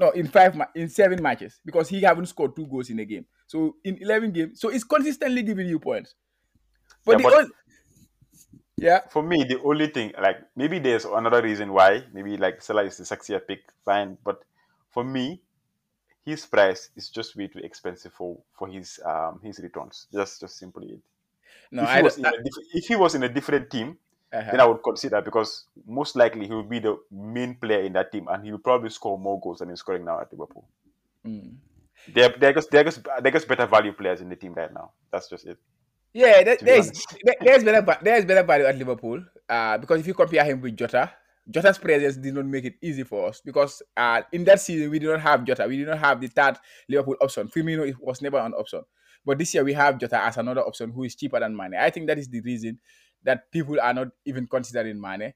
No, 0.00 0.09
in 0.12 0.26
five, 0.26 0.59
in 0.74 0.88
seven 0.88 1.22
matches 1.22 1.61
because 1.66 1.87
he 1.90 2.00
haven't 2.00 2.26
scored 2.26 2.56
two 2.56 2.66
goals 2.66 2.88
in 2.88 2.98
a 3.00 3.04
game. 3.04 3.26
So 3.46 3.76
in 3.85 3.98
eleven 4.00 4.32
games, 4.32 4.59
so 4.59 4.70
it's 4.70 4.85
consistently 4.85 5.42
giving 5.42 5.66
you 5.68 5.78
points. 5.78 6.14
But 7.04 7.12
Yeah, 7.12 7.16
the 7.18 7.22
but- 7.24 7.35
only, 7.38 7.50
yeah, 8.76 9.00
For 9.08 9.22
me, 9.22 9.44
the 9.44 9.60
only 9.62 9.88
thing 9.88 10.12
like 10.20 10.38
maybe 10.54 10.78
there's 10.78 11.04
another 11.06 11.42
reason 11.42 11.72
why 11.72 12.04
maybe 12.12 12.36
like 12.36 12.60
Salah 12.60 12.84
is 12.84 12.98
the 12.98 13.04
sexier 13.04 13.40
pick, 13.40 13.72
fine. 13.84 14.18
But 14.22 14.42
for 14.90 15.02
me, 15.02 15.40
his 16.24 16.44
price 16.44 16.90
is 16.94 17.08
just 17.08 17.36
way 17.36 17.48
too 17.48 17.60
expensive 17.60 18.12
for 18.12 18.38
for 18.52 18.68
his 18.68 19.00
um 19.04 19.40
his 19.42 19.60
returns. 19.60 20.06
Just 20.12 20.40
just 20.40 20.58
simply 20.58 20.88
it. 20.88 21.00
no, 21.70 21.84
if, 21.84 21.88
I 21.88 21.96
he 21.96 22.02
was 22.02 22.18
in 22.18 22.26
a 22.26 22.32
diff- 22.32 22.66
if 22.74 22.84
he 22.86 22.96
was 22.96 23.14
in 23.14 23.22
a 23.22 23.28
different 23.28 23.70
team, 23.70 23.96
uh-huh. 24.32 24.50
then 24.50 24.60
I 24.60 24.66
would 24.66 24.82
consider 24.82 25.22
because 25.22 25.64
most 25.86 26.14
likely 26.14 26.46
he 26.46 26.52
will 26.52 26.62
be 26.62 26.78
the 26.78 26.98
main 27.10 27.54
player 27.54 27.80
in 27.80 27.94
that 27.94 28.12
team 28.12 28.28
and 28.28 28.44
he 28.44 28.52
will 28.52 28.58
probably 28.58 28.90
score 28.90 29.18
more 29.18 29.40
goals 29.40 29.60
than 29.60 29.70
he's 29.70 29.80
scoring 29.80 30.04
now 30.04 30.20
at 30.20 30.30
Liverpool. 30.32 30.68
Mm. 31.24 31.54
They're, 32.12 32.34
they're, 32.38 32.52
just, 32.52 32.70
they're, 32.70 32.84
just, 32.84 33.00
they're 33.20 33.32
just 33.32 33.48
better 33.48 33.66
value 33.66 33.92
players 33.92 34.20
in 34.20 34.28
the 34.28 34.36
team 34.36 34.54
right 34.54 34.72
now. 34.72 34.92
That's 35.10 35.28
just 35.28 35.46
it. 35.46 35.58
Yeah, 36.16 36.42
there, 36.42 36.57
to 36.57 36.64
be 36.64 36.70
there's 36.70 36.90
there's 37.42 37.62
better 37.62 37.98
there's 38.00 38.24
better 38.24 38.42
value 38.42 38.64
at 38.64 38.79
Liverpool. 38.79 39.22
Uh, 39.46 39.76
because 39.76 40.00
if 40.00 40.07
you 40.07 40.14
compare 40.14 40.44
him 40.44 40.62
with 40.62 40.74
Jota, 40.74 41.12
Jota's 41.50 41.76
presence 41.76 42.16
did 42.16 42.35
not 42.35 42.46
make 42.46 42.64
it 42.64 42.76
easy 42.81 43.05
for 43.05 43.29
us 43.29 43.42
because 43.44 43.83
uh, 43.98 44.22
in 44.33 44.42
that 44.44 44.59
season 44.62 44.90
we 44.90 44.98
did 44.98 45.11
not 45.11 45.20
have 45.20 45.44
Jota. 45.44 45.66
We 45.68 45.76
did 45.76 45.88
not 45.88 45.98
have 45.98 46.18
the 46.22 46.29
third 46.29 46.57
Liverpool 46.88 47.16
option. 47.20 47.48
Firmino 47.48 47.92
was 48.00 48.22
never 48.22 48.38
an 48.38 48.55
option. 48.55 48.81
But 49.26 49.37
this 49.37 49.52
year 49.52 49.62
we 49.62 49.74
have 49.74 49.98
Jota 49.98 50.22
as 50.22 50.38
another 50.38 50.62
option 50.62 50.90
who 50.90 51.05
is 51.05 51.14
cheaper 51.14 51.38
than 51.38 51.55
Mane. 51.55 51.74
I 51.79 51.90
think 51.90 52.07
that 52.07 52.18
is 52.18 52.29
the 52.29 52.40
reason 52.40 52.79
that 53.22 53.52
people 53.52 53.79
are 53.79 53.92
not 53.92 54.09
even 54.24 54.46
considering 54.46 54.98
Mane. 54.98 55.35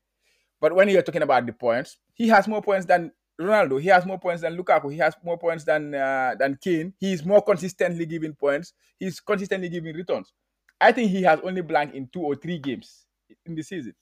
But 0.62 0.74
when 0.74 0.88
you're 0.88 1.02
talking 1.02 1.22
about 1.22 1.44
the 1.44 1.52
points, 1.52 1.98
he 2.14 2.28
has 2.28 2.48
more 2.48 2.62
points 2.62 2.86
than 2.86 3.12
Ronaldo. 3.38 3.82
He 3.82 3.88
has 3.88 4.06
more 4.06 4.18
points 4.18 4.40
than 4.40 4.56
Lukaku. 4.56 4.90
He 4.90 4.98
has 4.98 5.14
more 5.22 5.36
points 5.36 5.64
than 5.64 5.94
uh, 5.94 6.36
than 6.38 6.56
Kane. 6.58 6.94
He 6.98 7.12
is 7.12 7.22
more 7.22 7.42
consistently 7.42 8.06
giving 8.06 8.32
points. 8.32 8.72
He's 8.98 9.20
consistently 9.20 9.68
giving 9.68 9.94
returns. 9.94 10.32
I 10.80 10.92
think 10.92 11.10
he 11.10 11.22
has 11.22 11.40
only 11.40 11.62
blanked 11.62 11.94
in 11.94 12.08
two 12.08 12.22
or 12.22 12.34
three 12.34 12.58
games 12.58 13.06
in 13.46 13.54
the 13.54 13.62
season. 13.62 13.94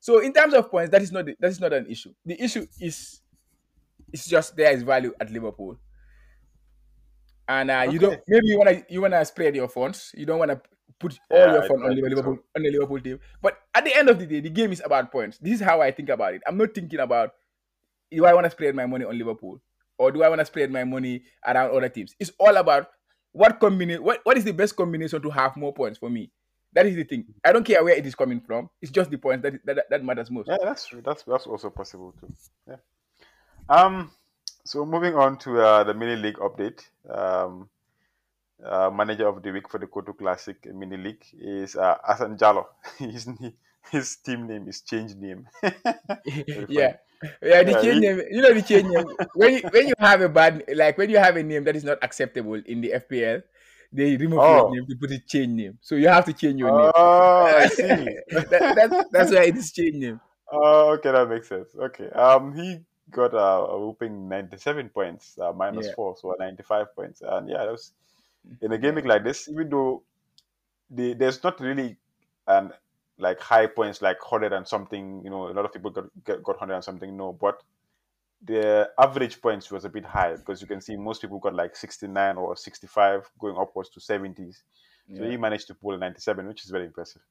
So 0.00 0.20
in 0.20 0.32
terms 0.32 0.54
of 0.54 0.70
points, 0.70 0.90
that 0.92 1.02
is 1.02 1.12
not 1.12 1.26
the, 1.26 1.36
that 1.40 1.50
is 1.50 1.60
not 1.60 1.72
an 1.72 1.86
issue. 1.90 2.14
The 2.24 2.42
issue 2.42 2.66
is 2.80 3.22
it's 4.12 4.26
just 4.28 4.56
there 4.56 4.72
is 4.72 4.82
value 4.82 5.14
at 5.20 5.30
Liverpool, 5.30 5.78
and 7.48 7.70
uh, 7.70 7.86
you 7.88 7.98
don't 7.98 8.20
maybe 8.28 8.46
you 8.48 8.58
wanna 8.58 8.82
you 8.88 9.00
wanna 9.02 9.24
spread 9.24 9.56
your 9.56 9.68
funds. 9.68 10.12
You 10.14 10.26
don't 10.26 10.38
wanna 10.38 10.60
put 10.98 11.18
all 11.30 11.48
Yeah, 11.48 11.52
your 11.52 11.62
funds 11.62 11.82
on 11.84 11.94
Liverpool 11.94 12.22
so. 12.22 12.44
on 12.56 12.62
the 12.62 12.70
Liverpool 12.70 13.00
team. 13.00 13.20
But 13.42 13.58
at 13.74 13.84
the 13.84 13.94
end 13.96 14.08
of 14.08 14.18
the 14.18 14.26
day, 14.26 14.40
the 14.40 14.50
game 14.50 14.72
is 14.72 14.82
about 14.84 15.10
points. 15.10 15.38
This 15.38 15.54
is 15.54 15.60
how 15.60 15.80
I 15.80 15.90
think 15.90 16.08
about 16.08 16.34
it. 16.34 16.42
I'm 16.46 16.56
not 16.56 16.74
thinking 16.74 17.00
about 17.00 17.32
do 18.10 18.24
I 18.26 18.34
want 18.34 18.44
to 18.46 18.50
spread 18.50 18.74
my 18.74 18.86
money 18.86 19.04
on 19.04 19.18
Liverpool 19.18 19.62
or 19.98 20.12
do 20.12 20.22
I 20.22 20.28
want 20.28 20.40
to 20.40 20.46
spread 20.46 20.70
my 20.70 20.84
money 20.84 21.24
around 21.46 21.76
other 21.76 21.88
teams. 21.88 22.14
It's 22.20 22.32
all 22.38 22.56
about 22.56 22.88
what 23.32 23.60
combination. 23.60 24.02
What, 24.02 24.20
what 24.24 24.36
is 24.36 24.44
the 24.44 24.52
best 24.52 24.76
combination 24.76 25.20
to 25.22 25.30
have 25.30 25.56
more 25.56 25.72
points 25.72 25.98
for 25.98 26.10
me? 26.10 26.30
That 26.72 26.86
is 26.86 26.94
the 26.94 27.04
thing. 27.04 27.24
I 27.44 27.52
don't 27.52 27.64
care 27.64 27.82
where 27.82 27.94
it 27.94 28.06
is 28.06 28.14
coming 28.14 28.40
from. 28.40 28.70
It's 28.80 28.92
just 28.92 29.10
the 29.10 29.18
points 29.18 29.42
that 29.42 29.54
that, 29.64 29.90
that 29.90 30.04
matters 30.04 30.30
most. 30.30 30.48
Yeah, 30.48 30.58
that's 30.62 30.86
true. 30.86 31.02
That's 31.04 31.22
that's 31.24 31.46
also 31.46 31.70
possible 31.70 32.14
too. 32.20 32.32
Yeah. 32.68 32.76
Um. 33.68 34.12
So 34.64 34.84
moving 34.84 35.14
on 35.14 35.38
to 35.38 35.60
uh, 35.60 35.84
the 35.84 35.94
mini 35.94 36.16
league 36.16 36.36
update. 36.36 36.82
Um. 37.08 37.68
Uh, 38.62 38.90
manager 38.90 39.26
of 39.26 39.42
the 39.42 39.50
week 39.50 39.70
for 39.70 39.78
the 39.78 39.86
Kotu 39.86 40.16
Classic 40.18 40.56
mini 40.74 40.98
league 40.98 41.24
is 41.40 41.76
uh, 41.76 41.96
Asan 42.06 42.36
Jalo. 42.36 42.66
his 42.98 43.26
his 43.90 44.16
team 44.16 44.46
name 44.46 44.68
is 44.68 44.82
changed 44.82 45.18
name. 45.18 45.48
Yeah. 46.68 46.96
Yeah, 47.42 47.62
the 47.62 47.76
change 47.82 48.00
name, 48.00 48.22
you 48.30 48.40
know 48.40 48.54
the 48.54 48.62
change 48.62 48.88
name. 48.88 49.04
When 49.34 49.52
you 49.54 49.62
when 49.70 49.88
you 49.88 49.94
have 49.98 50.20
a 50.22 50.28
bad 50.28 50.64
like 50.74 50.96
when 50.96 51.10
you 51.10 51.18
have 51.18 51.36
a 51.36 51.42
name 51.42 51.64
that 51.64 51.76
is 51.76 51.84
not 51.84 51.98
acceptable 52.02 52.54
in 52.54 52.80
the 52.80 52.92
FPL, 52.96 53.42
they 53.92 54.16
remove 54.16 54.40
Oh. 54.40 54.56
your 54.56 54.70
name 54.74 54.86
to 54.88 54.96
put 54.96 55.10
a 55.10 55.18
change 55.18 55.52
name. 55.52 55.78
So 55.82 55.96
you 55.96 56.08
have 56.08 56.24
to 56.26 56.32
change 56.32 56.58
your 56.58 56.70
name. 56.70 56.90
Oh, 56.94 57.44
I 57.44 57.66
see. 57.68 57.84
that, 58.32 58.72
that's 58.74 58.96
that's 59.12 59.30
why 59.32 59.44
it 59.44 59.56
is 59.56 59.70
change 59.72 59.96
name. 59.96 60.20
Oh, 60.50 60.90
okay, 60.96 61.12
that 61.12 61.28
makes 61.28 61.48
sense. 61.48 61.68
Okay. 61.76 62.08
Um, 62.10 62.54
he 62.54 62.80
got 63.10 63.34
uh, 63.34 63.66
a 63.68 63.78
whooping 63.78 64.28
ninety-seven 64.28 64.88
points, 64.88 65.36
uh, 65.38 65.52
minus 65.52 65.86
Yeah. 65.86 65.94
four, 65.94 66.16
so 66.16 66.34
ninety-five 66.38 66.94
points. 66.96 67.20
And 67.20 67.48
yeah, 67.50 67.58
that 67.68 67.72
was 67.72 67.92
in 68.62 68.72
a 68.72 68.78
gaming 68.78 69.04
like 69.04 69.24
this. 69.24 69.48
Even 69.48 69.68
though 69.68 70.02
the, 70.90 71.14
there's 71.14 71.42
not 71.44 71.60
really 71.60 71.96
an 72.48 72.72
like 73.20 73.40
high 73.40 73.66
points 73.66 74.02
like 74.02 74.18
hundred 74.22 74.52
and 74.52 74.66
something. 74.66 75.22
You 75.24 75.30
know, 75.30 75.48
a 75.48 75.54
lot 75.54 75.64
of 75.64 75.72
people 75.72 75.90
got 75.90 76.06
got, 76.42 76.58
hundred 76.58 76.74
and 76.74 76.84
something. 76.84 77.16
No, 77.16 77.32
but 77.32 77.62
the 78.42 78.90
average 78.98 79.40
points 79.42 79.70
was 79.70 79.84
a 79.84 79.88
bit 79.88 80.04
high 80.04 80.34
because 80.36 80.60
you 80.62 80.66
can 80.66 80.80
see 80.80 80.96
most 80.96 81.20
people 81.20 81.38
got 81.38 81.54
like 81.54 81.76
sixty-nine 81.76 82.36
or 82.36 82.56
sixty-five, 82.56 83.28
going 83.38 83.56
upwards 83.58 83.90
to 83.90 84.00
seventies. 84.00 84.62
So 85.16 85.24
Yeah. 85.24 85.30
he 85.30 85.36
managed 85.36 85.66
to 85.68 85.74
pull 85.74 85.98
97, 85.98 86.46
which 86.46 86.64
is 86.64 86.70
very 86.70 86.86
impressive. 86.86 87.22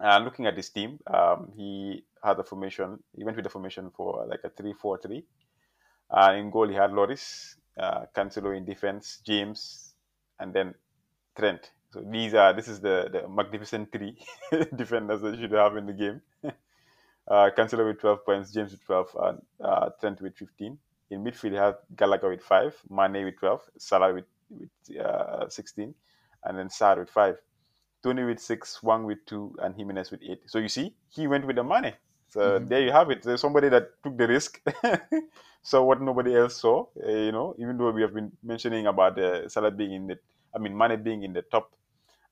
And 0.00 0.24
looking 0.24 0.46
at 0.46 0.56
this 0.56 0.70
team, 0.70 0.98
um, 1.06 1.52
he 1.56 2.04
had 2.24 2.38
a 2.38 2.44
formation. 2.44 3.02
He 3.14 3.22
went 3.24 3.36
with 3.36 3.44
the 3.44 3.50
formation 3.50 3.90
for 3.90 4.26
like 4.26 4.40
a 4.44 4.50
3 4.50 4.72
4 4.72 4.98
3. 4.98 5.24
Uh, 6.10 6.32
in 6.36 6.50
goal, 6.50 6.68
he 6.68 6.74
had 6.74 6.90
Lloris, 6.90 7.56
uh, 7.78 8.06
Cancelo 8.14 8.56
in 8.56 8.64
defense, 8.64 9.20
James, 9.26 9.94
and 10.38 10.54
then 10.54 10.74
Trent. 11.36 11.70
So 11.96 12.04
these 12.10 12.34
are 12.34 12.52
this 12.52 12.68
is 12.68 12.80
the, 12.80 13.08
the 13.10 13.26
magnificent 13.26 13.90
three 13.90 14.18
defenders 14.76 15.22
that 15.22 15.34
you 15.36 15.40
should 15.42 15.52
have 15.52 15.78
in 15.78 15.86
the 15.86 15.94
game. 15.94 16.20
uh, 16.44 17.48
Cancelo 17.56 17.86
with 17.88 18.00
12 18.00 18.24
points, 18.26 18.52
James 18.52 18.72
with 18.72 18.84
12, 18.84 19.16
and 19.22 19.42
uh, 19.64 19.88
Trent 19.98 20.20
with 20.20 20.36
15. 20.36 20.76
In 21.10 21.24
midfield, 21.24 21.52
he 21.52 21.56
had 21.56 21.76
Gallagher 21.96 22.28
with 22.28 22.42
5, 22.42 22.76
Mane 22.90 23.24
with 23.24 23.38
12, 23.38 23.62
Salah 23.78 24.12
with, 24.12 24.26
with 24.50 24.68
uh, 25.00 25.48
16, 25.48 25.94
and 26.44 26.58
then 26.58 26.68
Sarr 26.68 26.98
with 26.98 27.08
5. 27.08 27.36
Toney 28.02 28.24
with 28.24 28.40
6, 28.40 28.82
Wang 28.82 29.04
with 29.04 29.24
2, 29.24 29.56
and 29.62 29.74
Jimenez 29.74 30.10
with 30.10 30.20
8. 30.22 30.42
So 30.48 30.58
you 30.58 30.68
see, 30.68 30.94
he 31.08 31.26
went 31.26 31.46
with 31.46 31.56
the 31.56 31.64
money. 31.64 31.94
So 32.28 32.60
Mhm. 32.60 32.68
there 32.68 32.82
you 32.82 32.92
have 32.92 33.10
it. 33.10 33.22
There's 33.22 33.40
somebody 33.40 33.70
that 33.70 34.02
took 34.02 34.18
the 34.18 34.28
risk, 34.28 34.60
saw 35.62 35.82
what 35.82 36.02
nobody 36.02 36.36
else 36.36 36.56
saw. 36.60 36.84
uh, 37.02 37.08
you 37.08 37.32
know, 37.32 37.54
even 37.58 37.78
though 37.78 37.90
we 37.90 38.02
have 38.02 38.12
been 38.12 38.32
mentioning 38.42 38.86
about 38.86 39.18
uh, 39.18 39.48
Salah 39.48 39.70
being 39.70 39.92
in 39.94 40.06
the, 40.08 40.18
I 40.54 40.58
mean, 40.58 40.76
Mane 40.76 41.02
being 41.02 41.22
in 41.22 41.32
the 41.32 41.40
top 41.40 41.72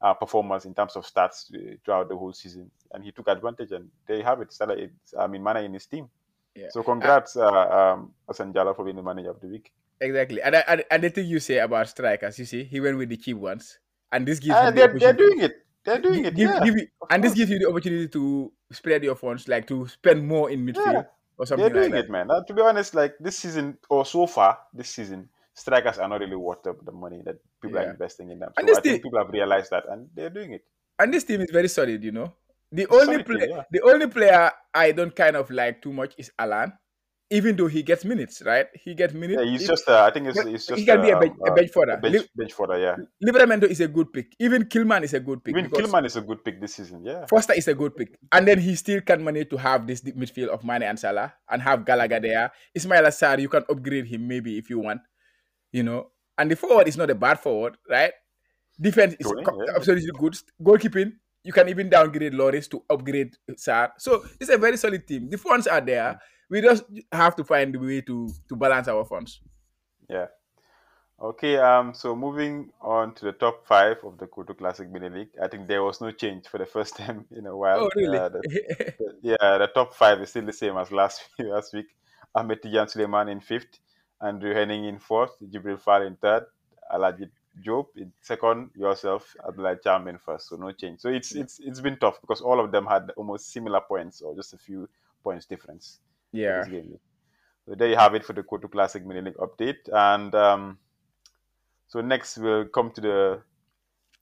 uh, 0.04 0.14
performers 0.14 0.64
in 0.68 0.74
terms 0.74 0.94
of 0.96 1.02
stats 1.12 1.38
uh, 1.54 1.76
throughout 1.84 2.08
the 2.10 2.16
whole 2.16 2.32
season, 2.32 2.70
and 2.92 3.02
he 3.06 3.10
took 3.16 3.28
advantage. 3.28 3.72
And 3.72 3.88
there 4.06 4.18
you 4.18 4.24
have 4.30 4.40
it. 4.44 4.52
Salah, 4.52 4.76
I 5.18 5.26
mean, 5.26 5.42
Mane 5.42 5.64
in 5.64 5.72
his 5.72 5.86
team. 5.86 6.08
Yeah. 6.54 6.68
So 6.70 6.82
congrats, 6.82 7.36
uh, 7.36 7.48
um, 7.78 8.12
Hassan 8.28 8.52
Jala 8.52 8.74
for 8.74 8.84
being 8.84 8.96
the 8.96 9.02
manager 9.02 9.30
of 9.30 9.40
the 9.40 9.48
week. 9.48 9.72
Exactly. 10.00 10.40
And, 10.42 10.54
and 10.68 10.84
and 10.90 11.02
the 11.02 11.10
thing 11.10 11.26
you 11.26 11.40
say 11.40 11.58
about 11.58 11.88
strikers, 11.88 12.38
you 12.38 12.44
see, 12.44 12.62
he 12.64 12.78
went 12.80 12.96
with 12.98 13.08
the 13.08 13.16
cheap 13.16 13.36
ones. 13.38 13.78
And 14.12 14.26
this 14.28 14.38
gives 14.38 14.54
Uh, 14.54 14.70
they're, 14.70 14.92
they're 14.98 15.12
doing 15.24 15.40
it. 15.40 15.54
They're 15.84 15.98
doing 16.00 16.22
gi- 16.22 16.28
it. 16.28 16.34
give- 16.36 16.50
yeah. 16.50 16.64
give 16.64 16.74
and 17.10 17.24
this 17.24 17.34
gives 17.34 17.50
you 17.50 17.58
the 17.58 17.68
opportunity 17.68 18.08
to 18.08 18.52
spread 18.70 19.02
your 19.02 19.16
funds, 19.16 19.48
like 19.48 19.66
to 19.68 19.86
spend 19.88 20.26
more 20.26 20.50
in 20.50 20.64
midfield 20.66 20.92
Yeah. 20.92 21.02
or 21.38 21.46
They're 21.46 21.68
doing 21.70 21.90
like 21.92 21.92
that. 21.92 22.04
it, 22.06 22.10
man. 22.10 22.30
Uh, 22.30 22.42
to 22.44 22.52
be 22.54 22.62
honest, 22.62 22.94
like 22.94 23.14
this 23.20 23.36
season 23.38 23.78
or 23.90 24.04
so 24.06 24.26
far, 24.26 24.58
this 24.72 24.88
season, 24.90 25.28
strikers 25.54 25.98
are 25.98 26.08
not 26.08 26.20
really 26.20 26.36
worth 26.36 26.62
the, 26.62 26.74
the 26.84 26.92
money 26.92 27.22
that 27.24 27.36
people 27.62 27.78
are 27.78 27.90
investing 27.90 28.30
in 28.30 28.38
them. 28.38 28.50
And 28.56 28.68
this 28.68 28.78
I 28.78 28.80
think 28.80 28.92
thing- 28.94 29.02
people 29.02 29.18
have 29.18 29.30
realized 29.30 29.70
that, 29.70 29.84
and 29.88 30.08
they're 30.14 30.30
doing 30.30 30.52
it. 30.52 30.62
And 30.98 31.12
this 31.12 31.24
team 31.24 31.40
is 31.40 31.50
very 31.50 31.68
solid, 31.68 32.02
you 32.04 32.12
know. 32.12 32.32
The 32.72 32.86
only 32.88 33.04
solid 33.06 33.26
team, 33.26 33.36
play, 33.38 33.48
yeah. 33.50 33.62
the 33.70 33.82
only 33.82 34.06
player 34.08 34.50
I 34.72 34.92
don't 34.92 35.14
kind 35.14 35.36
of 35.36 35.50
like 35.50 35.80
too 35.82 35.92
much 35.92 36.14
is 36.18 36.30
Alan, 36.38 36.72
even 37.30 37.54
though 37.56 37.68
he 37.68 37.82
gets 37.82 38.04
minutes, 38.04 38.42
right? 38.42 38.66
He 38.74 38.94
gets 38.94 39.14
minutes. 39.14 39.40
Yeah, 39.42 39.50
he's 39.50 39.60
He- 39.62 39.66
just. 39.66 39.88
Uh, 39.88 40.02
I 40.02 40.10
think 40.10 40.26
it's, 40.28 40.38
it's 40.38 40.68
he 40.68 40.84
just. 40.84 40.86
can 40.86 41.02
be 41.02 41.10
a 41.10 41.18
bench, 41.18 41.34
a 41.46 41.50
uh, 41.50 41.54
bench 41.54 41.70
fodder. 41.70 41.92
a 41.92 41.96
bench, 41.98 42.14
Li- 42.14 42.28
bench 42.34 42.52
fodder, 42.52 42.78
yeah. 42.78 42.96
Livramento 43.24 43.64
is 43.64 43.80
a 43.80 43.86
good 43.88 44.12
pick. 44.12 44.34
Even 44.40 44.64
Kilman 44.64 45.02
is 45.02 45.14
a 45.14 45.20
good 45.20 45.42
pick. 45.44 45.56
Even 45.56 45.70
Kilman 45.70 46.04
is 46.04 46.16
a 46.16 46.20
good 46.20 46.44
pick 46.44 46.60
this 46.60 46.74
season, 46.74 47.04
yeah. 47.04 47.26
Foster 47.26 47.52
is 47.54 47.68
a 47.68 47.74
good 47.74 47.96
pick. 47.96 48.18
And 48.32 48.46
then 48.46 48.58
he 48.58 48.74
still 48.74 49.00
can 49.00 49.22
manage 49.22 49.50
to 49.50 49.56
have 49.56 49.86
this 49.86 50.00
deep 50.00 50.16
midfield 50.16 50.48
of 50.48 50.64
Mane 50.64 50.82
and 50.82 50.98
Salah 50.98 51.32
and 51.48 51.62
have 51.62 51.84
Gallagher 51.84 52.20
there. 52.20 52.50
Ismaila 52.76 53.08
Sarr, 53.08 53.40
you 53.40 53.48
can 53.48 53.64
upgrade 53.68 54.06
him 54.06 54.26
maybe 54.26 54.58
if 54.58 54.68
you 54.68 54.80
want, 54.80 55.00
you 55.74 55.82
know. 55.82 56.10
And 56.38 56.50
the 56.50 56.56
forward 56.56 56.88
is 56.88 56.96
not 56.96 57.10
a 57.10 57.14
bad 57.14 57.38
forward, 57.40 57.76
right? 57.88 58.12
Defense 58.80 59.14
is 59.20 59.32
yeah. 59.36 59.74
absolutely 59.76 60.10
good. 60.18 60.36
Goalkeeping, 60.62 61.12
you 61.44 61.52
can 61.52 61.68
even 61.68 61.88
downgrade 61.88 62.32
Lloris 62.32 62.68
to 62.70 62.82
upgrade 62.90 63.36
Sarr. 63.52 63.90
So 63.98 64.24
it's 64.40 64.50
a 64.50 64.58
very 64.58 64.76
solid 64.76 65.06
team. 65.06 65.28
The 65.30 65.38
funds 65.38 65.66
are 65.66 65.80
there. 65.80 66.18
We 66.50 66.60
just 66.60 66.84
have 67.12 67.36
to 67.36 67.44
find 67.44 67.74
the 67.74 67.78
way 67.78 68.00
to 68.02 68.30
to 68.48 68.56
balance 68.56 68.88
our 68.88 69.04
funds. 69.04 69.40
Yeah. 70.08 70.26
Okay, 71.22 71.56
um, 71.56 71.94
so 71.94 72.14
moving 72.16 72.70
on 72.82 73.14
to 73.14 73.26
the 73.26 73.32
top 73.32 73.64
five 73.66 73.98
of 74.02 74.18
the 74.18 74.26
Kotu 74.26 74.58
Classic 74.58 74.90
Mini 74.90 75.08
League, 75.08 75.30
I 75.40 75.46
think 75.46 75.68
there 75.68 75.82
was 75.82 76.00
no 76.00 76.10
change 76.10 76.48
for 76.48 76.58
the 76.58 76.66
first 76.66 76.96
time 77.00 77.24
in 77.30 77.46
a 77.46 77.56
while. 77.56 77.84
Oh, 77.84 77.90
really? 77.94 78.18
Uh, 78.18 78.28
the, 78.28 78.40
the- 78.98 79.16
yeah, 79.22 79.58
the 79.58 79.68
top 79.68 79.94
five 79.94 80.20
is 80.20 80.30
still 80.30 80.44
the 80.44 80.52
same 80.52 80.76
as 80.76 80.90
last 80.90 81.22
last 81.38 81.72
week. 81.72 81.86
Ahmed 82.34 82.60
Tijan 82.60 82.90
Suleiman 82.90 83.28
in 83.28 83.40
fifth, 83.40 83.78
Andrew 84.24 84.54
Henning 84.54 84.84
in 84.86 84.98
fourth, 84.98 85.32
Jibril 85.42 85.78
Fall 85.78 86.02
in 86.02 86.16
third, 86.16 86.46
Alajit 86.92 87.30
Job 87.62 87.86
in 87.96 88.12
second, 88.20 88.70
yourself, 88.74 89.36
Abdullah 89.46 89.76
Cham 89.82 90.08
in 90.08 90.18
first. 90.18 90.48
So 90.48 90.56
no 90.56 90.72
change. 90.72 91.00
So 91.00 91.08
it's 91.08 91.34
it's 91.34 91.60
it's 91.60 91.80
been 91.80 91.98
tough 91.98 92.20
because 92.20 92.40
all 92.40 92.58
of 92.58 92.72
them 92.72 92.86
had 92.86 93.12
almost 93.16 93.52
similar 93.52 93.80
points 93.80 94.22
or 94.22 94.34
just 94.34 94.54
a 94.54 94.58
few 94.58 94.88
points 95.22 95.46
difference 95.46 96.00
yeah. 96.34 96.64
So 97.66 97.74
there 97.74 97.88
you 97.88 97.96
have 97.96 98.14
it 98.14 98.24
for 98.24 98.32
the 98.32 98.42
Kotu 98.42 98.70
Classic 98.70 99.04
Mini 99.06 99.22
League 99.22 99.36
update. 99.36 99.88
And 99.92 100.34
um, 100.34 100.78
so 101.86 102.00
next 102.00 102.36
we'll 102.36 102.66
come 102.66 102.90
to 102.90 103.00
the 103.00 103.42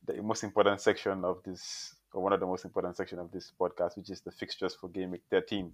the 0.06 0.22
most 0.22 0.44
important 0.44 0.80
section 0.80 1.24
of 1.24 1.42
this, 1.44 1.94
or 2.12 2.22
one 2.22 2.32
of 2.32 2.40
the 2.40 2.46
most 2.46 2.64
important 2.64 2.96
section 2.96 3.18
of 3.18 3.30
this 3.32 3.52
podcast, 3.58 3.96
which 3.96 4.10
is 4.10 4.20
the 4.20 4.30
fixtures 4.30 4.74
for 4.74 4.88
Game 4.88 5.12
Week 5.12 5.22
13. 5.30 5.72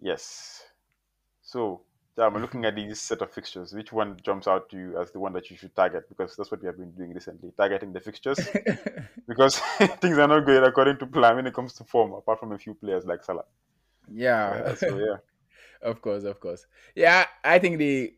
Yes. 0.00 0.62
So, 1.42 1.82
Jam, 2.16 2.36
looking 2.40 2.64
at 2.64 2.76
these 2.76 3.00
set 3.00 3.22
of 3.22 3.32
fixtures, 3.32 3.72
which 3.72 3.92
one 3.92 4.16
jumps 4.22 4.46
out 4.46 4.68
to 4.70 4.76
you 4.76 5.00
as 5.00 5.10
the 5.10 5.18
one 5.18 5.32
that 5.32 5.50
you 5.50 5.56
should 5.56 5.74
target? 5.74 6.08
Because 6.08 6.36
that's 6.36 6.50
what 6.50 6.60
we 6.62 6.66
have 6.66 6.76
been 6.78 6.92
doing 6.92 7.12
recently, 7.12 7.50
targeting 7.56 7.92
the 7.92 8.00
fixtures. 8.00 8.38
because 9.28 9.58
things 10.00 10.16
are 10.18 10.28
not 10.28 10.46
going 10.46 10.62
according 10.62 10.98
to 10.98 11.06
plan 11.06 11.36
when 11.36 11.46
it 11.46 11.54
comes 11.54 11.72
to 11.74 11.84
form, 11.84 12.12
apart 12.12 12.38
from 12.38 12.52
a 12.52 12.58
few 12.58 12.74
players 12.74 13.04
like 13.04 13.24
Salah. 13.24 13.44
yeah. 14.12 14.62
Yeah, 14.68 14.74
so 14.74 14.98
yeah. 15.08 15.16
of 15.82 16.00
course, 16.00 16.24
of 16.24 16.38
course. 16.40 16.66
Yeah, 16.94 17.26
I 17.42 17.58
think 17.58 17.78
the 17.78 18.14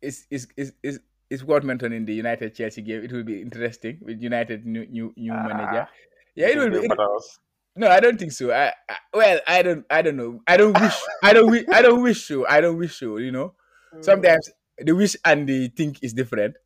is 0.00 0.26
is 0.30 0.48
is 0.56 0.72
is 0.82 1.00
is 1.30 1.44
what 1.44 1.64
mentioned 1.64 1.92
in 1.94 2.04
the 2.06 2.14
United 2.14 2.54
Chelsea 2.54 2.82
game. 2.82 3.04
It 3.04 3.12
will 3.12 3.24
be 3.24 3.42
interesting 3.42 3.98
with 4.00 4.22
United 4.22 4.64
new 4.66 4.86
new 4.86 5.12
new 5.16 5.32
manager. 5.32 5.86
Ah, 5.86 5.90
Yeah, 6.34 6.48
it 6.48 6.56
will 6.58 6.70
be. 6.70 6.88
us. 6.88 7.38
No, 7.76 7.88
I 7.88 7.98
don't 8.00 8.18
think 8.18 8.32
so. 8.32 8.52
I, 8.52 8.72
I 8.88 8.96
well, 9.12 9.40
I 9.46 9.62
don't, 9.62 9.84
I 9.90 10.02
don't 10.02 10.16
know. 10.16 10.40
I 10.46 10.56
don't 10.56 10.78
wish, 10.80 10.94
I 11.22 11.32
don't, 11.32 11.50
wish, 11.50 11.64
I 11.72 11.82
don't 11.82 12.02
wish 12.02 12.24
so. 12.26 12.46
I 12.46 12.60
don't 12.60 12.78
wish 12.78 12.94
so. 12.98 13.16
You 13.16 13.32
know, 13.32 13.54
sometimes 14.00 14.48
the 14.78 14.92
wish 14.94 15.16
and 15.24 15.48
the 15.48 15.68
think 15.68 15.98
is 16.02 16.12
different. 16.12 16.56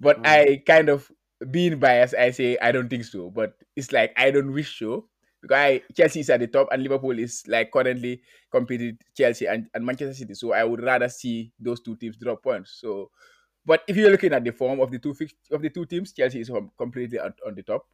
But 0.00 0.18
Mm. 0.18 0.26
I 0.26 0.62
kind 0.66 0.88
of 0.88 1.10
being 1.50 1.78
biased, 1.80 2.14
I 2.14 2.30
say 2.32 2.58
I 2.60 2.72
don't 2.72 2.88
think 2.90 3.04
so. 3.04 3.30
But 3.30 3.56
it's 3.76 3.92
like 3.92 4.12
I 4.16 4.30
don't 4.30 4.52
wish 4.52 4.78
so 4.78 5.08
because 5.42 5.56
I, 5.56 5.82
Chelsea 5.96 6.20
is 6.20 6.30
at 6.30 6.40
the 6.40 6.46
top 6.48 6.68
and 6.72 6.82
Liverpool 6.82 7.18
is 7.18 7.44
like 7.48 7.72
currently 7.72 8.22
competing 8.50 8.98
Chelsea 9.16 9.46
and, 9.46 9.68
and 9.74 9.84
Manchester 9.86 10.14
City. 10.14 10.34
So 10.34 10.52
I 10.52 10.64
would 10.64 10.82
rather 10.82 11.08
see 11.08 11.52
those 11.58 11.80
two 11.80 11.96
teams 11.96 12.16
drop 12.18 12.42
points. 12.42 12.78
So, 12.80 13.10
but 13.64 13.82
if 13.88 13.96
you're 13.96 14.10
looking 14.10 14.32
at 14.32 14.44
the 14.44 14.52
form 14.52 14.80
of 14.80 14.90
the 14.90 14.98
two 14.98 15.14
of 15.50 15.62
the 15.62 15.70
two 15.70 15.86
teams, 15.86 16.12
Chelsea 16.12 16.40
is 16.40 16.50
completely 16.78 17.18
on, 17.18 17.34
on 17.46 17.54
the 17.54 17.62
top. 17.62 17.86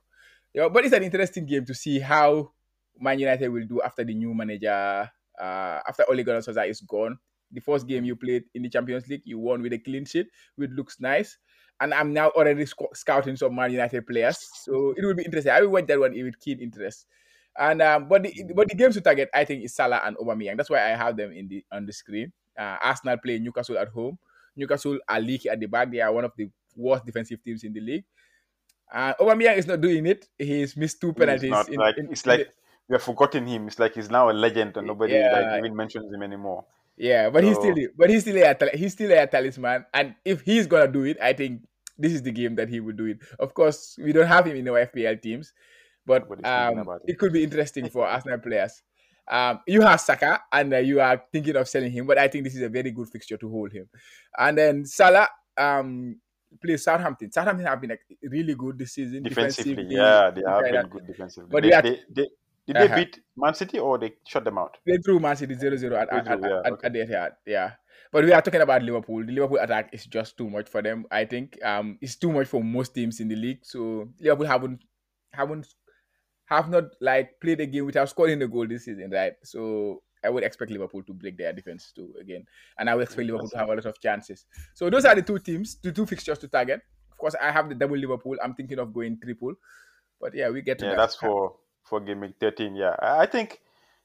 Yeah, 0.55 0.69
but 0.69 0.85
it's 0.85 0.95
an 0.95 1.03
interesting 1.03 1.47
game 1.47 1.65
to 1.65 1.75
see 1.75 1.99
how 1.99 2.53
Man 3.01 3.19
United 3.19 3.49
will 3.49 3.67
do 3.67 3.81
after 3.81 4.05
the 4.05 4.15
new 4.15 4.35
manager, 4.35 5.09
uh, 5.41 5.79
after 5.89 6.05
Ole 6.09 6.23
Gunnar 6.23 6.41
Solskjaer 6.41 6.69
is 6.69 6.81
gone. 6.81 7.19
The 7.51 7.61
first 7.61 7.87
game 7.87 8.05
you 8.05 8.17
played 8.17 8.45
in 8.55 8.63
the 8.63 8.69
Champions 8.69 9.09
League, 9.09 9.23
you 9.25 9.39
won 9.39 9.63
with 9.63 9.73
a 9.73 9.79
clean 9.79 10.05
sheet, 10.05 10.27
which 10.57 10.71
looks 10.71 11.01
nice. 11.01 11.39
And 11.81 11.93
I'm 11.93 12.13
now 12.13 12.29
already 12.31 12.67
sc- 12.67 12.95
scouting 12.95 13.37
some 13.37 13.55
Man 13.55 13.73
United 13.73 14.07
players, 14.07 14.39
so 14.65 14.95
it 14.97 15.05
will 15.05 15.15
be 15.15 15.25
interesting. 15.25 15.53
I 15.53 15.61
will 15.63 15.71
watch 15.71 15.87
that 15.87 15.99
one 15.99 16.13
with 16.13 16.39
keen 16.39 16.61
interest. 16.61 17.07
And 17.59 17.83
um, 17.83 18.09
but 18.09 18.23
the 18.23 18.33
but 18.55 18.69
the 18.69 18.75
games 18.75 18.95
to 18.95 19.01
target, 19.01 19.29
I 19.35 19.45
think, 19.45 19.65
is 19.65 19.75
Salah 19.75 20.01
and 20.05 20.17
Aubameyang. 20.17 20.57
That's 20.57 20.71
why 20.71 20.85
I 20.93 20.97
have 20.97 21.17
them 21.17 21.33
in 21.33 21.49
the 21.49 21.65
on 21.73 21.85
the 21.85 21.93
screen. 21.93 22.33
Uh, 22.57 22.77
Arsenal 22.83 23.17
play 23.19 23.39
Newcastle 23.39 23.77
at 23.79 23.89
home. 23.89 24.19
Newcastle 24.57 24.99
are 25.09 25.21
leaky 25.21 25.49
at 25.49 25.61
the 25.61 25.67
back. 25.67 25.91
They 25.91 26.01
are 26.01 26.13
one 26.13 26.25
of 26.25 26.33
the 26.37 26.49
worst 26.77 27.05
defensive 27.05 27.43
teams 27.45 27.65
in 27.65 27.73
the 27.73 27.81
league. 27.81 28.05
Uh, 28.93 29.15
Aubameyang 29.21 29.57
is 29.57 29.67
not 29.67 29.81
doing 29.81 30.05
it. 30.07 30.29
He's 30.39 30.77
missed 30.77 31.01
two 31.01 31.09
He's 31.09 31.17
penalties. 31.17 31.51
not 31.51 31.69
in- 31.69 31.81
like 31.81 31.97
in- 31.99 32.11
it's 32.13 32.23
in 32.25 32.31
the- 32.31 32.39
like 32.39 32.49
we 32.89 32.95
have 32.95 33.03
forgotten 33.03 33.47
him. 33.47 33.67
It's 33.69 33.79
like 33.79 33.95
he's 33.95 34.11
now 34.11 34.31
a 34.31 34.33
legend 34.33 34.77
and 34.77 34.87
nobody 34.87 35.15
Yeah. 35.15 35.33
like 35.33 35.59
even 35.65 35.75
mentions 35.77 36.13
him 36.13 36.23
anymore. 36.23 36.65
Yeah, 36.97 37.31
but 37.31 37.43
he's 37.43 37.57
So- 37.57 37.63
still 37.73 37.89
but 37.97 38.11
he's 38.11 38.23
still 38.23 38.37
a 38.37 38.77
he's 38.77 38.93
still 38.93 39.11
a 39.13 39.27
talisman, 39.27 39.87
and 39.95 40.15
if 40.25 40.43
he's 40.43 40.67
gonna 40.67 40.89
do 40.93 41.05
it, 41.05 41.17
I 41.23 41.33
think 41.33 41.63
this 41.99 42.13
is 42.13 42.23
the 42.23 42.31
game 42.33 42.55
that 42.57 42.69
he 42.69 42.81
will 42.81 42.93
do 42.95 43.07
it. 43.07 43.19
Of 43.39 43.55
course, 43.55 43.97
we 43.99 44.13
don't 44.13 44.27
have 44.27 44.47
him 44.47 44.57
in 44.57 44.69
our 44.69 44.79
FPL 44.81 45.17
teams, 45.17 45.53
but 46.05 46.23
um, 46.45 46.79
it 47.07 47.13
it. 47.13 47.19
could 47.19 47.33
be 47.33 47.43
interesting 47.45 47.89
for 47.95 48.07
Arsenal 48.07 48.39
players. 48.39 48.83
Um, 49.31 49.61
you 49.67 49.81
have 49.83 50.01
Saka, 50.01 50.41
and 50.53 50.75
uh, 50.75 50.79
you 50.79 51.01
are 51.01 51.23
thinking 51.33 51.57
of 51.57 51.69
selling 51.69 51.93
him, 51.93 52.07
but 52.07 52.19
I 52.19 52.29
think 52.29 52.45
this 52.45 52.57
is 52.57 52.63
a 52.63 52.69
very 52.69 52.91
good 52.91 53.09
fixture 53.09 53.37
to 53.39 53.49
hold 53.49 53.73
him. 53.73 53.89
And 54.37 54.59
then 54.59 54.85
Salah 54.85 55.29
um, 55.57 56.17
plays 56.61 56.85
Southampton. 56.85 57.31
Southampton 57.33 57.67
have 57.67 57.81
been 57.81 57.91
like, 57.91 58.01
really 58.23 58.55
good 58.55 58.79
this 58.79 58.93
season 58.95 59.23
Defensively, 59.23 59.75
defensively, 59.75 59.97
yeah, 59.97 60.31
they 60.31 60.43
have 60.47 60.63
been 60.65 60.89
good 60.91 61.07
defensively. 61.07 61.49
But 61.51 61.63
they, 61.63 61.71
they 61.71 61.75
are- 61.77 61.83
they, 61.83 62.01
they, 62.11 62.29
did 62.67 62.77
Uh-huh. 62.77 62.87
they 62.95 63.05
beat 63.05 63.21
Man 63.37 63.55
City 63.55 63.79
or 63.81 63.99
they 63.99 64.13
shut 64.27 64.45
them 64.45 64.57
out? 64.59 64.77
They 64.87 64.97
drew 64.99 65.19
Man 65.19 65.37
City 65.37 65.55
0 65.55 65.77
0 65.77 65.97
at, 65.97 66.13
at, 66.13 66.29
at, 66.29 66.41
yeah, 66.41 66.61
at, 66.65 66.73
okay. 66.73 66.87
at 66.87 66.93
the 66.93 66.99
Etihad. 67.01 67.31
Yeah. 67.45 67.73
But 68.13 68.25
we 68.25 68.33
are 68.33 68.41
talking 68.43 68.61
about 68.61 68.83
Liverpool. 68.83 69.25
The 69.27 69.33
Liverpool 69.33 69.59
attack 69.59 69.91
is 69.93 70.07
just 70.07 70.37
too 70.37 70.49
much 70.49 70.69
for 70.69 70.81
them. 70.83 71.05
I 71.11 71.25
think 71.25 71.59
um 71.65 71.99
it's 72.01 72.15
too 72.17 72.31
much 72.31 72.47
for 72.47 72.63
most 72.63 72.95
teams 72.95 73.19
in 73.21 73.27
the 73.29 73.35
league. 73.37 73.61
So 73.65 74.11
Liverpool 74.21 74.47
haven't 74.47 74.85
haven't 75.33 75.67
have 76.47 76.69
not 76.71 76.85
like 77.01 77.41
played 77.41 77.61
a 77.61 77.67
game 77.67 77.87
without 77.87 78.09
scoring 78.11 78.43
a 78.43 78.47
goal 78.49 78.67
this 78.69 78.85
season, 78.85 79.11
right? 79.11 79.33
So 79.43 80.03
I 80.25 80.31
would 80.31 80.45
expect 80.45 80.71
Liverpool 80.71 81.03
to 81.05 81.13
break 81.13 81.37
their 81.37 81.53
defense 81.53 81.93
too 81.95 82.15
again, 82.21 82.47
and 82.79 82.89
I 82.91 82.95
would 82.95 83.03
expect 83.03 83.27
Liverpool 83.27 83.49
to 83.51 83.59
have 83.59 83.69
a 83.69 83.75
lot 83.75 83.85
of 83.87 84.01
chances. 84.01 84.47
So 84.75 84.91
those 84.91 85.05
are 85.05 85.15
the 85.15 85.23
two 85.23 85.39
teams, 85.39 85.77
the 85.83 85.93
two 85.93 86.07
fixtures 86.07 86.39
to 86.41 86.49
target. 86.49 86.81
Of 87.11 87.19
course, 87.19 87.35
I 87.41 87.51
have 87.51 87.69
the 87.69 87.75
double 87.75 87.97
Liverpool. 87.97 88.37
I'm 88.43 88.55
thinking 88.55 88.79
of 88.79 88.93
going 88.93 89.19
triple, 89.21 89.55
but 90.21 90.35
yeah, 90.35 90.51
we 90.51 90.63
get 90.63 90.79
to 90.81 90.87
Yeah, 90.87 90.91
that. 90.91 90.97
that's 90.97 91.17
for 91.17 91.57
for 91.85 92.01
game 92.01 92.21
week 92.21 92.35
13. 92.41 92.75
Yeah, 92.77 92.97
I 93.01 93.27
think 93.27 93.61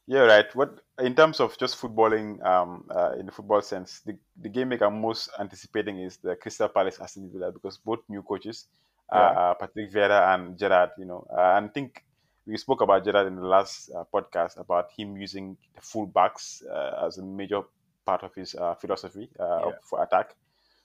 you're 0.07 0.27
right. 0.27 0.53
What 0.55 0.81
in 0.99 1.15
terms 1.15 1.39
of 1.39 1.57
just 1.57 1.79
footballing, 1.79 2.43
um, 2.45 2.85
uh, 2.89 3.13
in 3.19 3.25
the 3.25 3.31
football 3.31 3.61
sense, 3.61 4.01
the, 4.01 4.17
the 4.41 4.49
game 4.49 4.71
I'm 4.81 5.01
most 5.01 5.29
anticipating 5.39 5.99
is 5.99 6.17
the 6.17 6.35
Crystal 6.35 6.69
Palace 6.69 6.99
Aston 6.99 7.29
Villa 7.31 7.51
because 7.51 7.77
both 7.77 7.99
new 8.09 8.23
coaches, 8.23 8.67
uh, 9.11 9.15
Yeah. 9.19 9.31
uh, 9.35 9.53
Patrick 9.55 9.91
Vieira 9.91 10.33
and 10.33 10.57
Gerrard. 10.57 10.91
You 10.97 11.05
know, 11.05 11.27
uh, 11.31 11.55
and 11.57 11.65
I 11.67 11.69
think 11.69 12.03
we 12.47 12.57
spoke 12.57 12.81
about 12.81 13.03
Gerrard 13.03 13.27
in 13.27 13.35
the 13.35 13.45
last 13.45 13.91
uh, 13.91 14.03
podcast 14.13 14.57
about 14.57 14.89
him 14.97 15.17
using 15.17 15.57
the 15.75 15.81
full 15.81 16.05
backs 16.07 16.63
uh, 16.71 17.05
as 17.05 17.17
a 17.17 17.23
major 17.23 17.61
part 18.05 18.23
of 18.23 18.33
his 18.33 18.55
uh, 18.55 18.73
philosophy 18.75 19.29
uh, 19.39 19.59
Yeah. 19.67 19.71
for 19.83 20.01
attack. 20.01 20.35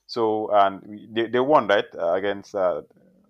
So 0.06 0.50
and 0.52 0.82
we, 0.82 1.08
they, 1.10 1.26
they 1.28 1.40
won 1.40 1.68
right 1.68 1.86
uh, 1.96 2.12
against 2.14 2.54
uh, 2.54 2.82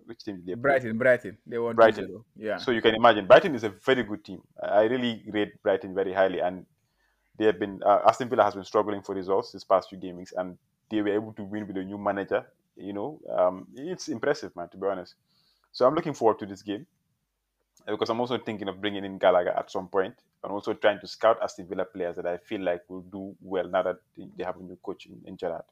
which 0.05 0.23
team 0.23 0.37
did 0.37 0.45
they 0.47 0.53
play? 0.53 0.61
Brighton, 0.61 0.97
Brighton, 0.97 1.37
they 1.45 1.59
won 1.59 1.75
Brighton. 1.75 2.07
2-0. 2.07 2.23
Yeah. 2.35 2.57
So 2.57 2.71
you 2.71 2.81
can 2.81 2.95
imagine 2.95 3.27
Brighton 3.27 3.55
is 3.55 3.63
a 3.63 3.69
very 3.69 4.03
good 4.03 4.25
team. 4.25 4.41
I 4.61 4.83
really 4.83 5.23
rate 5.31 5.61
Brighton 5.61 5.93
very 5.93 6.11
highly, 6.13 6.39
and 6.41 6.65
they 7.37 7.45
have 7.45 7.59
been 7.59 7.81
uh, 7.85 7.99
Aston 8.07 8.29
Villa 8.29 8.43
has 8.43 8.55
been 8.55 8.65
struggling 8.65 9.01
for 9.01 9.15
results 9.15 9.51
this 9.51 9.63
past 9.63 9.89
few 9.89 9.97
gamings, 9.99 10.33
and 10.35 10.57
they 10.89 11.01
were 11.01 11.13
able 11.13 11.33
to 11.33 11.43
win 11.43 11.67
with 11.67 11.77
a 11.77 11.83
new 11.83 11.97
manager. 11.97 12.45
You 12.75 12.93
know, 12.93 13.19
um, 13.29 13.67
it's 13.75 14.07
impressive, 14.07 14.55
man. 14.55 14.67
To 14.69 14.77
be 14.77 14.87
honest, 14.87 15.13
so 15.71 15.85
I'm 15.85 15.93
looking 15.93 16.13
forward 16.15 16.39
to 16.39 16.45
this 16.47 16.63
game 16.63 16.87
because 17.87 18.09
I'm 18.09 18.19
also 18.19 18.37
thinking 18.37 18.67
of 18.67 18.79
bringing 18.81 19.03
in 19.05 19.17
Gallagher 19.17 19.51
at 19.57 19.69
some 19.71 19.87
point. 19.87 20.15
and 20.43 20.51
also 20.51 20.73
trying 20.73 20.99
to 20.99 21.07
scout 21.07 21.37
Aston 21.41 21.67
Villa 21.67 21.85
players 21.85 22.17
that 22.17 22.25
I 22.25 22.35
feel 22.37 22.61
like 22.61 22.81
will 22.89 23.01
do 23.03 23.33
well 23.41 23.67
now 23.69 23.81
that 23.83 23.97
they- 24.17 24.43
have 24.43 24.57
a 24.59 24.63
new 24.63 24.77
coach 24.83 25.05
in, 25.05 25.21
in 25.25 25.37
Gerrard. 25.37 25.63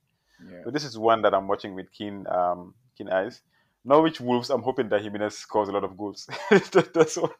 yeah. 0.49 0.63
So 0.63 0.71
this 0.71 0.85
is 0.85 0.97
one 0.97 1.21
that 1.23 1.33
I'm 1.33 1.47
watching 1.47 1.75
with 1.75 1.91
keen 1.91 2.25
um, 2.27 2.73
keen 2.97 3.09
eyes. 3.09 3.41
Norwich 3.83 4.21
Wolves, 4.21 4.49
I'm 4.49 4.61
hoping 4.61 4.87
that 4.89 5.01
Jimenez 5.01 5.37
scores 5.37 5.67
a 5.69 5.71
lot 5.73 5.83
of 5.83 5.97
goals. 5.97 6.25
That- 6.49 6.91
That's 6.93 7.17
all. 7.17 7.33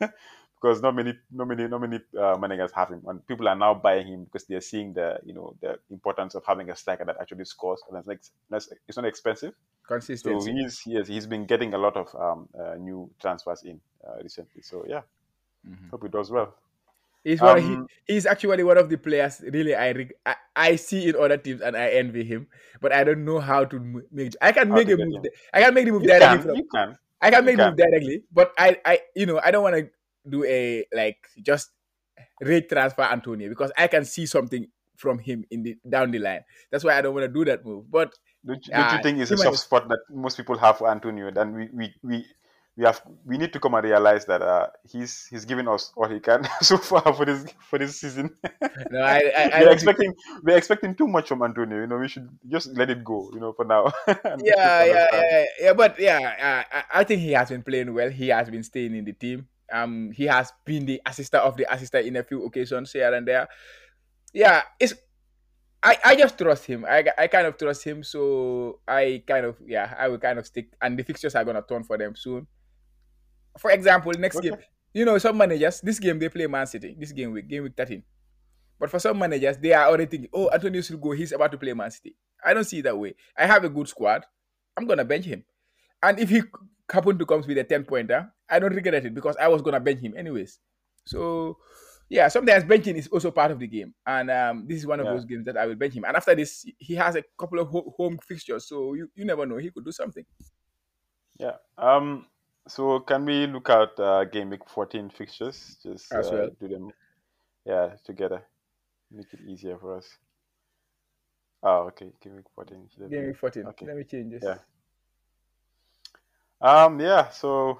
because 0.60 0.82
not 0.82 0.94
many, 0.94 1.14
not 1.30 1.46
many, 1.48 1.68
not 1.68 1.80
many 1.80 2.00
uh, 2.18 2.36
managers 2.38 2.72
have 2.72 2.88
him, 2.90 3.02
and 3.06 3.26
people 3.26 3.48
are 3.48 3.56
now 3.56 3.74
buying 3.74 4.06
him 4.06 4.24
because 4.24 4.46
they're 4.46 4.60
seeing 4.60 4.92
the, 4.92 5.18
you 5.24 5.32
know, 5.34 5.54
the 5.60 5.78
importance 5.90 6.34
of 6.34 6.44
having 6.46 6.70
a 6.70 6.76
striker 6.76 7.04
that 7.04 7.16
actually 7.20 7.44
scores. 7.44 7.82
And 7.88 7.98
it's 7.98 8.08
like 8.08 8.20
it's 8.88 8.96
not 8.96 9.06
expensive, 9.06 9.54
so 10.16 10.42
Consistency. 10.42 10.52
he's 10.52 10.80
he 10.80 10.94
has, 10.94 11.08
he's 11.08 11.26
been 11.26 11.46
getting 11.46 11.74
a 11.74 11.78
lot 11.78 11.96
of 11.96 12.14
um, 12.16 12.48
uh, 12.58 12.74
new 12.74 13.10
transfers 13.20 13.62
in 13.64 13.80
uh, 14.06 14.22
recently. 14.22 14.62
So 14.62 14.84
yeah, 14.88 15.02
Mhm. 15.66 15.90
hope 15.90 16.02
he 16.02 16.08
does 16.08 16.30
well. 16.30 16.54
He's 17.24 17.42
one. 17.42 17.58
Um, 17.58 17.88
he, 18.06 18.14
he's 18.14 18.26
actually 18.26 18.64
one 18.64 18.78
of 18.78 18.88
the 18.88 18.96
players. 18.96 19.40
Really, 19.42 19.74
I, 19.74 19.90
I 20.24 20.36
I 20.56 20.76
see 20.76 21.08
in 21.08 21.16
other 21.16 21.36
teams 21.36 21.60
and 21.60 21.76
I 21.76 21.88
envy 21.90 22.24
him, 22.24 22.46
but 22.80 22.92
I 22.92 23.04
don't 23.04 23.24
know 23.24 23.40
how 23.40 23.64
to 23.64 24.02
make. 24.12 24.32
I 24.40 24.52
can 24.52 24.72
make 24.72 24.88
a 24.88 24.96
move. 24.96 25.24
him. 25.24 25.30
I 25.52 25.60
can 25.62 25.74
make 25.74 25.84
the 25.86 25.92
move 25.92 26.02
You 26.02 26.06
directly 26.06 26.38
can, 26.38 26.40
from. 26.40 26.56
you 26.56 26.64
can. 26.72 26.98
I 27.20 27.30
can 27.30 27.44
you 27.44 27.44
make 27.44 27.56
the 27.58 27.64
can. 27.64 27.70
move 27.70 27.76
directly, 27.76 28.22
but 28.32 28.52
I 28.56 28.78
I 28.84 29.00
you 29.16 29.26
know 29.26 29.40
I 29.42 29.50
don't 29.50 29.62
want 29.62 29.76
to 29.76 29.90
do 30.28 30.44
a 30.44 30.84
like 30.92 31.18
just 31.42 31.70
rate 32.40 32.68
transfer 32.68 33.02
Antonio 33.02 33.48
because 33.48 33.72
I 33.76 33.86
can 33.88 34.04
see 34.04 34.26
something 34.26 34.66
from 34.96 35.18
him 35.18 35.44
in 35.50 35.62
the 35.62 35.76
down 35.88 36.10
the 36.10 36.18
line. 36.18 36.42
That's 36.70 36.84
why 36.84 36.98
I 36.98 37.02
don't 37.02 37.14
want 37.14 37.24
to 37.24 37.32
do 37.32 37.44
that 37.46 37.64
move. 37.64 37.90
But 37.90 38.12
Don't 38.44 38.64
you, 38.66 38.72
don't 38.72 38.92
you 38.96 39.02
think 39.02 39.18
it's 39.18 39.30
a 39.30 39.36
soft 39.36 39.58
spot 39.58 39.88
that 39.88 39.98
most 40.10 40.36
people 40.36 40.56
have 40.58 40.78
for 40.78 40.88
Antonio? 40.90 41.30
Then 41.30 41.52
we, 41.54 41.68
we, 41.72 41.94
we, 42.02 42.26
we 42.76 42.84
have 42.84 43.02
we 43.26 43.36
need 43.38 43.52
to 43.52 43.58
come 43.60 43.74
and 43.74 43.84
realize 43.84 44.24
that 44.26 44.40
uh, 44.42 44.68
he's 44.88 45.26
he's 45.26 45.44
giving 45.44 45.66
us 45.68 45.92
all 45.96 46.08
he 46.08 46.20
can 46.20 46.46
so 46.62 46.78
far 46.78 47.12
for 47.12 47.24
this 47.26 47.44
for 47.68 47.78
this 47.78 48.00
season. 48.00 48.30
no, 48.90 49.00
I 49.02 49.18
I, 49.18 49.18
I 49.18 49.20
we're 49.20 49.50
don't 49.50 49.60
think- 49.60 49.72
expecting 49.74 50.14
we're 50.44 50.56
expecting 50.56 50.94
too 50.94 51.08
much 51.08 51.28
from 51.28 51.42
Antonio. 51.42 51.80
You 51.80 51.86
know, 51.86 51.98
we 51.98 52.08
should 52.08 52.28
just 52.48 52.76
let 52.76 52.90
it 52.90 53.02
go. 53.04 53.30
You 53.34 53.40
know, 53.40 53.52
for 53.52 53.64
now. 53.64 53.90
And 54.24 54.42
yeah, 54.44 54.84
yeah, 54.84 55.06
yeah, 55.12 55.44
yeah. 55.60 55.72
But 55.74 55.98
yeah, 55.98 56.18
uh, 56.72 56.76
I, 56.78 57.00
I 57.00 57.04
think 57.04 57.20
he 57.20 57.32
has 57.32 57.50
been 57.50 57.62
playing 57.62 57.92
well. 57.92 58.10
He 58.10 58.28
has 58.28 58.48
been 58.50 58.62
staying 58.62 58.94
in 58.94 59.04
the 59.04 59.12
team. 59.12 59.46
Um, 59.72 60.10
he 60.12 60.24
has 60.24 60.52
been 60.64 60.86
the 60.86 61.00
assistant 61.06 61.42
of 61.44 61.56
the 61.56 61.72
assistant 61.72 62.06
in 62.06 62.16
a 62.16 62.22
few 62.22 62.44
occasions 62.44 62.92
here 62.92 63.12
and 63.12 63.26
there. 63.26 63.48
Yeah, 64.32 64.62
it's. 64.80 64.94
I, 65.82 65.96
I 66.04 66.16
just 66.16 66.36
trust 66.36 66.64
him. 66.66 66.84
I, 66.88 67.04
I 67.16 67.28
kind 67.28 67.46
of 67.46 67.56
trust 67.56 67.84
him, 67.84 68.02
so 68.02 68.80
I 68.88 69.22
kind 69.26 69.46
of 69.46 69.56
yeah 69.64 69.94
I 69.96 70.08
will 70.08 70.18
kind 70.18 70.38
of 70.38 70.46
stick. 70.46 70.70
And 70.82 70.98
the 70.98 71.04
fixtures 71.04 71.34
are 71.34 71.44
gonna 71.44 71.62
turn 71.62 71.84
for 71.84 71.96
them 71.96 72.16
soon. 72.16 72.46
For 73.58 73.70
example, 73.70 74.12
next 74.18 74.36
Okay. 74.36 74.50
game, 74.50 74.58
you 74.92 75.04
know, 75.04 75.18
some 75.18 75.36
managers 75.36 75.80
this 75.80 75.98
game 75.98 76.18
they 76.18 76.28
play 76.28 76.46
Man 76.46 76.66
City. 76.66 76.96
This 76.98 77.12
game 77.12 77.32
week, 77.32 77.48
game 77.48 77.62
week 77.62 77.74
thirteen. 77.76 78.02
But 78.80 78.90
for 78.90 78.98
some 78.98 79.18
managers, 79.18 79.56
they 79.58 79.72
are 79.72 79.86
already 79.88 80.06
thinking, 80.06 80.30
oh, 80.32 80.50
Antonio 80.50 80.80
should 80.82 81.00
go. 81.00 81.10
He's 81.12 81.32
about 81.32 81.50
to 81.52 81.58
play 81.58 81.72
Man 81.74 81.90
City. 81.90 82.16
I 82.44 82.54
don't 82.54 82.64
see 82.64 82.78
it 82.78 82.82
that 82.82 82.96
way. 82.98 83.14
I 83.36 83.46
have 83.46 83.64
a 83.64 83.68
good 83.68 83.88
squad. 83.88 84.24
I'm 84.76 84.86
gonna 84.86 85.04
bench 85.04 85.24
him. 85.26 85.44
And 86.02 86.18
if 86.20 86.28
he 86.28 86.42
happen 86.90 87.18
comes 87.26 87.46
with 87.46 87.58
a 87.58 87.64
10 87.64 87.84
pointer, 87.84 88.30
I 88.48 88.58
don't 88.58 88.74
regret 88.74 89.04
it 89.04 89.14
because 89.14 89.36
I 89.36 89.48
was 89.48 89.62
gonna 89.62 89.80
bench 89.80 90.00
him 90.00 90.14
anyways. 90.16 90.58
So 91.04 91.58
yeah, 92.10 92.28
sometimes 92.28 92.64
benching 92.64 92.96
is 92.96 93.08
also 93.08 93.30
part 93.30 93.50
of 93.50 93.58
the 93.58 93.66
game. 93.66 93.94
And 94.06 94.30
um, 94.30 94.66
this 94.66 94.78
is 94.78 94.86
one 94.86 95.00
of 95.00 95.06
Yeah. 95.06 95.12
those 95.12 95.24
games 95.26 95.44
that 95.44 95.56
I 95.58 95.66
will 95.66 95.74
bench 95.74 95.94
him. 95.94 96.04
And 96.04 96.16
after 96.16 96.34
this, 96.34 96.64
he 96.78 96.94
has 96.94 97.16
a 97.16 97.22
couple 97.38 97.58
of 97.58 97.68
ho- 97.68 97.92
home 97.96 98.18
fixtures, 98.26 98.66
so 98.66 98.94
you, 98.94 99.10
you 99.14 99.24
never 99.26 99.44
know. 99.44 99.58
He 99.58 99.70
could 99.70 99.84
do 99.84 99.92
something. 99.92 100.24
Yeah. 101.38 101.56
Um. 101.76 102.26
So 102.66 103.00
can 103.00 103.24
we 103.24 103.46
look 103.46 103.70
at 103.70 103.98
uh, 103.98 104.24
game 104.24 104.50
week 104.50 104.68
14 104.68 105.10
fixtures? 105.10 105.76
Just 105.82 106.12
As 106.12 106.28
uh, 106.28 106.32
well. 106.32 106.50
do 106.60 106.68
them. 106.68 106.90
Yeah, 107.64 107.94
together. 108.04 108.42
Make 109.10 109.32
it 109.32 109.40
easier 109.46 109.78
for 109.78 109.96
us. 109.96 110.06
Oh, 111.62 111.88
okay. 111.88 112.10
Game 112.22 112.36
week 112.36 112.46
14. 112.54 112.88
Game 113.10 113.26
week 113.26 113.36
14. 113.38 113.66
Okay. 113.68 113.86
Let 113.86 113.96
me 113.96 114.04
change 114.04 114.32
this. 114.32 114.42
Yeah. 114.44 114.58
Um. 116.60 117.00
Yeah. 117.00 117.28
So 117.30 117.78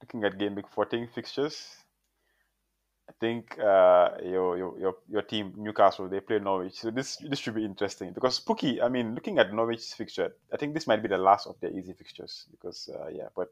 looking 0.00 0.24
at 0.24 0.38
game 0.38 0.54
week 0.54 0.68
14 0.68 1.08
fixtures, 1.14 1.76
I 3.08 3.12
think 3.20 3.58
uh, 3.58 4.10
your, 4.22 4.56
your 4.56 4.78
your 4.78 4.94
your 5.08 5.22
team 5.22 5.52
Newcastle 5.56 6.08
they 6.08 6.20
play 6.20 6.38
Norwich, 6.38 6.74
so 6.74 6.90
this 6.90 7.16
this 7.16 7.38
should 7.38 7.54
be 7.54 7.64
interesting 7.64 8.12
because 8.12 8.36
Spooky. 8.36 8.80
I 8.80 8.88
mean, 8.88 9.14
looking 9.14 9.38
at 9.38 9.52
Norwich's 9.52 9.92
fixture, 9.92 10.34
I 10.52 10.56
think 10.56 10.74
this 10.74 10.86
might 10.86 11.02
be 11.02 11.08
the 11.08 11.18
last 11.18 11.46
of 11.46 11.58
their 11.60 11.70
easy 11.70 11.92
fixtures 11.92 12.46
because 12.50 12.88
uh, 12.88 13.08
yeah, 13.08 13.28
but 13.36 13.48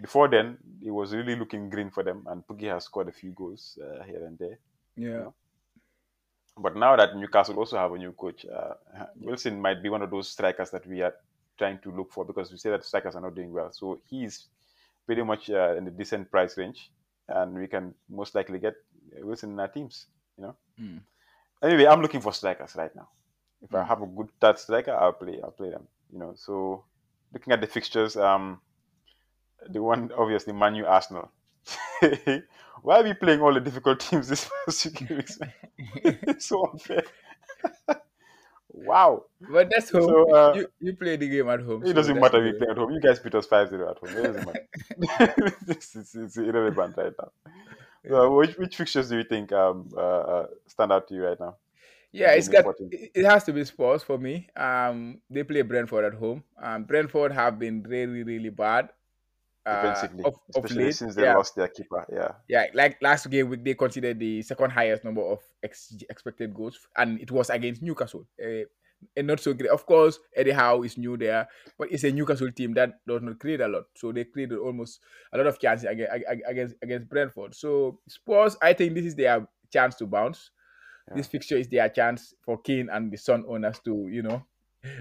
before 0.00 0.28
then 0.28 0.56
it 0.84 0.90
was 0.90 1.14
really 1.14 1.36
looking 1.36 1.68
green 1.68 1.90
for 1.90 2.02
them, 2.02 2.24
and 2.28 2.46
Pukki 2.46 2.72
has 2.72 2.84
scored 2.84 3.08
a 3.08 3.12
few 3.12 3.32
goals 3.32 3.78
uh, 3.82 4.02
here 4.04 4.24
and 4.24 4.38
there. 4.38 4.58
Yeah. 4.96 5.30
But 6.56 6.76
now 6.76 6.96
that 6.96 7.16
Newcastle 7.16 7.58
also 7.58 7.76
have 7.76 7.92
a 7.92 7.98
new 7.98 8.12
coach, 8.12 8.46
uh, 8.46 8.74
Wilson 9.16 9.60
might 9.60 9.82
be 9.82 9.88
one 9.88 10.02
of 10.02 10.10
those 10.10 10.28
strikers 10.28 10.70
that 10.70 10.86
we 10.86 11.02
are 11.02 11.14
trying 11.58 11.78
to 11.80 11.90
look 11.90 12.12
for 12.12 12.24
because 12.24 12.50
we 12.52 12.58
say 12.58 12.70
that 12.70 12.84
strikers 12.84 13.14
are 13.14 13.20
not 13.20 13.34
doing 13.34 13.52
well. 13.52 13.70
So 13.72 14.00
he's 14.08 14.46
pretty 15.06 15.22
much 15.22 15.50
uh, 15.50 15.74
in 15.76 15.84
the 15.84 15.90
decent 15.90 16.30
price 16.30 16.56
range, 16.58 16.90
and 17.28 17.54
we 17.54 17.66
can 17.66 17.94
most 18.08 18.34
likely 18.34 18.58
get 18.58 18.74
Wilson 19.20 19.52
in 19.52 19.60
our 19.60 19.68
teams. 19.68 20.06
You 20.36 20.44
know. 20.44 20.56
Mm. 20.80 21.00
Anyway, 21.62 21.86
I'm 21.86 22.02
looking 22.02 22.20
for 22.20 22.32
strikers 22.32 22.74
right 22.76 22.94
now. 22.94 23.08
If 23.62 23.74
I 23.74 23.82
Mm. 23.82 23.88
have 23.88 24.02
a 24.02 24.06
good 24.06 24.28
third 24.40 24.58
striker, 24.58 24.92
I'll 24.92 25.12
play. 25.12 25.40
I'll 25.42 25.50
play 25.52 25.70
them. 25.70 25.86
You 26.12 26.18
know. 26.18 26.34
So 26.36 26.84
looking 27.32 27.52
at 27.52 27.60
the 27.60 27.66
fixtures, 27.66 28.16
um, 28.16 28.60
the 29.68 29.82
one 29.82 30.10
obviously 30.16 30.52
Manu 30.52 30.84
Arsenal. 30.84 31.30
Why 32.82 33.00
are 33.00 33.04
we 33.04 33.14
playing 33.14 33.40
all 33.40 33.54
the 33.54 33.60
difficult 33.60 34.00
teams 34.06 34.28
this 34.28 34.50
past 34.66 34.88
few 34.96 35.16
weeks? 35.16 35.38
it's 36.04 36.46
so 36.46 36.70
unfair. 36.70 37.02
Wow. 38.86 39.24
But 39.40 39.70
that's 39.70 39.90
home. 39.90 40.02
So, 40.02 40.34
uh, 40.34 40.54
you, 40.54 40.66
you 40.80 40.96
play 40.96 41.16
the 41.16 41.28
game 41.28 41.48
at 41.48 41.60
home. 41.60 41.82
It 41.82 41.88
so 41.88 41.92
doesn't 41.92 42.20
matter 42.20 42.42
we 42.42 42.52
good. 42.52 42.58
play 42.58 42.68
at 42.70 42.78
home. 42.78 42.92
You 42.92 43.00
guys 43.00 43.18
beat 43.18 43.34
us 43.34 43.46
5 43.46 43.68
0 43.70 43.90
at 43.90 43.98
home. 43.98 44.16
It 44.16 44.22
doesn't 44.22 44.46
matter. 44.46 45.56
it's, 45.68 45.96
it's, 45.96 46.14
it's 46.14 46.36
irrelevant 46.36 46.96
right 46.96 47.12
now. 47.18 47.30
So, 48.08 48.36
which, 48.36 48.56
which 48.56 48.76
fixtures 48.76 49.08
do 49.08 49.18
you 49.18 49.24
think 49.24 49.52
um, 49.52 49.88
uh, 49.96 50.00
uh, 50.00 50.46
stand 50.66 50.92
out 50.92 51.08
to 51.08 51.14
you 51.14 51.24
right 51.24 51.40
now? 51.40 51.56
Yeah, 52.12 52.30
it's 52.30 52.46
got 52.46 52.64
it 52.78 53.10
it 53.12 53.24
has 53.24 53.42
to 53.44 53.52
be 53.52 53.64
Spurs 53.64 54.04
for 54.04 54.18
me. 54.18 54.48
Um, 54.56 55.20
they 55.28 55.42
play 55.42 55.62
Brentford 55.62 56.04
at 56.04 56.14
home. 56.14 56.44
Um, 56.62 56.84
Brentford 56.84 57.32
have 57.32 57.58
been 57.58 57.82
really, 57.82 58.22
really 58.22 58.50
bad. 58.50 58.90
Uh, 59.66 59.80
Defensively, 59.80 60.24
of, 60.24 60.34
of 60.34 60.64
especially 60.64 60.84
late. 60.84 60.94
since 60.94 61.14
they 61.14 61.22
yeah, 61.22 61.36
lost 61.36 61.56
their 61.56 61.68
keeper. 61.68 62.04
Yeah. 62.12 62.32
yeah. 62.48 62.66
Like 62.74 63.00
last 63.00 63.30
game 63.30 63.62
they 63.64 63.74
considered 63.74 64.18
the 64.18 64.42
second 64.42 64.70
highest 64.70 65.04
number 65.04 65.22
of 65.22 65.40
ex- 65.62 65.96
expected 66.10 66.52
goals, 66.52 66.78
and 66.98 67.18
it 67.20 67.30
was 67.30 67.48
against 67.48 67.80
Newcastle. 67.82 68.26
Uh, 68.42 68.64
and 69.16 69.26
not 69.26 69.40
so 69.40 69.52
great. 69.52 69.70
Of 69.70 69.86
course, 69.86 70.18
Eddie 70.36 70.52
Howe 70.52 70.82
is 70.82 70.98
new 70.98 71.16
there, 71.16 71.48
but 71.78 71.90
it's 71.90 72.04
a 72.04 72.10
Newcastle 72.12 72.50
team 72.52 72.74
that 72.74 72.92
does 73.06 73.22
not 73.22 73.38
create 73.38 73.60
a 73.60 73.68
lot. 73.68 73.84
So 73.96 74.12
they 74.12 74.24
created 74.24 74.58
almost 74.58 75.00
a 75.32 75.38
lot 75.38 75.46
of 75.46 75.58
chances 75.58 75.86
against 75.86 76.12
against 76.46 76.74
against 76.82 77.08
Brentford. 77.08 77.54
So 77.54 78.00
Spurs, 78.08 78.56
I 78.62 78.72
think 78.72 78.94
this 78.94 79.04
is 79.06 79.14
their 79.14 79.46
chance 79.72 79.94
to 79.96 80.06
bounce. 80.06 80.50
Yeah. 81.08 81.16
This 81.16 81.26
fixture 81.26 81.56
is 81.56 81.68
their 81.68 81.88
chance 81.88 82.34
for 82.42 82.58
Kane 82.60 82.88
and 82.90 83.12
the 83.12 83.18
Son 83.18 83.44
owners 83.48 83.78
to, 83.84 84.08
you 84.10 84.22
know, 84.22 84.42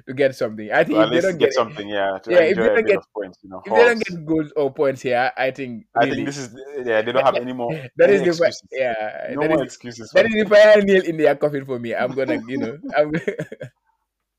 to 0.08 0.14
get 0.14 0.36
something. 0.36 0.72
I 0.72 0.84
think 0.84 0.98
To 0.98 1.04
if 1.04 1.10
they 1.12 1.22
don't 1.22 1.38
get, 1.38 1.46
get, 1.50 1.54
something, 1.54 1.88
yeah, 1.88 2.18
to 2.24 2.32
Yeah, 2.32 2.40
if 2.52 2.56
they 2.58 2.64
don't 2.64 2.76
bit 2.76 2.86
get- 2.88 3.00
points, 3.14 3.38
you 3.44 3.50
know. 3.50 3.62
if 3.66 3.72
they 3.74 3.84
don't 3.86 4.04
get 4.04 4.26
goals 4.26 4.52
or 4.56 4.74
points 4.74 5.02
here, 5.02 5.32
I 5.38 5.52
think 5.52 5.86
I 5.96 6.10
think 6.10 6.26
this 6.26 6.38
is, 6.38 6.56
yeah, 6.86 7.02
they 7.02 7.12
don't 7.12 7.26
have 7.26 7.36
any 7.36 7.54
more 7.54 7.72
that 7.98 8.10
any 8.10 8.14
is 8.16 8.22
the 8.22 8.30
excuses. 8.46 8.64
yeah 8.72 9.28
no 9.36 9.42
that 9.42 9.50
more 9.50 9.64
is 9.64 9.74
excuses. 9.74 10.10
that 10.12 10.26
is 10.26 10.34
the 10.34 10.50
final 10.50 10.82
nail 10.84 11.04
in 11.04 11.18
their 11.18 11.36
coffin 11.36 11.66
for 11.66 11.80
me. 11.80 11.94
I'm 11.96 12.12
gonna, 12.14 12.42
you 12.48 12.58
know, 12.58 12.78
I'm 12.98 13.12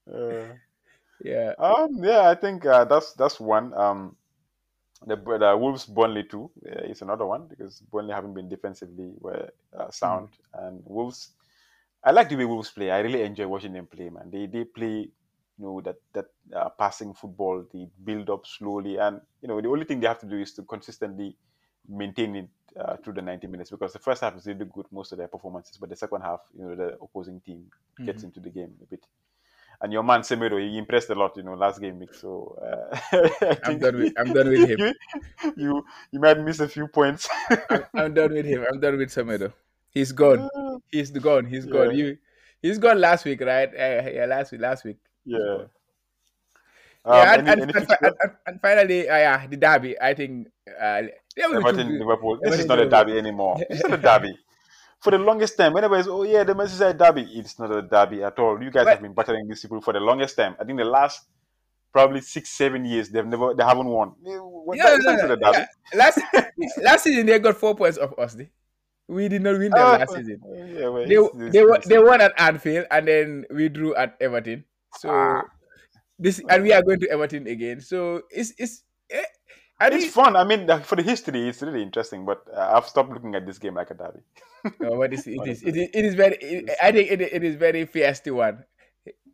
Uh, 0.07 0.45
yeah. 1.25 1.53
Um, 1.59 2.03
yeah, 2.03 2.29
I 2.31 2.35
think 2.35 2.67
uh, 2.67 2.85
that's 2.85 3.13
that's 3.15 3.41
one. 3.41 3.73
Um, 3.75 4.17
the, 5.07 5.17
the 5.17 5.57
Wolves 5.57 5.85
Burnley 5.87 6.25
too 6.25 6.51
uh, 6.67 6.85
is 6.91 7.03
another 7.03 7.27
one 7.27 7.47
because 7.47 7.81
Burnley 7.93 8.15
haven't 8.15 8.35
been 8.35 8.49
defensively 8.49 9.13
were, 9.21 9.51
uh, 9.79 9.91
sound, 9.91 10.29
and 10.55 10.83
Wolves. 10.85 11.31
I 12.03 12.11
like 12.11 12.29
the 12.29 12.37
way 12.37 12.45
Wolves 12.45 12.71
play. 12.71 12.91
I 12.91 13.01
really 13.01 13.23
enjoy 13.23 13.47
watching 13.47 13.73
them 13.73 13.87
play, 13.87 14.09
man. 14.11 14.31
They 14.31 14.47
they 14.47 14.65
play, 14.65 15.09
you 15.59 15.65
know, 15.65 15.81
that 15.83 15.97
that 16.13 16.27
uh, 16.55 16.71
passing 16.71 17.15
football. 17.15 17.65
They 17.73 17.89
build 18.05 18.31
up 18.31 18.47
slowly, 18.47 18.97
and 18.99 19.21
you 19.43 19.49
know, 19.49 19.61
the 19.61 19.69
only 19.69 19.85
thing 19.85 20.01
they 20.01 20.07
have 20.09 20.21
to 20.21 20.27
do 20.27 20.39
is 20.39 20.53
to 20.55 20.63
consistently 20.63 21.37
maintain 21.89 22.37
it 22.37 22.49
uh, 22.81 22.97
through 22.97 23.15
the 23.15 23.23
90 23.23 23.47
minutes 23.47 23.71
because 23.71 23.93
the 23.93 23.99
first 23.99 24.23
half 24.23 24.35
is 24.37 24.47
really 24.47 24.65
good 24.73 24.87
most 24.91 25.13
of 25.13 25.19
their 25.19 25.29
performances, 25.29 25.77
but 25.77 25.89
the 25.91 25.97
second 25.97 26.23
half, 26.23 26.41
you 26.57 26.65
know, 26.65 26.75
the 26.75 26.97
opposing 27.03 27.41
team 27.41 27.71
gets 28.05 28.23
Mhm. 28.23 28.25
into 28.25 28.41
the 28.41 28.51
game 28.51 28.75
a 28.83 28.87
bit. 28.87 29.05
And 29.81 29.93
your 29.93 30.03
man 30.03 30.21
Semedo, 30.21 30.59
he 30.61 30.79
impressed 30.79 31.11
a 31.11 31.15
lot, 31.15 31.37
you 31.37 31.43
know, 31.43 31.55
last 31.55 31.81
game 31.81 31.99
week. 31.99 32.15
So 32.15 32.59
uh, 32.63 32.99
I'm 33.63 33.79
done 33.79 33.97
with 33.99 34.11
I'm 34.17 34.33
done 34.33 34.49
with 34.49 34.63
him. 34.63 34.79
you, 34.79 34.95
you 35.57 35.85
you 36.13 36.21
might 36.21 36.39
miss 36.41 36.61
a 36.61 36.69
few 36.69 36.89
points. 36.89 37.29
I'm, 37.71 37.85
I'm 37.97 38.15
done 38.15 38.33
with 38.33 38.47
him. 38.47 38.65
I'm 38.71 38.81
done 38.81 38.99
with 38.99 39.11
Semedo. 39.11 39.53
He's 39.91 40.13
gone. 40.13 40.49
He's 40.91 41.11
gone. 41.11 41.47
He's 41.47 41.67
gone. 41.67 41.91
You 41.93 42.19
he's 42.63 42.79
gone 42.79 43.01
last 43.01 43.25
week, 43.25 43.41
right? 43.41 43.69
Uh, 43.69 44.09
yeah, 44.11 44.27
last 44.27 44.53
week. 44.53 44.61
Last 44.61 44.85
week. 44.85 44.99
Yeah. 45.25 45.67
Um, 47.07 47.15
yeah, 47.17 47.35
and, 47.35 47.49
any, 47.49 47.63
and, 47.63 47.77
any 47.77 47.87
and, 48.01 48.15
and, 48.47 48.61
finally, 48.63 49.09
uh, 49.09 49.17
yeah, 49.17 49.47
the 49.47 49.57
derby. 49.59 50.01
I 50.01 50.15
think 50.15 50.49
uh, 50.69 51.03
they 51.37 51.47
were 51.47 51.57
Everton, 51.57 51.99
Liverpool. 51.99 52.39
This 52.43 52.61
is 52.61 52.67
not 52.67 52.79
a 52.79 52.89
derby 52.89 53.19
anymore. 53.19 53.57
It's 53.69 53.83
not 53.83 53.93
a 53.93 54.03
derby. 54.09 54.39
For 55.01 55.11
the 55.11 55.19
longest 55.19 55.59
time, 55.59 55.75
whenever 55.75 55.99
it's 55.99 56.09
oh 56.09 56.23
yeah, 56.23 56.45
the 56.45 56.55
Merseyside 56.55 56.97
derby, 56.97 57.29
it's 57.35 57.59
not 57.59 57.71
a 57.77 57.83
derby 57.83 58.23
at 58.25 58.39
all. 58.39 58.57
You 58.63 58.71
guys 58.71 58.85
But- 58.85 58.91
have 58.95 59.03
been 59.03 59.13
battering 59.13 59.47
these 59.49 59.61
people 59.61 59.83
for 59.83 59.93
the 59.93 60.01
longest 60.01 60.35
time. 60.37 60.57
I 60.59 60.65
think 60.65 60.79
the 60.79 60.87
last 60.87 61.27
probably 61.93 62.23
six, 62.23 62.49
seven 62.49 62.87
years, 62.87 63.11
they've 63.11 63.27
never 63.27 63.53
they 63.53 63.65
haven't 63.65 63.87
won. 63.87 64.13
Eh, 64.27 64.37
What, 64.39 64.79
Yeah, 64.79 64.97
no, 65.03 65.15
no, 65.17 65.37
derby. 65.37 65.41
yeah. 65.53 65.67
Last 65.95 66.19
last 66.83 67.05
season 67.05 67.27
they 67.27 67.39
got 67.39 67.57
four 67.59 67.75
points 67.75 67.99
off 67.99 68.19
us. 68.19 68.35
eh? 68.41 68.47
We 69.09 69.29
did 69.29 69.43
not 69.43 69.59
win 69.59 69.71
them 69.71 69.73
Ah, 69.77 69.97
last 70.01 70.15
season. 70.15 70.41
yeah, 70.49 70.89
well, 70.89 71.05
They 71.07 71.15
it's- 71.17 71.31
they 71.53 71.59
it's- 71.61 71.65
won 71.69 71.77
it's- 71.77 71.87
they 71.89 71.99
won 71.99 72.21
at 72.23 72.33
Anfield 72.41 72.87
and 72.91 73.07
then 73.07 73.45
we 73.51 73.69
drew 73.69 73.95
at 73.95 74.17
Everton. 74.23 74.65
So 74.99 75.09
Ah. 75.11 75.43
this 76.19 76.41
and 76.49 76.63
we 76.63 76.73
are 76.73 76.83
going 76.83 77.01
to 77.01 77.11
Everton 77.11 77.47
again. 77.47 77.81
So 77.81 78.23
it's 78.31 78.53
it's. 78.59 78.85
Eh, 79.11 79.25
It's 79.81 80.07
fun. 80.15 80.37
I 80.37 80.45
mean, 80.45 80.67
for 80.83 80.97
the 80.97 81.03
history, 81.03 81.49
it's 81.49 81.61
really 81.61 81.83
interesting. 81.83 82.25
But 82.25 82.47
uh, 82.49 82.79
I've 82.79 82.87
stopped 82.87 83.11
looking 83.11 83.35
at 83.35 83.45
this 83.45 83.59
game 83.59 83.75
like 83.75 83.91
a 83.91 83.95
derby. 83.95 84.23
no, 84.81 84.93
what 84.97 85.13
is 85.13 85.27
it 85.27 85.43
is 85.47 85.63
it 85.63 85.77
is, 85.77 85.89
it 85.99 86.05
is 86.05 86.15
very. 86.15 86.37
It, 86.41 86.71
I 86.81 86.93
think 86.93 87.11
it, 87.11 87.21
it 87.21 87.43
is 87.45 87.57
very 87.57 87.85
feisty 87.87 88.33
one. 88.33 88.65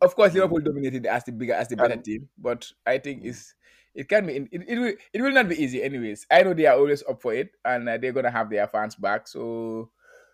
Of 0.01 0.15
course, 0.15 0.33
Liverpool 0.33 0.59
dominated 0.59 1.05
as 1.05 1.23
the 1.23 1.31
bigger 1.31 1.53
as 1.53 1.69
the 1.69 1.77
better 1.77 1.95
team, 1.95 2.27
but 2.37 2.67
I 2.85 2.97
think 2.97 3.23
it's 3.23 3.53
it 3.93 4.09
can 4.09 4.25
be 4.25 4.49
it, 4.51 4.61
it 4.67 4.77
will 4.79 4.93
it 5.13 5.21
will 5.21 5.31
not 5.31 5.47
be 5.47 5.55
easy 5.61 5.83
anyways. 5.83 6.25
I 6.29 6.43
know 6.43 6.53
they 6.53 6.65
are 6.65 6.75
always 6.75 7.03
up 7.07 7.21
for 7.21 7.33
it, 7.33 7.51
and 7.63 7.87
uh, 7.87 7.97
they're 7.97 8.11
gonna 8.11 8.31
have 8.33 8.49
their 8.49 8.67
fans 8.67 8.95
back. 8.95 9.27
So 9.29 9.91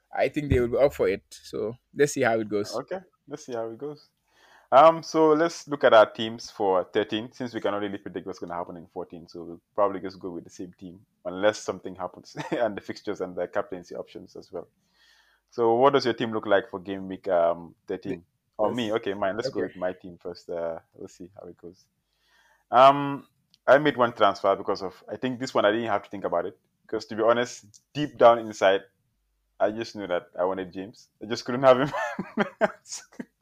I 0.10 0.30
think 0.30 0.50
they 0.50 0.60
will 0.60 0.70
be 0.74 0.78
up 0.78 0.94
for 0.94 1.10
it. 1.10 1.22
So 1.30 1.76
let's 1.94 2.14
see 2.14 2.22
how 2.24 2.40
it 2.40 2.50
goes. 2.50 2.74
Okay, 2.74 3.00
let's 3.28 3.46
see 3.46 3.54
how 3.54 3.70
it 3.70 3.78
goes. 3.78 4.08
Um, 4.72 5.02
so 5.02 5.32
let's 5.32 5.68
look 5.68 5.84
at 5.86 5.94
our 5.94 6.06
teams 6.06 6.52
for 6.52 6.84
13, 6.84 7.32
since 7.32 7.54
we 7.54 7.62
cannot 7.62 7.82
really 7.82 7.98
predict 7.98 8.28
what's 8.28 8.40
going 8.40 8.50
to 8.50 8.56
happen 8.56 8.76
in 8.76 8.86
14. 8.94 9.28
So 9.28 9.44
we'll 9.44 9.62
probably 9.74 10.02
just 10.02 10.20
go 10.20 10.30
with 10.30 10.44
the 10.44 10.50
same 10.50 10.74
team, 10.78 11.00
unless 11.26 11.60
something 11.60 11.96
happens, 11.96 12.36
and 12.52 12.76
the 12.76 12.82
fixtures 12.82 13.22
and 13.22 13.36
the 13.36 13.48
captaincy 13.48 13.96
options 13.96 14.36
as 14.36 14.52
well. 14.52 14.68
So 15.52 15.76
what 15.76 15.94
does 15.94 16.04
your 16.04 16.14
team 16.14 16.34
look 16.34 16.46
like 16.46 16.70
for 16.70 16.80
game 16.80 17.08
week 17.08 17.28
um 17.30 17.74
13? 17.88 18.24
Oh, 18.60 18.74
me. 18.74 18.92
Okay, 18.92 19.14
mine. 19.14 19.38
Let's 19.38 19.50
go 19.50 19.62
with 19.62 19.76
my 19.78 19.94
team 19.94 20.18
first. 20.22 20.50
Uh, 20.50 20.80
let's 20.98 21.18
see 21.18 21.30
how 21.40 21.48
it 21.48 21.58
goes. 21.58 21.86
Um, 22.72 23.26
I 23.66 23.78
made 23.78 23.96
one 23.96 24.14
transfer 24.14 24.56
because 24.56 24.82
of 24.82 25.02
I 25.10 25.16
think 25.16 25.40
this 25.40 25.54
one 25.54 25.64
I 25.64 25.72
didn't 25.72 25.88
have 25.88 26.04
to 26.04 26.10
think 26.10 26.26
about 26.26 26.46
it 26.46 26.58
because 26.82 27.06
to 27.06 27.16
be 27.16 27.24
honest, 27.24 27.82
deep 27.94 28.18
down 28.18 28.40
inside, 28.40 28.82
I 29.60 29.72
just 29.72 29.96
knew 29.96 30.08
that 30.08 30.28
I 30.38 30.44
wanted 30.44 30.74
James. 30.74 31.08
I 31.22 31.28
just 31.28 31.46
couldn't 31.46 31.64
have 31.64 31.80
him. 31.80 31.92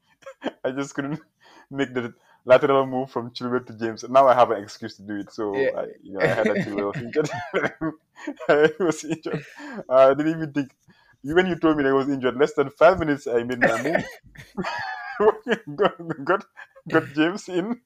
I 0.63 0.71
just 0.71 0.93
couldn't 0.95 1.19
make 1.71 1.93
the 1.93 2.13
lateral 2.45 2.85
move 2.85 3.11
from 3.11 3.31
Chilwell 3.31 3.65
to 3.67 3.73
James. 3.73 4.03
Now 4.07 4.27
I 4.27 4.33
have 4.33 4.51
an 4.51 4.61
excuse 4.61 4.95
to 4.97 5.03
do 5.03 5.15
it. 5.17 5.31
So 5.31 5.53
Yeah. 5.55 5.69
I, 5.77 5.85
you 6.03 6.13
know, 6.13 6.21
I 6.21 6.27
had 6.27 6.45
that 6.47 6.57
Chilwell 6.57 6.93
was 6.93 7.01
injured. 7.05 7.29
I 8.49 8.83
was 8.83 9.03
injured. 9.03 9.45
I 9.89 10.13
didn't 10.13 10.31
even 10.37 10.53
think. 10.53 10.71
When 11.23 11.47
you 11.47 11.57
told 11.57 11.77
me 11.77 11.83
that 11.83 11.89
I 11.89 11.93
was 11.93 12.07
injured, 12.07 12.37
less 12.37 12.53
than 12.53 12.69
five 12.69 12.99
minutes, 12.99 13.25
I 13.25 13.41
made 13.43 13.59
my 13.59 13.81
move. 13.81 14.05
got, 15.75 16.23
got 16.23 16.45
got 16.87 17.13
James 17.15 17.49
in 17.49 17.81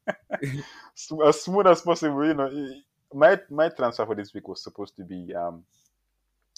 as 1.26 1.42
smooth 1.42 1.68
as 1.68 1.82
possible. 1.82 2.26
You 2.26 2.34
know, 2.34 2.52
my 3.14 3.40
my 3.50 3.70
transfer 3.70 4.06
for 4.06 4.16
this 4.16 4.34
week 4.34 4.48
was 4.48 4.62
supposed 4.62 4.96
to 4.98 5.04
be 5.04 5.34
um, 5.34 5.64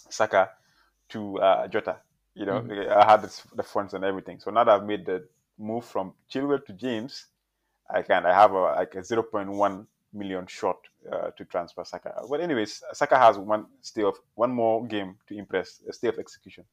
Saka 0.10 0.50
to 1.10 1.38
uh, 1.40 1.68
Jota. 1.68 1.98
You 2.34 2.46
know, 2.46 2.66
I 2.90 3.12
had 3.12 3.22
this, 3.22 3.44
the 3.56 3.64
funds 3.64 3.94
and 3.94 4.06
everything. 4.06 4.40
So 4.40 4.52
now 4.52 4.64
that 4.64 4.72
I've 4.72 4.86
made 4.86 5.06
the 5.06 5.28
move 5.62 5.86
from 5.86 6.14
Chilwell 6.32 6.66
to 6.66 6.74
James, 6.74 7.28
I 7.90 8.02
can 8.02 8.26
I 8.26 8.34
have 8.34 8.52
a 8.52 8.62
like 8.82 8.96
a 8.96 9.04
zero 9.04 9.24
point 9.24 9.50
one 9.52 9.88
million 10.14 10.46
shot 10.48 10.78
uh, 11.12 11.32
to 11.38 11.46
transfer 11.46 11.84
Saka. 11.86 12.24
But 12.30 12.42
anyways, 12.42 12.84
Saka 12.94 13.18
has 13.18 13.38
one 13.38 13.66
stay 13.82 14.04
of 14.04 14.18
one 14.36 14.52
more 14.52 14.86
game 14.86 15.18
to 15.28 15.38
impress, 15.38 15.82
a 15.90 15.94
stay 15.94 16.10
of 16.10 16.20
execution. 16.20 16.66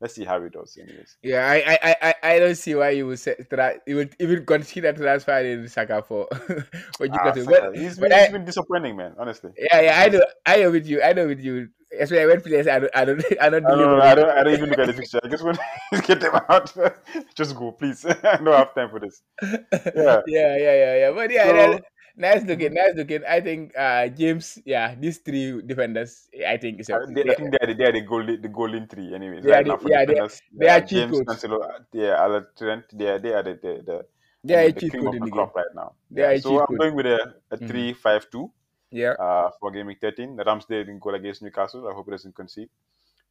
let's 0.00 0.14
see 0.14 0.24
how 0.24 0.42
he 0.42 0.48
does. 0.50 0.76
Anyways, 0.80 1.16
Yeah, 1.22 1.46
I, 1.48 1.56
I, 1.56 1.78
I, 1.82 1.96
I- 2.02 2.14
I 2.34 2.38
don't 2.38 2.56
see 2.56 2.74
why 2.74 2.90
you 2.90 3.06
would 3.06 3.18
say 3.18 3.34
tra- 3.48 3.80
you 3.86 3.96
would 3.96 4.16
even 4.18 4.44
consider 4.44 4.92
transferring 4.92 5.66
Saka 5.68 6.02
for 6.02 6.26
for 6.96 7.06
ah, 7.10 7.10
Newcastle. 7.12 7.44
Saka, 7.44 7.70
But, 7.72 7.76
he's 7.78 7.98
but 7.98 8.10
been 8.10 8.18
I, 8.18 8.20
he's 8.20 8.28
been 8.30 8.44
disappointing, 8.44 8.96
man. 8.96 9.14
Honestly, 9.18 9.52
yeah, 9.56 9.80
yeah, 9.80 10.00
I 10.02 10.08
know, 10.08 10.20
I 10.46 10.56
know 10.62 10.70
with 10.70 10.86
you, 10.86 11.02
I 11.02 11.12
know 11.12 11.26
with 11.26 11.40
you. 11.40 11.68
Especially 12.00 12.26
when 12.26 12.40
players, 12.40 12.66
I 12.66 12.78
don't, 12.80 12.90
I 12.96 13.04
don't, 13.04 13.24
I 13.40 13.48
don't 13.50 13.66
I 13.66 13.74
don't, 13.76 14.00
I 14.00 14.14
don't, 14.14 14.30
I 14.30 14.42
don't 14.44 14.54
even 14.54 14.70
look 14.70 14.78
at 14.78 14.86
the 14.86 14.92
fixture. 14.94 15.20
I 15.24 15.28
just 15.28 15.44
want 15.44 15.58
to 15.94 16.00
get 16.02 16.20
them 16.20 16.34
out. 16.48 16.72
just 17.34 17.56
go, 17.56 17.72
please. 17.72 18.04
I 18.06 18.36
don't 18.36 18.46
have 18.52 18.74
time 18.74 18.90
for 18.90 19.00
this. 19.00 19.22
Yeah. 19.42 20.20
yeah, 20.26 20.56
yeah, 20.56 20.74
yeah, 20.82 20.94
yeah. 21.02 21.10
But 21.12 21.30
yeah, 21.30 21.46
So- 21.46 21.80
nice 22.16 22.42
looking, 22.44 22.74
nice 22.74 22.94
looking. 22.96 23.22
I 23.28 23.40
think 23.40 23.72
uh 23.76 24.08
James, 24.08 24.58
yeah, 24.64 24.94
these 24.94 25.18
three 25.18 25.62
defenders, 25.62 26.28
I 26.46 26.56
think 26.56 26.80
is 26.80 26.88
a, 26.90 26.94
I, 26.94 26.98
they, 27.14 27.24
I 27.30 27.34
think 27.34 27.50
they 27.52 27.58
are 27.62 27.66
the, 27.66 27.74
they 27.74 27.84
are 27.84 27.92
the 27.92 28.00
golden 28.02 28.40
the 28.42 28.48
golden 28.48 28.86
three. 28.86 29.14
Anyways, 29.14 29.44
They 29.44 29.50
right 29.50 29.66
are 29.68 29.76
the- 29.78 29.88
yeah, 29.90 30.04
they- 30.04 30.20
they 30.52 30.68
uh, 30.68 30.76
are 30.76 30.80
cheat 30.80 31.10
James. 31.10 31.20
Cancelo, 31.22 31.62
uh, 31.62 31.78
yeah, 31.92 32.22
Alan 32.22 32.46
Trent. 32.56 32.84
They 32.92 33.08
are 33.08 33.18
they 33.18 33.32
are 33.34 33.42
the 33.42 33.54
the, 33.54 33.72
the 33.88 33.96
they 34.44 34.54
are 34.54 34.64
mean, 34.66 34.74
the 34.74 34.80
cheat 34.80 34.90
cream 34.90 35.06
of 35.06 35.14
the 35.14 35.20
the 35.20 35.30
crop 35.30 35.54
right 35.56 35.74
now. 35.74 35.94
They 36.10 36.22
Yeah, 36.22 36.30
are 36.30 36.38
so 36.38 36.60
I'm 36.60 36.76
going 36.76 36.94
with 36.94 37.06
a, 37.06 37.34
a 37.50 37.56
Mhm. 37.58 37.66
three 37.68 37.92
five 37.92 38.28
two 38.30 38.50
Yeah, 38.94 39.16
uh, 39.18 39.50
for 39.58 39.70
game 39.72 39.86
week 39.86 40.00
13. 40.00 40.36
Ramsdale 40.36 40.88
in 40.88 40.98
goal 41.00 41.14
against 41.14 41.42
Newcastle. 41.42 41.88
I 41.88 41.92
hope 41.94 42.06
he 42.06 42.12
doesn't 42.12 42.34
concede. 42.34 42.68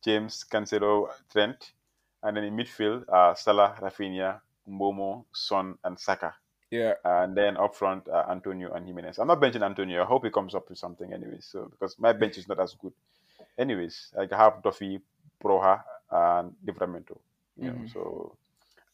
James 0.03 0.43
Cancelo, 0.51 1.09
Trent, 1.32 1.72
and 2.22 2.36
then 2.36 2.43
in 2.43 2.55
midfield, 2.55 3.07
uh, 3.07 3.34
Salah, 3.36 3.76
Rafinha, 3.82 4.41
Mbeumo, 4.70 5.24
Son, 5.34 5.78
and 5.84 5.97
Saka. 5.99 6.34
yeah, 6.72 6.95
And 7.05 7.36
then 7.38 7.57
up 7.57 7.76
front, 7.76 8.07
uh, 8.09 8.26
Antonio 8.30 8.74
and 8.74 8.86
Jimenez. 8.86 9.20
I'm 9.20 9.28
not 9.28 9.39
benching 9.41 9.64
Antonio. 9.64 10.03
I 10.03 10.05
hope 10.05 10.26
he 10.26 10.32
comes 10.32 10.55
up 10.55 10.70
with 10.70 10.78
something 10.78 11.14
anyway. 11.14 11.38
So 11.39 11.66
because 11.72 11.97
my 11.99 12.14
bench 12.14 12.38
is 12.38 12.47
not 12.47 12.59
as 12.59 12.74
good. 12.76 12.93
Anyways, 13.57 14.14
I 14.20 14.28
have 14.36 14.61
Duffy, 14.64 14.99
Broja, 15.41 15.84
and 16.11 16.53
Livramento. 16.66 17.18
You 17.57 17.72
know, 17.72 17.80
Mhm. 17.80 17.89
so 17.93 18.36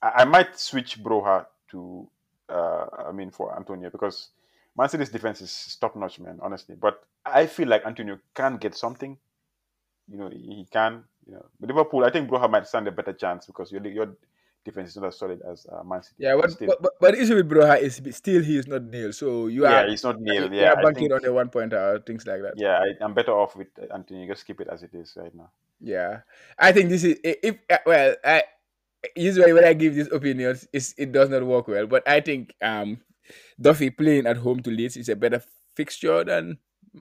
I, 0.02 0.10
I 0.22 0.26
might 0.26 0.60
switch 0.60 1.02
Broja 1.02 1.46
to, 1.72 2.08
uh, 2.50 2.86
I 3.10 3.12
mean, 3.12 3.32
for 3.32 3.56
Antonio 3.56 3.90
because 3.90 4.30
Man 4.80 4.88
City's 4.88 5.10
defense 5.10 5.42
is 5.42 5.78
top 5.82 5.98
notch, 5.98 6.22
man. 6.22 6.40
Honestly, 6.42 6.74
but 6.80 7.04
I 7.26 7.48
feel 7.48 7.68
like 7.68 7.86
Antonio 7.86 8.18
can 8.34 8.56
get 8.56 8.76
something. 8.76 9.18
You 10.10 10.18
know, 10.18 10.30
he 10.30 10.66
can. 10.72 11.04
You 11.28 11.34
know, 11.34 11.46
but 11.60 11.68
Liverpool, 11.68 12.06
I 12.06 12.10
think 12.12 12.30
Broja 12.30 12.50
might 12.50 12.66
stand 12.66 12.88
a 12.88 12.92
better 12.92 13.12
chance 13.12 13.46
because 13.46 13.74
your 13.74 13.86
your 13.86 14.16
defense 14.64 14.92
is 14.92 14.96
not 14.96 15.08
as 15.08 15.18
solid 15.18 15.42
as 15.52 15.68
uh, 15.70 15.84
Man 15.84 16.02
City. 16.02 16.16
yeah. 16.20 16.38
But, 16.40 16.52
Still. 16.52 16.68
but, 16.80 16.94
but, 17.02 17.14
the 17.14 17.22
issue 17.22 17.36
with 17.36 17.50
Broja 17.50 17.78
is 17.82 18.02
still 18.16 18.42
he 18.42 18.56
is 18.58 18.68
not 18.68 18.84
nailed. 18.84 19.16
So 19.16 19.48
you 19.48 19.66
are 19.66 19.84
yeah, 19.84 19.90
he's 19.90 20.04
not 20.06 20.22
nailed. 20.22 20.54
Yeah, 20.54 20.76
I 20.78 20.82
banking 20.82 21.10
think, 21.10 21.14
on 21.14 21.22
the 21.24 21.34
one 21.34 21.50
pointer, 21.50 22.02
things 22.08 22.26
like 22.26 22.42
that. 22.42 22.54
yeah, 22.56 22.80
I, 22.80 23.04
I'm 23.04 23.14
better 23.14 23.34
off 23.34 23.58
with 23.58 23.68
Antonio. 23.94 24.28
Just 24.28 24.48
keep 24.48 24.62
it 24.62 24.70
as 24.72 24.82
it 24.84 24.92
is 24.94 25.12
right 25.18 25.36
now. 25.36 25.50
Yeah, 25.82 26.22
I 26.58 26.72
think 26.72 26.88
this 26.88 27.04
is 27.04 27.20
if 27.22 27.58
uh, 27.70 27.80
well, 27.86 28.16
I 28.24 28.44
usually 29.14 29.52
when 29.52 29.66
I 29.66 29.74
give 29.74 29.94
these 29.96 30.10
opinions, 30.10 30.70
it's, 30.72 30.96
it 30.98 31.12
does 31.12 31.28
not 31.28 31.46
work 31.46 31.68
well. 31.68 31.86
But 31.86 32.08
I 32.08 32.22
think 32.22 32.56
um, 32.62 33.02
Duffy 33.60 33.90
playing 33.90 34.26
at 34.28 34.38
home 34.38 34.62
to 34.64 34.70
Leeds 34.72 34.98
is 34.98 35.10
a 35.10 35.16
better 35.16 35.42
fixture 35.76 36.24
than 36.24 36.58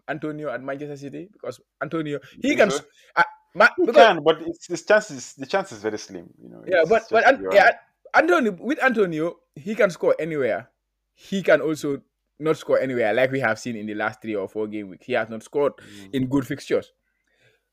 Antonio 0.08 0.50
at 0.50 0.62
Manchester 0.62 0.96
City 0.96 1.28
because 1.32 1.60
Antonio 1.82 2.20
he 2.42 2.54
can 2.56 2.70
so? 2.70 2.80
uh, 3.16 3.22
ma- 3.54 3.68
He 3.76 3.86
because, 3.86 3.96
can, 4.16 4.22
but 4.24 4.42
it's, 4.42 4.66
the 4.66 4.76
chances 4.76 5.34
the 5.34 5.46
chance 5.46 5.72
is 5.72 5.80
very 5.82 5.98
slim. 5.98 6.28
You 6.42 6.48
know. 6.50 6.64
yeah, 6.66 6.82
but 6.88 7.04
but 7.10 7.26
An- 7.26 7.46
yeah. 7.52 7.70
Antonio 8.14 8.52
with 8.60 8.82
Antonio 8.82 9.36
he 9.54 9.74
can 9.74 9.90
score 9.90 10.14
anywhere. 10.18 10.68
He 11.14 11.42
can 11.42 11.60
also 11.60 12.00
not 12.38 12.56
score 12.56 12.78
anywhere, 12.78 13.12
like 13.14 13.32
we 13.32 13.40
have 13.40 13.58
seen 13.58 13.74
in 13.76 13.86
the 13.86 13.94
last 13.94 14.22
three 14.22 14.36
or 14.36 14.48
four 14.48 14.66
game 14.68 14.90
weeks. 14.90 15.06
He 15.06 15.12
has 15.14 15.28
not 15.28 15.42
scored 15.42 15.72
Mm. 15.76 16.14
in 16.14 16.26
good 16.26 16.46
fixtures, 16.46 16.92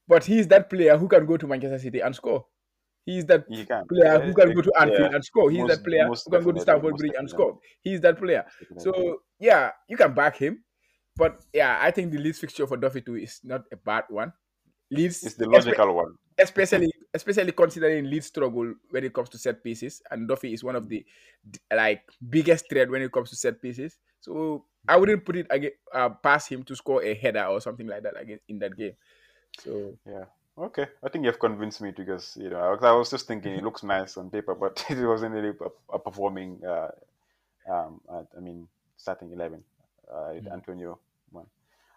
but 0.07 0.23
he's 0.25 0.47
that 0.47 0.69
player 0.69 0.97
who 0.97 1.07
can 1.07 1.25
go 1.25 1.37
to 1.37 1.47
Manchester 1.47 1.79
City 1.79 1.99
and 2.01 2.15
score. 2.15 2.45
He's 3.05 3.25
that 3.27 3.45
he 3.47 3.65
can. 3.65 3.85
player 3.87 4.19
who 4.19 4.33
can 4.33 4.53
go 4.53 4.61
to 4.61 4.71
Yeah, 4.75 4.81
Anfield 4.83 5.13
and 5.13 5.23
score. 5.23 5.51
He's 5.51 5.59
most- 5.61 5.69
that 5.69 5.83
player 5.83 6.05
who 6.07 6.15
can 6.31 6.43
go 6.43 6.51
to 6.51 6.59
Stamford 6.59 6.95
Bridge 6.97 7.13
and 7.17 7.29
score. 7.29 7.59
He's 7.81 8.01
that 8.01 8.17
player. 8.17 8.45
So 8.77 9.21
yeah, 9.39 9.71
you 9.87 9.95
can 9.97 10.13
back 10.13 10.37
him. 10.37 10.63
But 11.15 11.41
yeah, 11.53 11.77
I 11.81 11.91
think 11.91 12.11
the 12.11 12.17
Leeds 12.17 12.39
fixture 12.39 12.67
for 12.67 12.77
Duffy 12.77 13.01
too 13.01 13.15
is 13.15 13.39
not 13.43 13.63
a 13.71 13.77
bad 13.77 14.05
one. 14.09 14.33
Leeds, 14.91 15.23
it's 15.23 15.35
the 15.35 15.45
espe- 15.45 15.53
logical 15.53 15.95
one. 15.95 16.13
especially 16.37 16.91
especially 17.13 17.51
considering 17.53 18.09
Leeds 18.09 18.25
struggle 18.27 18.73
when 18.89 19.03
it 19.05 19.13
comes 19.13 19.29
to 19.29 19.37
set 19.37 19.63
pieces, 19.63 20.01
and 20.11 20.27
Duffy 20.27 20.53
is 20.53 20.63
one 20.63 20.75
of 20.75 20.89
the 20.89 21.05
like 21.73 22.01
biggest 22.29 22.65
threat 22.69 22.89
when 22.89 23.01
it 23.01 23.11
comes 23.11 23.29
to 23.29 23.35
set 23.35 23.61
pieces. 23.61 23.97
So 24.19 24.65
I 24.87 24.97
wouldn't 24.97 25.23
put 25.25 25.37
it 25.37 25.47
again 25.49 25.71
uh, 25.93 26.09
past 26.09 26.49
him 26.49 26.63
to 26.63 26.75
score 26.75 27.01
a 27.03 27.13
header 27.13 27.45
or 27.45 27.61
something 27.61 27.87
like 27.87 28.03
that 28.03 28.19
again 28.19 28.39
in 28.49 28.59
that 28.59 28.75
game. 28.75 28.93
So 29.59 29.97
Yeah. 30.05 30.25
Okay. 30.57 30.87
I 31.03 31.09
think 31.09 31.25
you've 31.25 31.39
convinced 31.39 31.81
me 31.81 31.91
because 31.91 32.37
you 32.39 32.49
know 32.49 32.59
I 32.59 32.69
was, 32.71 32.83
I 32.83 32.91
was 32.93 33.09
just 33.11 33.27
thinking 33.27 33.53
it 33.53 33.63
looks 33.63 33.83
nice 33.83 34.17
on 34.17 34.29
paper, 34.29 34.55
but 34.55 34.85
it 34.89 35.05
wasn't 35.05 35.33
really 35.35 35.49
a, 35.49 35.95
a 35.95 35.99
performing. 35.99 36.63
Uh, 36.63 36.91
um, 37.69 38.01
uh, 38.09 38.23
I 38.37 38.39
mean, 38.41 38.67
starting 38.97 39.31
eleven. 39.31 39.63
Uh, 40.11 40.33
Mm. 40.41 40.51
Antonio. 40.53 40.99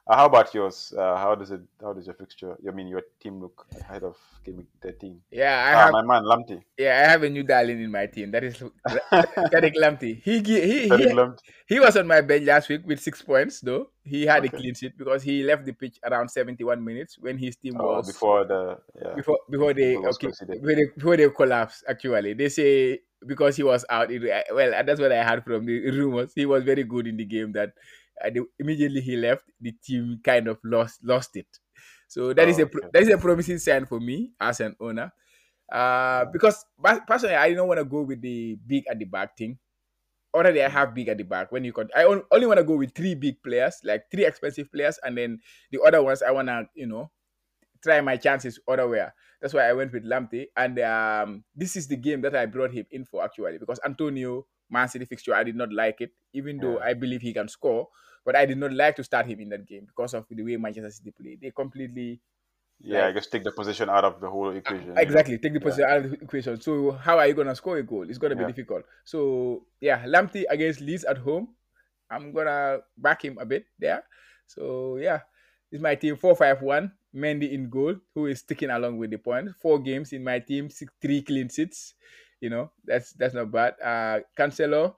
Uh, 0.09 0.17
how 0.17 0.27
about 0.27 0.55
yours? 0.55 0.95
Uh, 0.97 1.17
how 1.17 1.35
does 1.35 1.51
it? 1.51 1.61
How 1.81 1.93
does 1.93 2.07
your 2.07 2.15
fixture? 2.15 2.57
I 2.67 2.71
mean, 2.71 2.89
your 2.89 3.03
team 3.21 3.41
look 3.41 3.67
ahead 3.81 4.03
of 4.05 4.17
game 4.45 4.67
thirteen? 4.81 5.21
yeah, 5.31 5.53
I 5.69 5.75
Ah, 5.75 5.85
have 5.85 5.93
my 5.93 6.03
man 6.03 6.23
Lamptey. 6.25 6.63
yeah 6.79 7.03
I 7.05 7.11
have 7.11 7.23
a 7.23 7.29
new 7.29 7.43
darling 7.43 7.83
in 7.83 7.91
my 7.91 8.07
team. 8.07 8.31
That 8.31 8.43
is 8.45 8.57
Tariq 9.53 9.75
Lamptey. 9.77 10.23
He 10.23 10.41
he 10.41 10.89
he, 10.89 11.13
Lamptey. 11.13 11.53
He 11.69 11.79
was 11.79 11.97
on 11.97 12.07
my 12.07 12.23
bench 12.23 12.47
last 12.47 12.69
week 12.71 12.83
with 12.87 13.01
six 13.01 13.21
points, 13.21 13.61
though. 13.61 13.91
He 14.03 14.25
had 14.25 14.45
a 14.45 14.49
clean 14.49 14.73
sheet 14.75 14.97
because 14.97 15.23
he 15.23 15.43
left 15.43 15.67
the 15.67 15.73
pitch 15.73 15.99
around 16.03 16.31
71 16.31 16.83
minutes 16.83 17.19
when 17.19 17.37
his 17.37 17.57
team 17.57 17.77
Oh, 17.79 17.97
was 17.97 18.07
before 18.07 18.45
the 18.45 18.79
yeah. 19.03 19.15
before 19.15 19.39
before 19.51 19.75
they 19.75 19.97
okay, 19.97 20.29
before 20.49 20.75
they 20.75 20.87
before 20.97 21.17
they 21.19 21.29
collapsed. 21.29 21.85
Actually, 21.87 22.33
they 22.33 22.49
say 22.49 23.01
because 23.27 23.57
he 23.57 23.63
was 23.63 23.85
out. 23.91 24.11
It, 24.11 24.23
well, 24.55 24.71
that's 24.85 25.01
what 25.01 25.13
I 25.13 25.23
heard 25.23 25.45
from 25.45 25.67
the 25.67 25.91
rumors. 25.99 26.33
He 26.35 26.47
was 26.47 26.65
very 26.65 26.85
good 26.85 27.07
in 27.07 27.19
the 27.19 27.27
game. 27.27 27.53
That 27.53 27.73
the, 28.25 28.47
immediately 28.59 29.01
he 29.01 29.17
left, 29.17 29.51
the 29.61 29.73
team 29.73 30.21
kind 30.25 30.49
of 30.49 30.59
lost 30.65 31.05
lost 31.05 31.37
it. 31.37 31.49
So 32.09 32.33
that 32.33 32.49
is 32.49 32.59
Oh, 32.59 32.61
a 32.61 32.67
okay. 32.67 32.89
that 32.93 33.03
is 33.03 33.09
a 33.11 33.19
promising 33.19 33.59
sign 33.59 33.87
for 33.87 34.01
me 34.01 34.33
as 34.41 34.61
an 34.61 34.77
owner. 34.81 35.13
Uh, 35.71 36.25
because 36.33 36.65
personally, 37.07 37.37
I 37.37 37.53
don't 37.55 37.69
want 37.69 37.79
to 37.79 37.85
go 37.85 38.03
with 38.03 38.23
the 38.23 38.57
big 38.67 38.85
at 38.89 38.99
the 38.99 39.05
back 39.05 39.37
thing. 39.37 39.59
Already, 40.35 40.63
I 40.63 40.69
have 40.69 40.95
big 40.95 41.09
at 41.09 41.17
the 41.19 41.25
back. 41.25 41.51
When 41.53 41.65
you 41.65 41.73
con- 41.73 41.91
I 41.97 42.05
only 42.05 42.47
want 42.47 42.59
to 42.59 42.65
go 42.65 42.77
with 42.77 42.95
three 42.95 43.15
big 43.15 43.43
players, 43.43 43.81
like 43.85 44.11
three 44.11 44.27
expensive 44.27 44.71
players, 44.71 44.99
and 45.03 45.17
then 45.17 45.41
the 45.73 45.81
other 45.83 46.03
ones 46.03 46.23
I 46.23 46.31
wanna, 46.33 46.69
you 46.75 46.87
know, 46.87 47.11
try 47.83 48.01
my 48.01 48.17
chances 48.17 48.59
other 48.69 48.89
way. 48.89 49.07
That's 49.41 49.55
why 49.55 49.69
I 49.69 49.73
went 49.73 49.93
with 49.93 50.05
Lamptey, 50.05 50.47
and 50.57 50.79
um, 50.81 51.45
this 51.55 51.77
is 51.77 51.87
the 51.87 51.97
game 51.97 52.21
that 52.23 52.35
I 52.35 52.47
brought 52.47 52.73
him 52.73 52.87
in 52.91 53.05
for 53.05 53.25
actually 53.25 53.59
because 53.59 53.79
Antonio 53.85 54.47
Man 54.71 54.89
City 54.89 55.05
fixture 55.05 55.35
I 55.35 55.45
did 55.45 55.57
not 55.57 55.73
like 55.73 56.01
it, 56.01 56.11
even 56.33 56.59
though 56.59 56.79
I 56.81 56.95
believe 56.95 57.23
he 57.23 57.33
can 57.33 57.49
score, 57.49 57.89
but 58.25 58.35
I 58.37 58.47
did 58.47 58.59
not 58.59 58.73
like 58.73 58.97
to 58.97 59.05
start 59.05 59.27
him 59.27 59.41
in 59.41 59.49
that 59.51 59.67
game 59.67 59.87
because 59.87 60.13
of 60.15 60.27
the 60.29 60.43
way 60.43 60.57
Manchester 60.57 60.91
City 60.91 61.13
play. 61.13 61.39
They 61.41 61.53
completely 61.53 62.21
Yeah, 62.81 63.07
like- 63.07 63.15
just 63.15 63.31
take 63.33 63.45
the 63.45 63.53
position 63.53 63.89
out 63.89 64.05
of 64.05 64.21
the 64.21 64.29
whole 64.29 64.51
equation. 64.57 64.95
know. 64.95 65.01
Exactly, 65.01 65.39
take 65.39 65.53
the 65.53 65.61
Yeah. 65.61 65.65
position 65.65 65.85
out 65.91 66.05
of 66.05 66.11
the 66.11 66.21
equation. 66.23 66.61
So 66.61 66.91
how 66.93 67.19
are 67.19 67.27
you 67.27 67.35
gonna 67.35 67.55
score 67.55 67.79
a 67.79 67.83
goal? 67.83 68.09
It's 68.11 68.19
gonna 68.19 68.37
be 68.37 68.43
Yeah. 68.43 68.49
difficult. 68.49 68.85
So 69.05 69.67
yeah, 69.81 70.05
Lamptey 70.05 70.45
against 70.51 70.81
Leeds 70.81 71.05
at 71.05 71.19
home. 71.19 71.55
I'm 72.11 72.33
gonna 72.33 72.81
back 72.97 73.25
him 73.25 73.39
a 73.39 73.47
bit 73.47 73.67
there. 73.79 74.03
So 74.47 74.97
yeah, 74.97 75.21
this 75.71 75.81
my 75.81 75.95
team 75.95 76.17
four 76.17 76.35
five 76.37 76.61
one. 76.63 76.93
Mendy 77.15 77.53
in 77.53 77.71
goal, 77.71 77.97
who 78.15 78.27
is 78.27 78.41
sticking 78.41 78.71
along 78.71 78.99
with 78.99 79.11
the 79.11 79.19
point. 79.19 79.51
Four 79.61 79.79
games 79.81 80.13
in 80.13 80.25
my 80.25 80.39
team, 80.41 80.71
six, 80.71 80.93
three 81.01 81.23
clean 81.23 81.49
sheets. 81.49 81.95
You 82.41 82.51
know 82.51 82.71
that's 82.85 83.13
that's 83.15 83.35
not 83.35 83.51
bad. 83.51 83.75
Uh, 83.83 84.21
Cancelo, 84.37 84.97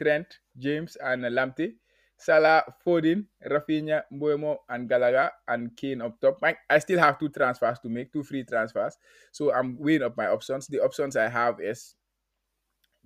Trent, 0.00 0.26
James, 0.58 0.96
and 0.96 1.22
Lamptey. 1.24 1.74
Salah, 2.20 2.62
Foden, 2.84 3.24
Rafinha, 3.48 4.04
Mbeumo, 4.12 4.58
and 4.68 4.86
Gallagher, 4.88 5.30
and 5.48 5.74
Kane 5.76 6.02
up 6.02 6.20
top. 6.20 6.36
My, 6.42 6.54
I 6.68 6.78
still 6.78 6.98
have 6.98 7.18
two 7.18 7.30
transfers 7.30 7.78
to 7.80 7.88
make, 7.88 8.12
two 8.12 8.22
free 8.22 8.44
transfers. 8.44 8.98
So 9.32 9.52
I'm 9.54 9.78
weighing 9.78 10.02
up 10.02 10.18
my 10.18 10.26
options. 10.28 10.66
The 10.66 10.80
options 10.80 11.16
I 11.16 11.28
have 11.28 11.60
is 11.60 11.94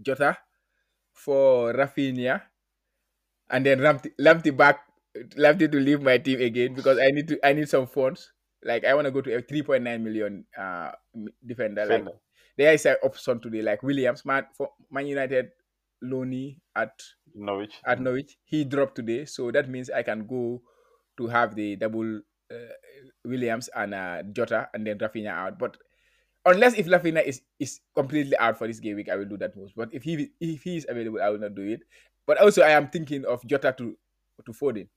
Jota 0.01 0.39
for 1.13 1.73
Rafinha, 1.75 2.43
and 3.51 3.65
then 3.67 3.79
Lamptey 3.81 4.57
back, 4.57 4.81
Lamptey 5.37 5.71
to 5.71 5.79
leave 5.81 6.03
my 6.03 6.19
team 6.19 6.41
again 6.41 6.75
because 6.75 6.99
I 6.99 7.11
need 7.11 7.29
to. 7.29 7.39
I 7.47 7.53
need 7.53 7.69
some 7.69 7.87
funds. 7.87 8.33
Like 8.65 8.85
I 8.85 8.95
want 8.95 9.05
to 9.07 9.11
go 9.11 9.21
to 9.21 9.35
a 9.37 9.43
3.9 9.43 9.85
million 10.01 10.45
uh 10.57 10.93
defender. 11.45 11.85
Like 11.85 12.05
there 12.57 12.73
is 12.73 12.87
an 12.87 12.97
option 13.03 13.41
today, 13.41 13.63
like 13.63 13.83
Williams, 13.83 14.25
Man 14.25 14.47
for 14.57 14.71
Man 14.91 15.07
United, 15.07 15.51
Loney 16.03 16.61
at 16.75 17.03
Norwich. 17.35 17.75
at 17.85 18.01
Norwich. 18.01 18.39
He 18.45 18.65
dropped 18.65 18.95
today, 18.97 19.25
so 19.25 19.51
that 19.51 19.69
means 19.69 19.91
I 19.91 20.03
can 20.03 20.27
go 20.27 20.63
to 21.17 21.27
have 21.27 21.55
the 21.55 21.77
double 21.77 22.21
uh, 22.51 22.75
Williams 23.25 23.69
and 23.75 23.95
uh, 23.95 24.23
Jota 24.33 24.69
and 24.75 24.87
then 24.87 24.99
Rafinha 24.99 25.31
out. 25.31 25.59
But 25.59 25.77
unless 26.47 26.75
if 26.75 26.87
Rafinha 26.87 27.25
is 27.25 27.43
is 27.59 27.81
completely 27.95 28.37
out 28.37 28.59
for 28.59 28.67
this 28.67 28.81
game 28.81 28.97
week, 28.97 29.09
I 29.09 29.17
will 29.17 29.27
do 29.29 29.37
that 29.39 29.57
most. 29.57 29.75
But 29.77 29.93
if 29.93 30.03
he 30.03 30.31
if 30.41 30.63
he 30.63 30.77
is 30.77 30.87
available, 30.89 31.21
I 31.23 31.29
will 31.31 31.39
not 31.41 31.55
do 31.55 31.63
it. 31.63 31.83
But 32.27 32.39
also, 32.39 32.63
I 32.63 32.71
am 32.71 32.89
thinking 32.89 33.25
of 33.25 33.45
Jota 33.47 33.75
to 33.79 33.97
to 34.47 34.53
Foden. 34.53 34.89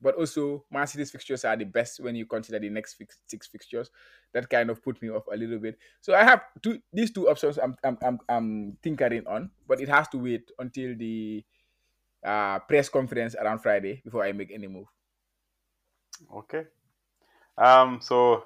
But 0.00 0.14
also 0.14 0.64
Man 0.70 0.86
City's 0.86 1.10
fixtures 1.10 1.44
are 1.44 1.56
the 1.56 1.64
best 1.64 2.00
when 2.00 2.14
you 2.14 2.26
consider 2.26 2.58
the 2.58 2.70
next 2.70 2.94
fix, 2.94 3.18
six 3.26 3.46
fixtures. 3.46 3.90
That 4.32 4.48
kind 4.48 4.70
of 4.70 4.82
put 4.82 5.00
me 5.02 5.10
off 5.10 5.24
a 5.32 5.36
little 5.36 5.58
bit. 5.58 5.76
So 6.00 6.14
I 6.14 6.24
have 6.24 6.42
two 6.62 6.80
these 6.92 7.10
two 7.10 7.28
options 7.28 7.58
I'm 7.58 7.76
I'm 7.84 7.98
I'm, 8.02 8.18
I'm 8.28 8.76
tinkering 8.82 9.26
on, 9.26 9.50
but 9.66 9.80
it 9.80 9.88
has 9.88 10.08
to 10.08 10.18
wait 10.18 10.50
until 10.58 10.96
the 10.96 11.44
uh, 12.24 12.58
press 12.60 12.88
conference 12.88 13.34
around 13.34 13.60
Friday 13.60 14.02
before 14.04 14.24
I 14.24 14.32
make 14.32 14.52
any 14.52 14.66
move. 14.66 14.86
Okay. 16.34 16.64
Um. 17.58 18.00
So, 18.00 18.44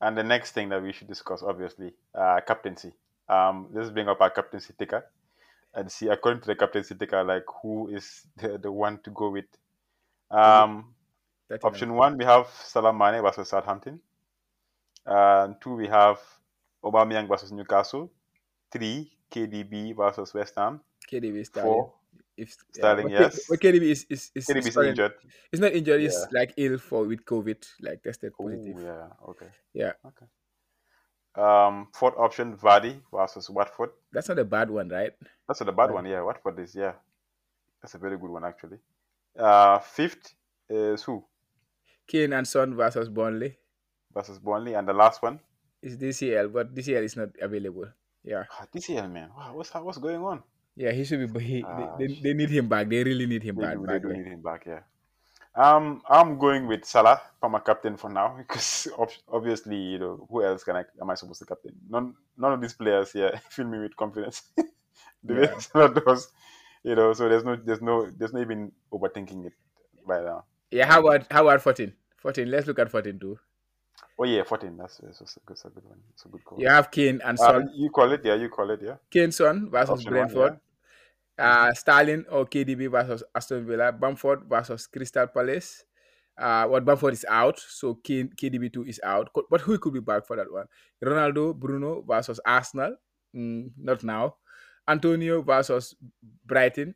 and 0.00 0.16
the 0.16 0.22
next 0.22 0.52
thing 0.52 0.68
that 0.70 0.82
we 0.82 0.92
should 0.92 1.08
discuss, 1.08 1.42
obviously, 1.42 1.92
uh, 2.14 2.40
captaincy. 2.46 2.92
Um. 3.28 3.68
Let's 3.72 3.90
bring 3.90 4.08
up 4.08 4.20
our 4.20 4.30
captaincy 4.30 4.74
ticker 4.78 5.04
and 5.74 5.90
see, 5.90 6.08
according 6.08 6.42
to 6.42 6.46
the 6.48 6.56
captaincy 6.56 6.94
ticker, 6.94 7.22
like 7.24 7.44
who 7.62 7.88
is 7.88 8.26
the, 8.36 8.58
the 8.58 8.70
one 8.70 8.98
to 9.04 9.10
go 9.10 9.30
with. 9.30 9.46
Um. 10.32 10.94
Option 11.62 11.92
one, 11.92 12.16
we 12.16 12.24
have 12.24 12.48
Salah 12.64 12.94
Mane 12.94 13.20
versus 13.20 13.48
Southampton. 13.50 14.00
And 15.04 15.56
two, 15.60 15.74
we 15.74 15.86
have 15.86 16.18
Aubameyang 16.82 17.28
versus 17.28 17.52
Newcastle. 17.52 18.10
Three, 18.70 19.12
KDB 19.30 19.94
versus 19.94 20.32
West 20.32 20.54
Ham. 20.56 20.80
KDB 21.10 21.44
Sterling. 21.44 21.68
Four, 21.68 21.92
If 22.38 22.56
Sterling, 22.72 23.08
K- 23.08 23.12
yes. 23.12 23.44
But 23.50 23.60
KDB 23.60 23.82
is 23.90 24.06
is 24.08 24.30
is, 24.34 24.46
KDB 24.46 24.56
is 24.58 24.66
is 24.68 24.76
injured. 24.78 25.12
It's 25.52 25.60
not 25.60 25.72
injured. 25.72 26.00
It's 26.00 26.16
Yeah. 26.32 26.40
like 26.40 26.54
ill 26.56 26.78
for 26.78 27.04
with 27.04 27.22
COVID, 27.26 27.60
like 27.82 28.02
tested 28.02 28.32
positive. 28.32 28.80
yeah. 28.80 29.08
Okay. 29.28 29.50
Yeah. 29.74 29.92
Okay. 30.06 30.26
Um, 31.34 31.88
fourth 31.92 32.14
option, 32.16 32.56
Vardy 32.56 33.00
versus 33.12 33.50
Watford. 33.50 33.90
That's 34.12 34.28
not 34.28 34.38
a 34.38 34.44
bad 34.44 34.70
one, 34.70 34.88
right? 34.88 35.12
That's 35.46 35.60
not 35.60 35.68
a 35.68 35.72
bad 35.72 35.90
one. 35.90 36.06
Yeah, 36.06 36.22
Watford 36.22 36.58
is 36.60 36.74
yeah. 36.74 36.92
That's 37.82 37.94
a 37.94 37.98
very 37.98 38.16
good 38.16 38.30
one 38.30 38.44
actually. 38.44 38.78
Uh, 39.38 39.78
fifth 39.78 40.34
is 40.68 41.02
who 41.02 41.24
Kane 42.06 42.32
and 42.32 42.46
Son 42.46 42.74
versus 42.74 43.08
Burnley 43.08 43.56
versus 44.14 44.38
Burnley, 44.38 44.74
and 44.74 44.86
the 44.86 44.92
last 44.92 45.22
one, 45.22 45.40
is 45.80 45.96
DCL, 45.96 46.52
but 46.52 46.74
DCL 46.74 47.02
is 47.04 47.16
not 47.16 47.30
available. 47.40 47.86
Yeah, 48.24 48.44
ah, 48.52 48.66
DCL 48.74 49.10
man. 49.10 49.30
Wow, 49.36 49.54
what's 49.54 49.72
what's 49.74 49.98
going 49.98 50.22
on? 50.22 50.42
yeah, 50.76 50.92
he 50.92 51.04
should 51.04 51.32
be. 51.32 51.40
He, 51.40 51.64
Ah, 51.66 51.96
they, 51.98 52.06
they, 52.06 52.32
need 52.34 52.50
him 52.50 52.68
back. 52.68 52.88
They 52.88 53.02
really 53.04 53.26
need 53.26 53.42
him 53.42 53.56
They 53.56 53.62
back. 53.62 53.76
do, 53.76 53.86
they 53.86 53.98
do 53.98 54.08
need 54.12 54.26
him 54.26 54.42
back. 54.42 54.64
Yeah. 54.66 54.80
Um, 55.54 56.00
I'm 56.08 56.38
going 56.38 56.66
with 56.66 56.84
Salah 56.86 57.20
for 57.38 57.50
my 57.50 57.60
captain 57.60 57.96
for 57.98 58.08
now 58.08 58.36
because 58.38 58.88
ob- 58.98 59.10
obviously, 59.28 59.76
you 59.76 59.98
know, 59.98 60.26
who 60.30 60.42
else 60.42 60.64
can 60.64 60.76
I 60.76 60.84
am 61.00 61.10
I 61.10 61.14
supposed 61.14 61.40
to 61.40 61.46
captain? 61.46 61.74
None, 61.88 62.14
none 62.38 62.52
of 62.54 62.60
these 62.60 62.72
players 62.72 63.12
here 63.12 63.38
fill 63.50 63.66
me 63.66 63.78
with 63.78 63.96
confidence. 63.96 64.42
the 65.24 65.34
way 65.34 65.48
Salah 65.58 65.92
does, 65.92 66.32
you 66.82 66.94
know. 66.94 67.12
So 67.12 67.28
there's 67.28 67.44
no, 67.44 67.56
there's 67.56 67.82
no, 67.82 68.10
there's 68.10 68.32
no 68.32 68.40
even 68.40 68.72
overthinking 68.92 69.46
it 69.46 69.52
right 70.04 70.24
now. 70.24 70.44
Yeah, 70.70 70.86
how 70.86 71.00
about 71.00 71.26
how 71.30 71.42
about 71.42 71.60
14? 71.60 71.92
14. 72.16 72.50
Let's 72.50 72.66
look 72.66 72.78
at 72.78 72.90
14 72.90 73.18
too. 73.18 73.38
Oh 74.18 74.24
yeah, 74.24 74.42
14. 74.42 74.76
That's, 74.76 74.98
that's, 74.98 75.20
a 75.20 75.24
good, 75.24 75.56
that's 75.56 75.64
a 75.64 75.68
good 75.68 75.84
one. 75.84 75.98
It's 76.12 76.24
a 76.24 76.28
good 76.28 76.44
call. 76.44 76.60
You 76.60 76.68
have 76.68 76.90
Kane 76.90 77.20
and 77.24 77.38
Uh, 77.38 77.42
Son. 77.42 77.70
you 77.74 77.90
call 77.90 78.12
it, 78.12 78.20
yeah. 78.24 78.34
You 78.34 78.48
call 78.48 78.70
it, 78.70 78.80
yeah. 78.82 78.96
Kane 79.10 79.32
Son 79.32 79.68
versus 79.70 79.90
Option 79.90 80.14
one, 80.14 80.28
Brentford. 80.28 80.60
Uh, 81.38 81.72
Sterling 81.72 82.24
or 82.30 82.46
KDB 82.46 82.90
versus 82.90 83.24
Aston 83.34 83.66
Villa. 83.66 83.90
Bamford 83.90 84.44
versus 84.48 84.86
Crystal 84.86 85.26
Palace. 85.26 85.84
Uh, 86.38 86.66
what 86.66 86.84
Bamford 86.84 87.14
is 87.14 87.26
out, 87.28 87.58
so 87.58 87.94
Kane, 87.94 88.30
KDB 88.36 88.72
two 88.72 88.84
is 88.84 89.00
out. 89.02 89.30
But 89.50 89.60
who 89.62 89.78
could 89.78 89.92
be 89.94 90.00
back 90.00 90.26
for 90.26 90.36
that 90.36 90.50
one? 90.50 90.66
Ronaldo, 91.02 91.54
Bruno 91.54 92.02
versus 92.02 92.40
Arsenal. 92.44 92.96
Mm, 93.34 93.70
not 93.78 94.04
now. 94.04 94.36
Antonio 94.88 95.42
versus 95.42 95.94
Brighton. 96.44 96.94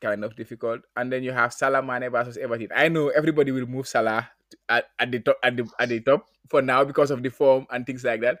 Kind 0.00 0.24
of 0.24 0.36
difficult. 0.36 0.82
And 0.96 1.12
then 1.12 1.22
you 1.22 1.32
have 1.32 1.52
Salah 1.52 1.82
Mane 1.82 2.10
versus 2.10 2.36
Everton. 2.36 2.68
I 2.74 2.88
know 2.88 3.08
everybody 3.08 3.50
will 3.50 3.66
move 3.66 3.88
Salah 3.88 4.30
at, 4.68 4.86
at 4.98 5.10
the 5.10 5.20
top 5.20 5.36
at 5.42 5.56
the 5.56 5.68
at 5.78 5.88
the 5.88 6.00
top 6.00 6.26
for 6.48 6.62
now 6.62 6.84
because 6.84 7.10
of 7.10 7.22
the 7.22 7.30
form 7.30 7.66
and 7.70 7.84
things 7.84 8.04
like 8.04 8.20
that. 8.20 8.38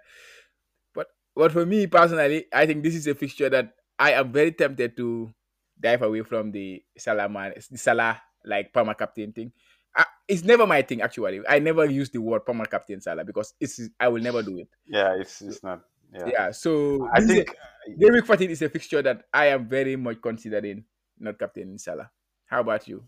But 0.94 1.08
but 1.34 1.52
for 1.52 1.66
me 1.66 1.86
personally, 1.86 2.46
I 2.52 2.66
think 2.66 2.82
this 2.84 2.94
is 2.94 3.06
a 3.06 3.14
fixture 3.14 3.50
that 3.50 3.74
I 3.98 4.12
am 4.12 4.32
very 4.32 4.52
tempted 4.52 4.96
to 4.98 5.34
dive 5.80 6.02
away 6.02 6.22
from 6.22 6.52
the 6.52 6.82
Salah 6.96 7.28
man, 7.28 7.54
the 7.70 7.78
Salah 7.78 8.22
like 8.44 8.72
perma 8.72 8.96
captain 8.96 9.32
thing. 9.32 9.52
I, 9.96 10.04
it's 10.28 10.44
never 10.44 10.66
my 10.66 10.82
thing 10.82 11.02
actually. 11.02 11.40
I 11.48 11.58
never 11.58 11.86
use 11.86 12.10
the 12.10 12.20
word 12.20 12.44
perma 12.46 12.70
captain 12.70 13.00
Salah 13.00 13.24
because 13.24 13.54
it's 13.60 13.80
I 13.98 14.08
will 14.08 14.22
never 14.22 14.42
do 14.42 14.58
it. 14.58 14.68
Yeah, 14.86 15.14
it's 15.18 15.42
it's 15.42 15.62
not. 15.62 15.82
Yeah. 16.12 16.26
Yeah. 16.26 16.50
so 16.50 17.08
I 17.12 17.20
think 17.20 17.54
week 17.96 18.26
14 18.26 18.50
is 18.50 18.62
a 18.62 18.68
fixture 18.68 19.02
that 19.02 19.24
I 19.32 19.46
am 19.46 19.68
very 19.68 19.96
much 19.96 20.22
considering 20.22 20.84
not 21.18 21.38
captain 21.38 21.78
Salah. 21.78 22.10
How 22.46 22.60
about 22.60 22.88
you? 22.88 23.04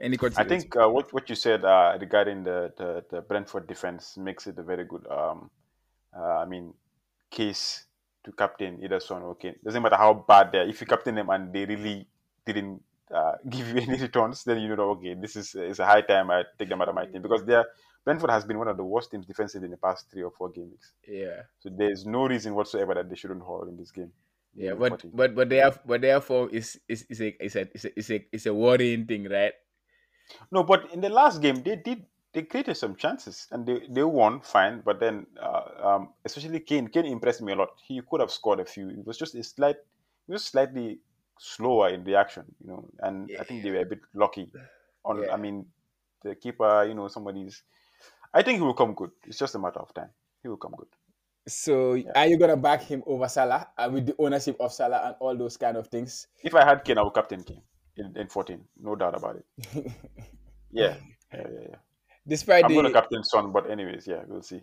Any 0.00 0.18
I 0.36 0.44
think 0.44 0.74
uh, 0.76 0.88
what 0.88 1.12
what 1.12 1.30
you 1.30 1.36
said 1.36 1.64
uh, 1.64 1.96
regarding 2.00 2.42
the, 2.42 2.72
the 2.76 3.04
the 3.10 3.20
Brentford 3.22 3.68
defense 3.68 4.16
makes 4.18 4.46
it 4.46 4.58
a 4.58 4.62
very 4.62 4.84
good. 4.84 5.06
Um, 5.06 5.50
uh, 6.10 6.42
I 6.42 6.44
mean, 6.46 6.74
case 7.30 7.86
to 8.24 8.32
captain 8.32 8.82
either 8.82 8.98
Son 8.98 9.22
or 9.22 9.36
Kane. 9.36 9.54
Doesn't 9.64 9.80
matter 9.80 9.96
how 9.96 10.14
bad 10.14 10.50
they 10.50 10.58
are. 10.58 10.68
If 10.68 10.80
you 10.80 10.86
captain 10.86 11.14
them 11.14 11.30
and 11.30 11.52
they 11.52 11.64
really 11.64 12.08
didn't 12.44 12.82
uh, 13.14 13.34
give 13.48 13.68
you 13.68 13.80
any 13.80 14.00
returns, 14.00 14.42
then 14.42 14.58
you 14.58 14.74
know 14.74 14.90
okay, 14.98 15.14
this 15.14 15.36
is 15.36 15.54
it's 15.54 15.78
a 15.78 15.86
high 15.86 16.02
time 16.02 16.30
I 16.30 16.42
take 16.58 16.68
them 16.68 16.82
out 16.82 16.88
of 16.88 16.94
my 16.96 17.06
team 17.06 17.22
because 17.22 17.44
they 17.44 17.54
are, 17.54 17.66
Brentford 18.04 18.30
has 18.30 18.44
been 18.44 18.58
one 18.58 18.68
of 18.68 18.76
the 18.76 18.84
worst 18.84 19.10
teams 19.10 19.26
defensively 19.26 19.66
in 19.66 19.70
the 19.70 19.78
past 19.78 20.10
three 20.10 20.22
or 20.22 20.30
four 20.30 20.50
game 20.50 20.70
weeks. 20.70 20.92
yeah. 21.08 21.42
So 21.60 21.70
there's 21.70 22.04
no 22.06 22.26
reason 22.26 22.54
whatsoever 22.54 22.94
that 22.94 23.08
they 23.08 23.16
shouldn't 23.16 23.42
hold 23.42 23.68
in 23.68 23.76
this 23.76 23.90
game. 23.90 24.12
Yeah, 24.54 24.74
but 24.74 25.02
14. 25.02 25.10
but 25.14 25.34
but 25.34 25.48
their 25.48 25.72
but 25.84 26.00
their 26.00 26.20
form 26.20 26.48
is 26.52 26.78
is 26.88 27.04
is 27.10 27.20
a 27.20 27.44
is 27.44 27.56
a 27.56 27.66
is 27.74 27.84
a 27.84 27.98
is 27.98 28.10
a, 28.10 28.26
is 28.30 28.46
a 28.46 28.54
worrying 28.54 29.04
thing, 29.06 29.28
right? 29.28 29.52
No, 30.52 30.62
but 30.62 30.92
in 30.92 31.00
the 31.00 31.08
last 31.08 31.42
game 31.42 31.62
they 31.62 31.74
did 31.74 32.06
they 32.34 32.42
created 32.42 32.76
some 32.76 32.96
chances 32.96 33.46
and 33.52 33.64
they, 33.64 33.80
they 33.88 34.02
won 34.02 34.40
fine. 34.40 34.82
But 34.84 35.00
then 35.00 35.26
uh, 35.40 35.62
um, 35.82 36.08
especially 36.24 36.60
Kane, 36.60 36.88
Kane 36.88 37.06
impressed 37.06 37.40
me 37.40 37.52
a 37.52 37.56
lot. 37.56 37.70
He 37.86 38.02
could 38.08 38.20
have 38.20 38.30
scored 38.30 38.60
a 38.60 38.64
few. 38.64 38.90
It 38.90 39.06
was 39.06 39.16
just 39.16 39.34
a 39.36 39.42
slight, 39.42 39.76
it 39.76 40.32
was 40.32 40.44
slightly 40.44 40.98
slower 41.38 41.88
in 41.90 42.04
reaction, 42.04 42.44
you 42.60 42.68
know. 42.68 42.88
And 42.98 43.30
I 43.38 43.44
think 43.44 43.62
they 43.62 43.70
were 43.70 43.80
a 43.80 43.86
bit 43.86 44.00
lucky. 44.14 44.50
On 45.04 45.22
Yeah. 45.22 45.32
I 45.32 45.36
mean, 45.36 45.66
the 46.22 46.34
keeper, 46.34 46.84
you 46.86 46.94
know, 46.94 47.08
somebody's. 47.08 47.62
I 48.34 48.42
think 48.42 48.58
he 48.58 48.64
will 48.64 48.74
come 48.74 48.94
good. 48.94 49.10
It's 49.26 49.38
just 49.38 49.54
a 49.54 49.58
matter 49.58 49.80
of 49.80 49.94
time. 49.94 50.10
He 50.42 50.48
will 50.48 50.58
come 50.58 50.74
good. 50.76 50.88
So 51.46 51.96
are 52.14 52.26
you 52.26 52.38
gonna 52.38 52.56
back 52.56 52.82
him 52.82 53.02
over 53.06 53.28
Salah 53.28 53.68
uh, 53.78 53.88
with 53.92 54.06
the 54.06 54.14
ownership 54.18 54.56
of 54.60 54.72
Salah 54.72 55.00
and 55.06 55.14
all 55.20 55.36
those 55.36 55.56
kind 55.56 55.76
of 55.76 55.88
things? 55.88 56.26
If 56.42 56.54
I 56.54 56.64
had 56.64 56.84
Kane, 56.84 56.98
I 56.98 57.02
would 57.02 57.14
captain 57.14 57.44
Kane 57.44 57.62
in, 57.96 58.16
in 58.16 58.28
14. 58.28 58.60
No 58.80 58.96
doubt 58.96 59.14
about 59.16 59.36
it. 59.36 59.92
Yeah. 60.74 60.96
Yeah, 61.32 61.46
yeah, 61.52 61.66
yeah. 61.70 61.76
despite 62.26 62.64
I'm 62.64 62.70
the 62.70 62.74
going 62.74 62.86
to 62.86 62.92
captain 62.92 63.22
Son, 63.22 63.52
but 63.52 63.70
anyways, 63.70 64.06
yeah, 64.06 64.22
we'll 64.26 64.42
see. 64.42 64.60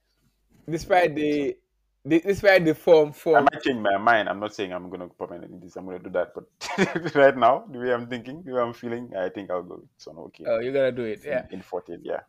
despite 0.70 1.14
the, 1.14 1.56
the 2.04 2.20
despite 2.20 2.64
the 2.64 2.74
form 2.74 3.08
I 3.08 3.12
form 3.12 3.44
might 3.50 3.62
change 3.62 3.80
my 3.80 3.96
mind. 3.96 4.28
I'm 4.28 4.40
not 4.40 4.54
saying 4.54 4.72
I'm 4.72 4.88
going 4.88 5.00
to 5.00 5.08
permanently 5.08 5.58
this. 5.58 5.76
I'm 5.76 5.86
going 5.86 5.98
to 5.98 6.04
do 6.04 6.10
that, 6.10 6.32
but 6.34 7.14
right 7.14 7.36
now, 7.36 7.64
the 7.70 7.78
way 7.78 7.92
I'm 7.92 8.06
thinking, 8.06 8.42
the 8.44 8.52
way 8.52 8.60
I'm 8.62 8.74
feeling, 8.74 9.10
I 9.16 9.28
think 9.30 9.50
I'll 9.50 9.62
go 9.62 9.76
with 9.76 9.88
Son. 9.96 10.16
Okay, 10.18 10.44
oh 10.46 10.60
you're 10.60 10.72
gonna 10.72 10.92
do 10.92 11.04
it 11.04 11.20
yeah 11.24 11.44
in, 11.50 11.58
in 11.58 11.62
14, 11.62 12.00
yeah. 12.02 12.20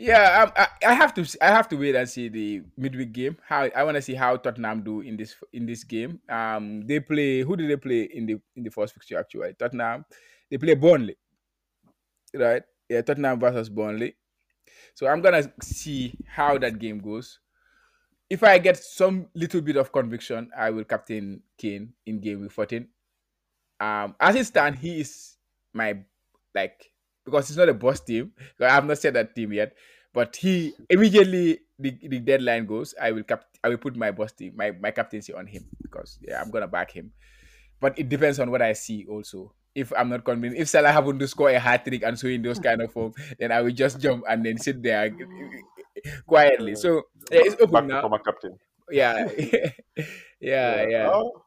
Yeah 0.00 0.42
um, 0.42 0.52
I, 0.56 0.68
I 0.88 0.94
have 0.94 1.12
to 1.14 1.38
I 1.42 1.48
have 1.48 1.68
to 1.68 1.76
wait 1.76 1.94
and 1.94 2.08
see 2.08 2.28
the 2.28 2.62
midweek 2.76 3.12
game. 3.12 3.36
How 3.46 3.68
I 3.76 3.84
want 3.84 3.96
to 3.96 4.02
see 4.02 4.14
how 4.14 4.36
Tottenham 4.36 4.82
do 4.82 5.02
in 5.02 5.16
this 5.16 5.36
in 5.52 5.66
this 5.66 5.84
game. 5.84 6.20
Um 6.28 6.86
they 6.86 7.00
play 7.00 7.42
who 7.42 7.56
did 7.56 7.70
they 7.70 7.76
play 7.76 8.02
in 8.04 8.26
the 8.26 8.40
in 8.56 8.64
the 8.64 8.70
first 8.70 8.94
fixture 8.94 9.18
actually? 9.18 9.54
Tottenham 9.58 10.04
they 10.50 10.56
play 10.56 10.74
Burnley 10.74 11.16
right? 12.34 12.62
Yeah 12.88 13.02
Tottenham 13.02 13.38
versus 13.38 13.68
Burnley. 13.68 14.16
So 14.94 15.06
I'm 15.06 15.20
gonna 15.20 15.52
see 15.62 16.14
how 16.26 16.56
that 16.58 16.78
game 16.78 16.98
goes. 16.98 17.38
If 18.30 18.42
I 18.42 18.58
get 18.58 18.76
some 18.78 19.26
little 19.34 19.60
bit 19.60 19.76
of 19.76 19.92
conviction 19.92 20.50
I 20.56 20.70
will 20.70 20.84
captain 20.84 21.42
Kane 21.58 21.92
in 22.06 22.20
game 22.20 22.40
week 22.40 22.52
14 22.52 22.88
um 23.80 24.14
as 24.20 24.36
it 24.36 24.46
stands 24.46 24.80
he 24.80 25.00
is 25.00 25.36
my 25.72 25.98
like 26.54 26.90
because 27.30 27.48
it's 27.50 27.58
not 27.58 27.68
a 27.68 27.74
boss 27.74 28.00
team. 28.00 28.32
I 28.60 28.70
have 28.70 28.84
not 28.84 28.98
said 28.98 29.14
that 29.14 29.34
team 29.34 29.52
yet. 29.52 29.74
But 30.12 30.34
he 30.34 30.74
immediately 30.88 31.60
the, 31.78 31.96
the 32.02 32.18
deadline 32.18 32.66
goes 32.66 32.94
I 33.00 33.12
will 33.12 33.22
cap 33.22 33.44
I 33.62 33.68
will 33.68 33.78
put 33.78 33.94
my 33.94 34.10
boss 34.10 34.32
team 34.32 34.54
my, 34.56 34.72
my 34.72 34.90
captaincy 34.90 35.32
on 35.32 35.46
him. 35.46 35.64
Because 35.80 36.18
yeah 36.20 36.40
I'm 36.42 36.50
gonna 36.50 36.66
back 36.66 36.90
him. 36.90 37.12
But 37.80 37.98
it 37.98 38.08
depends 38.08 38.40
on 38.40 38.50
what 38.50 38.60
I 38.60 38.72
see 38.72 39.06
also. 39.08 39.54
If 39.72 39.92
I'm 39.96 40.08
not 40.08 40.24
convinced 40.24 40.58
if 40.58 40.68
Salah 40.68 40.90
happen 40.90 41.18
to 41.20 41.28
score 41.28 41.50
a 41.50 41.58
hat 41.60 41.84
trick 41.86 42.02
and 42.02 42.18
so 42.18 42.26
in 42.26 42.42
those 42.42 42.58
kind 42.58 42.82
of 42.82 42.92
form 42.92 43.12
then 43.38 43.52
I 43.52 43.62
will 43.62 43.70
just 43.70 44.00
jump 44.00 44.24
and 44.28 44.44
then 44.44 44.58
sit 44.58 44.82
there 44.82 45.14
quietly. 46.26 46.74
So 46.74 47.04
yeah, 47.30 47.42
it's 47.44 47.54
open 47.62 47.70
Back 47.70 47.84
now. 47.86 48.00
former 48.00 48.18
captain. 48.18 48.58
yeah 48.90 49.28
yeah. 50.40 50.88
yeah. 50.88 51.10
Oh, 51.12 51.42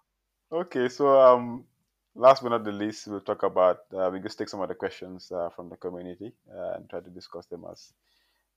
okay. 0.51 0.87
So, 0.87 1.19
um, 1.19 1.65
last 2.15 2.43
but 2.43 2.49
not 2.49 2.63
the 2.63 2.71
least, 2.71 3.07
we'll 3.07 3.21
talk 3.21 3.43
about. 3.43 3.81
Uh, 3.95 4.09
we 4.11 4.19
just 4.19 4.37
take 4.37 4.49
some 4.49 4.61
of 4.61 4.69
the 4.69 4.75
questions 4.75 5.31
uh, 5.31 5.49
from 5.49 5.69
the 5.69 5.75
community 5.77 6.31
uh, 6.55 6.73
and 6.75 6.89
try 6.89 6.99
to 6.99 7.09
discuss 7.09 7.45
them 7.47 7.65
as 7.71 7.93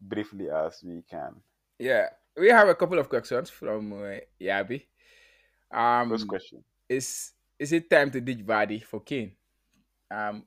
briefly 0.01 0.51
as 0.51 0.83
we 0.85 1.03
can. 1.11 1.35
Yeah, 1.79 2.09
we 2.37 2.49
have 2.49 2.69
a 2.69 2.75
couple 2.75 2.99
of 2.99 3.09
questions 3.09 3.51
from 3.51 3.93
uh, 3.93 4.19
Yabi. 4.41 4.83
Um, 5.71 6.11
First 6.11 6.29
question. 6.29 6.65
is 6.89 7.33
is 7.59 7.73
it 7.73 7.91
time 7.91 8.11
to 8.11 8.21
ditch 8.21 8.45
Vardy 8.47 8.83
for 8.83 9.01
Kane? 9.01 9.33
Um, 10.11 10.45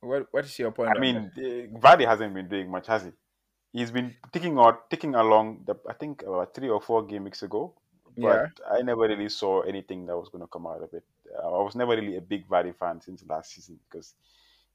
What 0.00 0.28
What 0.30 0.44
is 0.44 0.58
your 0.58 0.70
point? 0.70 0.96
I 0.96 1.00
mean, 1.00 1.16
uh, 1.36 1.78
Vardy 1.80 2.06
hasn't 2.06 2.32
been 2.34 2.48
doing 2.48 2.70
much, 2.70 2.86
has 2.86 3.04
he? 3.04 3.12
He's 3.72 3.90
been 3.90 4.14
ticking 4.32 4.58
out, 4.58 4.88
ticking 4.90 5.14
along. 5.14 5.64
The, 5.66 5.74
I 5.88 5.92
think 5.92 6.22
about 6.22 6.54
three 6.54 6.68
or 6.68 6.80
four 6.80 7.04
game 7.04 7.24
weeks 7.24 7.42
ago, 7.42 7.74
but 8.16 8.22
Yeah. 8.22 8.46
I 8.70 8.82
never 8.82 9.02
really 9.02 9.28
saw 9.28 9.62
anything 9.62 10.06
that 10.06 10.16
was 10.16 10.28
going 10.30 10.42
to 10.42 10.48
come 10.48 10.66
out 10.66 10.82
of 10.82 10.94
it. 10.94 11.04
I 11.36 11.48
was 11.48 11.74
never 11.74 11.92
really 11.96 12.16
a 12.16 12.20
big 12.20 12.48
Vardy 12.48 12.74
fan 12.74 13.00
since 13.00 13.24
last 13.28 13.52
season 13.52 13.78
because 13.88 14.14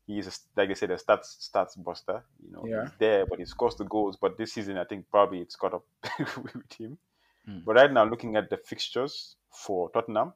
he's 0.05 0.27
a, 0.27 0.31
like 0.59 0.69
I 0.69 0.73
said, 0.73 0.91
a 0.91 0.95
stats 0.97 1.49
stats 1.49 1.81
buster. 1.81 2.23
You 2.45 2.51
know, 2.51 2.65
Yeah. 2.65 2.83
he's 2.83 2.91
there, 2.99 3.25
but 3.25 3.39
he 3.39 3.45
scores 3.45 3.75
the 3.75 3.85
goals. 3.85 4.17
But 4.19 4.37
this 4.37 4.53
season, 4.53 4.77
I 4.77 4.83
think 4.85 5.09
probably 5.09 5.39
it's 5.41 5.55
caught 5.55 5.73
up 5.73 5.85
with 6.43 6.73
him. 6.77 6.97
Hmm. 7.45 7.59
But 7.65 7.75
right 7.75 7.91
now, 7.91 8.05
looking 8.05 8.35
at 8.35 8.49
the 8.49 8.57
fixtures 8.57 9.35
for 9.49 9.89
Tottenham, 9.91 10.33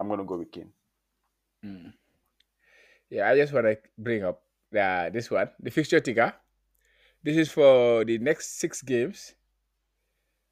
I'm 0.00 0.08
going 0.08 0.18
to 0.18 0.24
go 0.24 0.36
with 0.38 0.50
Kane. 0.50 0.70
Mm. 1.64 1.92
Yeah, 3.10 3.28
I 3.30 3.36
just 3.36 3.52
want 3.52 3.66
to 3.66 3.78
bring 3.96 4.22
up 4.24 4.42
uh, 4.76 5.10
this 5.10 5.30
one, 5.30 5.48
the 5.60 5.70
fixture 5.70 6.00
ticker. 6.00 6.32
This 7.22 7.36
is 7.36 7.50
for 7.50 8.04
the 8.04 8.18
next 8.18 8.58
six 8.58 8.82
games. 8.82 9.34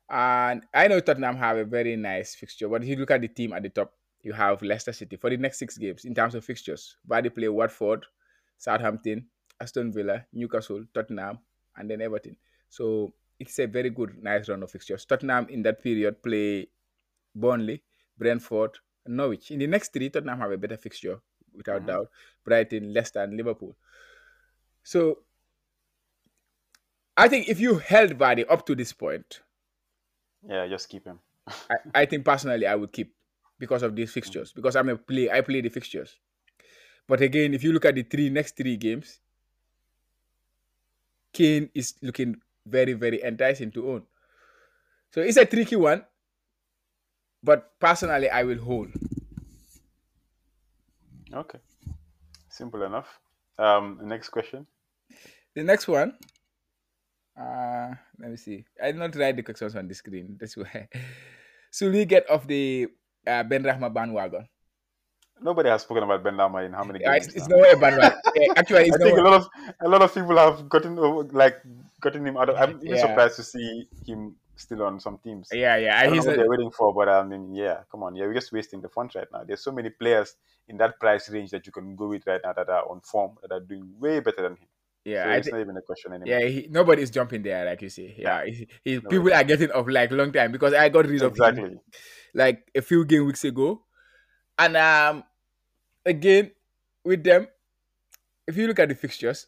And 0.08 0.62
I 0.72 0.88
know 0.88 1.00
Tottenham 1.00 1.36
have 1.36 1.56
a 1.58 1.64
very 1.64 1.96
nice 1.96 2.34
fixture, 2.34 2.68
but 2.68 2.82
if 2.82 2.88
you 2.88 2.96
look 2.96 3.10
at 3.10 3.20
the 3.20 3.28
team 3.28 3.52
at 3.52 3.62
the 3.62 3.68
top, 3.70 3.92
you 4.22 4.32
have 4.32 4.62
Leicester 4.62 4.92
City 4.92 5.16
for 5.16 5.30
the 5.30 5.36
next 5.36 5.58
six 5.58 5.78
games 5.78 6.04
in 6.04 6.14
terms 6.14 6.34
of 6.34 6.44
fixtures. 6.44 6.96
Vardy 7.08 7.32
play 7.34 7.48
Watford, 7.48 8.04
Southampton, 8.58 9.26
Aston 9.60 9.92
Villa, 9.92 10.24
Newcastle, 10.32 10.84
Tottenham, 10.94 11.38
and 11.76 11.90
then 11.90 12.00
Everton. 12.00 12.36
So 12.68 13.12
it's 13.38 13.58
a 13.58 13.66
very 13.66 13.90
good, 13.90 14.22
nice 14.22 14.48
run 14.48 14.62
of 14.62 14.70
fixtures. 14.70 15.04
Tottenham 15.04 15.46
in 15.48 15.62
that 15.62 15.82
period 15.82 16.22
play 16.22 16.68
Burnley, 17.34 17.82
Brentford, 18.18 18.78
Norwich. 19.06 19.50
In 19.50 19.58
the 19.60 19.66
next 19.66 19.92
three, 19.92 20.10
Tottenham 20.10 20.40
have 20.40 20.50
a 20.50 20.58
better 20.58 20.76
fixture, 20.76 21.20
without 21.54 21.82
Mhm. 21.82 21.86
doubt. 21.86 22.10
Brighton, 22.44 22.92
Leicester, 22.92 23.20
and 23.22 23.36
Liverpool. 23.36 23.76
So 24.82 25.22
I 27.16 27.28
think 27.28 27.48
if 27.48 27.58
you 27.60 27.78
held 27.78 28.18
Vardy 28.18 28.44
up 28.48 28.66
to 28.66 28.74
this 28.74 28.92
point, 28.92 29.42
Yeah, 30.48 30.66
just 30.68 30.88
keep 30.88 31.04
him. 31.04 31.18
I, 31.48 31.76
I 32.02 32.06
think 32.06 32.24
personally 32.24 32.66
I 32.66 32.74
would 32.74 32.92
keep 32.92 33.15
because 33.58 33.82
of 33.82 33.94
these 33.96 34.12
fixtures. 34.12 34.52
Because 34.52 34.76
I'm 34.76 34.88
a 34.88 34.96
play, 34.96 35.30
I 35.30 35.40
play 35.40 35.60
the 35.60 35.68
fixtures. 35.68 36.16
But 37.08 37.20
again, 37.20 37.54
if 37.54 37.62
you 37.62 37.72
look 37.72 37.84
at 37.84 37.94
the 37.94 38.02
three 38.02 38.30
next 38.30 38.56
three 38.56 38.76
games, 38.76 39.20
Kane 41.32 41.70
is 41.74 41.94
looking 42.02 42.36
very, 42.66 42.94
very 42.94 43.22
enticing 43.22 43.70
to 43.72 43.90
own. 43.90 44.02
So 45.12 45.20
it's 45.20 45.36
a 45.36 45.46
tricky 45.46 45.76
one. 45.76 46.04
But 47.42 47.78
personally, 47.78 48.28
I 48.28 48.42
will 48.42 48.58
hold. 48.58 48.88
Okay, 51.32 51.58
simple 52.48 52.82
enough. 52.82 53.20
Um, 53.58 54.00
next 54.02 54.30
question. 54.30 54.66
The 55.54 55.62
next 55.62 55.86
one, 55.86 56.16
uh, 57.38 57.94
let 58.18 58.30
me 58.30 58.36
see. 58.36 58.64
I 58.82 58.92
did 58.92 58.96
not 58.96 59.14
write 59.14 59.36
the 59.36 59.42
questions 59.42 59.76
on 59.76 59.86
the 59.86 59.94
screen. 59.94 60.36
That's 60.40 60.56
why. 60.56 60.88
We 61.80 62.06
get 62.06 62.24
off 62.30 62.46
the 62.46 62.88
uh, 63.26 63.42
Ben 63.42 63.62
Rahma 63.62 63.92
bandwagon? 63.92 64.46
Nobody 65.40 65.68
has 65.68 65.82
spoken 65.82 66.02
about 66.04 66.24
Ben 66.24 66.34
Rahma 66.34 66.64
in 66.64 66.72
how 66.72 66.84
many 66.84 66.98
games? 66.98 67.26
it's, 67.26 67.36
it's 67.36 67.48
now? 67.48 67.56
no 67.56 67.70
a 67.70 67.76
bandwagon. 67.76 68.18
Yeah, 68.34 68.52
actually, 68.56 68.88
it's 68.88 68.96
I 69.00 69.04
think 69.04 69.18
a 69.18 69.22
lot 69.22 69.34
of 69.34 69.48
a 69.84 69.88
lot 69.88 70.02
of 70.02 70.14
people 70.14 70.36
have 70.36 70.68
gotten 70.68 70.96
like 70.96 71.56
gotten 72.00 72.26
him 72.26 72.36
out 72.36 72.48
of. 72.48 72.56
I'm 72.56 72.76
even 72.82 72.96
Yeah. 72.96 73.06
surprised 73.06 73.36
to 73.36 73.42
see 73.42 73.86
him 74.06 74.36
still 74.56 74.82
on 74.82 74.98
some 74.98 75.18
teams. 75.18 75.48
Yeah, 75.52 75.76
yeah. 75.76 75.98
I 76.00 76.06
don't 76.06 76.16
know 76.16 76.22
what 76.24 76.34
a, 76.34 76.36
they're 76.38 76.48
waiting 76.48 76.70
for, 76.70 76.94
but 76.94 77.08
I 77.08 77.22
mean, 77.22 77.54
yeah, 77.54 77.80
come 77.90 78.02
on, 78.02 78.14
yeah, 78.14 78.24
we're 78.26 78.34
just 78.34 78.52
wasting 78.52 78.80
the 78.80 78.88
funds 78.88 79.14
right 79.14 79.28
now. 79.32 79.44
There's 79.44 79.62
so 79.62 79.72
many 79.72 79.90
players 79.90 80.36
in 80.68 80.78
that 80.78 80.98
price 80.98 81.28
range 81.28 81.50
that 81.50 81.66
you 81.66 81.72
can 81.72 81.94
go 81.94 82.08
with 82.08 82.26
right 82.26 82.40
now 82.42 82.54
that 82.54 82.68
are 82.68 82.88
on 82.90 83.00
form 83.02 83.36
that 83.42 83.52
are 83.52 83.60
doing 83.60 83.92
way 83.98 84.20
better 84.20 84.42
than 84.42 84.52
him. 84.56 84.68
Yeah. 85.06 85.24
so 85.24 85.30
it's 85.30 85.46
thi- 85.46 85.52
not 85.52 85.60
even 85.60 85.76
a 85.76 85.82
question 85.82 86.12
anymore. 86.12 86.40
yeah, 86.40 86.46
he, 86.46 86.66
nobody 86.68 87.02
is 87.02 87.10
jumping 87.10 87.42
there, 87.42 87.64
like 87.64 87.80
you 87.80 87.88
say. 87.88 88.14
Yeah, 88.18 88.44
he, 88.44 88.68
he, 88.84 89.00
people 89.00 89.32
are 89.32 89.44
getting 89.44 89.70
off 89.70 89.86
like 89.88 90.10
long 90.10 90.32
time 90.32 90.52
because 90.52 90.74
I 90.74 90.88
got 90.88 91.06
rid 91.06 91.22
of 91.22 91.36
him 91.36 91.48
exactly. 91.48 91.78
like 92.34 92.70
a 92.74 92.82
few 92.82 93.04
game 93.04 93.26
weeks 93.26 93.44
ago, 93.44 93.82
and 94.58 94.76
um, 94.76 95.24
again 96.04 96.50
with 97.04 97.22
them, 97.22 97.46
if 98.46 98.56
you 98.56 98.66
look 98.66 98.80
at 98.80 98.88
the 98.88 98.94
fixtures, 98.94 99.46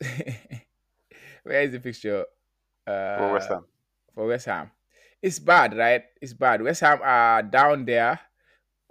where 1.42 1.62
is 1.62 1.72
the 1.72 1.80
fixture? 1.80 2.24
Uh, 2.86 3.18
For 3.18 3.32
West 3.32 3.48
Ham. 3.48 3.64
for 4.14 4.26
West 4.26 4.46
Ham. 4.46 4.70
It's 5.20 5.38
bad, 5.40 5.76
right? 5.76 6.04
It's 6.22 6.32
bad. 6.32 6.62
West 6.62 6.80
Ham 6.80 7.00
are 7.02 7.42
down 7.42 7.84
there 7.84 8.20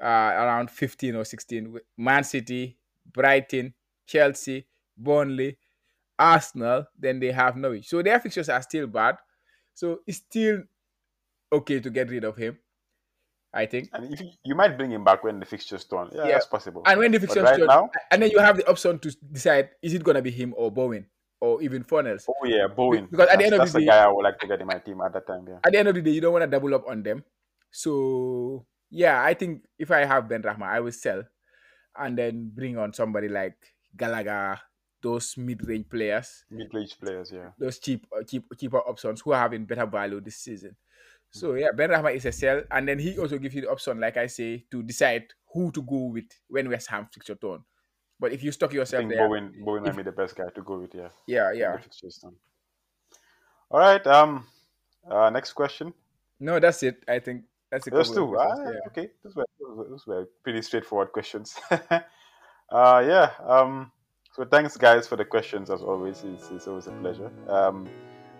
uh, 0.01 0.05
around 0.05 0.69
15 0.69 1.15
or 1.15 1.23
16. 1.23 1.79
Man 1.97 2.23
City, 2.23 2.77
Brighton, 3.11 3.73
Chelsea, 4.05 4.67
Burnley, 4.97 5.57
Arsenal, 6.19 6.85
then 6.97 7.19
they 7.19 7.31
have 7.31 7.55
Norwich. 7.55 7.87
So 7.87 8.01
their 8.01 8.19
fixtures 8.19 8.49
are 8.49 8.61
still 8.61 8.87
bad. 8.87 9.17
So 9.73 9.99
it's 10.07 10.17
still 10.17 10.63
okay 11.53 11.79
to 11.79 11.89
get 11.89 12.09
rid 12.09 12.23
of 12.23 12.35
him, 12.35 12.57
I 13.53 13.65
think. 13.67 13.89
And 13.93 14.11
if 14.13 14.19
you, 14.21 14.29
you 14.43 14.55
might 14.55 14.77
bring 14.77 14.91
him 14.91 15.03
back 15.03 15.23
when 15.23 15.39
the 15.39 15.45
fixture's 15.45 15.85
done. 15.85 16.09
Yeah, 16.11 16.25
Yeah. 16.25 16.31
that's 16.33 16.47
possible. 16.47 16.81
And 16.85 16.99
when 16.99 17.11
the 17.11 17.19
fixtures 17.19 17.43
right 17.43 17.57
turn- 17.57 17.67
now, 17.67 17.89
and 18.11 18.21
then 18.21 18.31
you 18.31 18.39
have 18.39 18.57
the 18.57 18.67
option 18.69 18.97
to 18.99 19.15
decide 19.31 19.69
is 19.81 19.93
it 19.93 20.03
gonna 20.03 20.21
be 20.21 20.31
him 20.31 20.53
or 20.57 20.71
Bowen 20.71 21.05
or 21.39 21.61
even 21.61 21.83
Fornals. 21.83 22.25
oh 22.27 22.45
yeah, 22.45 22.67
Bowen. 22.67 23.07
because 23.11 23.29
at 23.29 23.37
the 23.37 23.45
end 23.45 23.53
of 23.53 23.59
that's 23.59 23.73
the 23.73 23.79
the 23.79 23.85
day- 23.85 23.91
guy 23.91 24.03
I 24.03 24.07
would 24.07 24.23
like 24.23 24.39
to 24.39 24.47
get 24.47 24.59
in 24.59 24.67
my 24.67 24.79
team 24.79 24.99
at 25.01 25.13
that 25.13 25.27
time. 25.27 25.45
Yeah. 25.47 25.59
at 25.63 25.71
the 25.71 25.77
end 25.77 25.87
of 25.87 25.95
the 25.95 26.01
day, 26.01 26.11
you 26.11 26.21
don't 26.21 26.33
want 26.33 26.43
to 26.43 26.49
double 26.49 26.73
up 26.73 26.87
on 26.87 27.03
them. 27.03 27.23
So 27.71 28.65
yeah, 28.89 29.21
I 29.23 29.33
think 29.35 29.63
if 29.77 29.91
I 29.91 30.05
have 30.05 30.27
Ben 30.27 30.41
Rahma, 30.41 30.63
I 30.63 30.79
will 30.79 30.91
sell 30.91 31.23
and 31.95 32.17
then 32.17 32.49
bring 32.53 32.77
on 32.77 32.93
somebody 32.93 33.27
like 33.29 33.55
Gallagher, 33.95 34.59
those 35.07 35.37
mid-range 35.37 35.87
players, 35.89 36.43
Mid-range 36.51 36.99
players, 36.99 37.31
yeah. 37.31 37.51
those 37.57 37.79
cheap, 37.79 38.05
uh, 38.15 38.23
cheap, 38.23 38.43
cheaper 38.59 38.79
options 38.79 39.21
who 39.21 39.31
are 39.31 39.39
having 39.39 39.63
better 39.65 39.85
value 39.85 40.19
this 40.19 40.35
season. 40.35 40.75
So 41.29 41.53
yeah, 41.55 41.71
Ben 41.75 41.89
Rahma 41.89 42.13
is 42.15 42.25
a 42.25 42.31
sell, 42.31 42.61
and 42.71 42.87
then 42.87 42.99
he 42.99 43.17
also 43.17 43.37
gives 43.37 43.55
you 43.55 43.61
the 43.61 43.69
option, 43.71 43.99
like 43.99 44.17
I 44.17 44.27
say, 44.27 44.65
to 44.71 44.83
decide 44.83 45.25
who 45.53 45.71
to 45.71 45.81
go 45.81 46.11
with 46.15 46.25
when 46.49 46.69
West 46.69 46.89
Ham 46.89 47.07
fixture 47.13 47.35
turn. 47.35 47.63
But 48.19 48.33
if 48.33 48.43
you 48.43 48.51
stock 48.51 48.71
I 48.71 48.75
yourself 48.75 49.01
think 49.01 49.11
there, 49.11 49.27
Bowen, 49.27 49.53
Bowen 49.63 49.83
might 49.83 49.95
be 49.95 50.03
the 50.03 50.11
best 50.11 50.35
guy 50.35 50.49
to 50.55 50.61
go 50.61 50.79
with. 50.79 50.95
Yeah. 50.95 51.09
yeah, 51.27 51.51
yeah. 51.53 51.77
All 53.71 53.79
right. 53.79 54.05
Um. 54.07 54.45
Uh, 55.09 55.29
next 55.29 55.53
question. 55.53 55.93
No, 56.39 56.59
that's 56.59 56.83
it. 56.83 57.03
I 57.07 57.19
think 57.19 57.43
that's 57.71 57.87
a 57.87 57.91
Those 57.91 58.11
two. 58.11 58.35
Ah, 58.37 58.55
yeah. 58.65 58.79
Okay. 58.87 59.09
Those 59.23 59.35
were, 59.35 59.45
those 59.59 59.77
were- 59.77 59.89
those 59.89 60.07
were 60.07 60.29
pretty 60.43 60.61
straightforward 60.61 61.11
questions. 61.11 61.55
uh, 61.71 63.03
yeah. 63.13 63.31
Um. 63.45 63.91
So 64.37 64.45
thanks, 64.45 64.77
guys, 64.77 65.07
for 65.07 65.15
the 65.15 65.25
questions. 65.25 65.71
As 65.71 65.81
always, 65.81 66.23
it's, 66.23 66.51
it's 66.51 66.67
always 66.67 66.85
a 66.85 66.91
pleasure. 66.91 67.31
Um, 67.49 67.89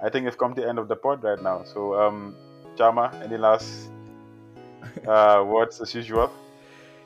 I 0.02 0.10
think 0.10 0.26
we've 0.26 0.38
come 0.38 0.54
to 0.54 0.62
the 0.62 0.70
end 0.70 0.78
of 0.78 0.88
the 0.88 0.96
pod 0.96 1.24
right 1.24 1.42
now. 1.42 1.64
So, 1.64 2.00
um, 2.00 2.36
Chama, 2.76 3.12
any 3.24 3.38
last 3.38 3.90
uh 5.08 5.44
words 5.44 5.82
as 5.82 5.96
usual? 5.96 6.32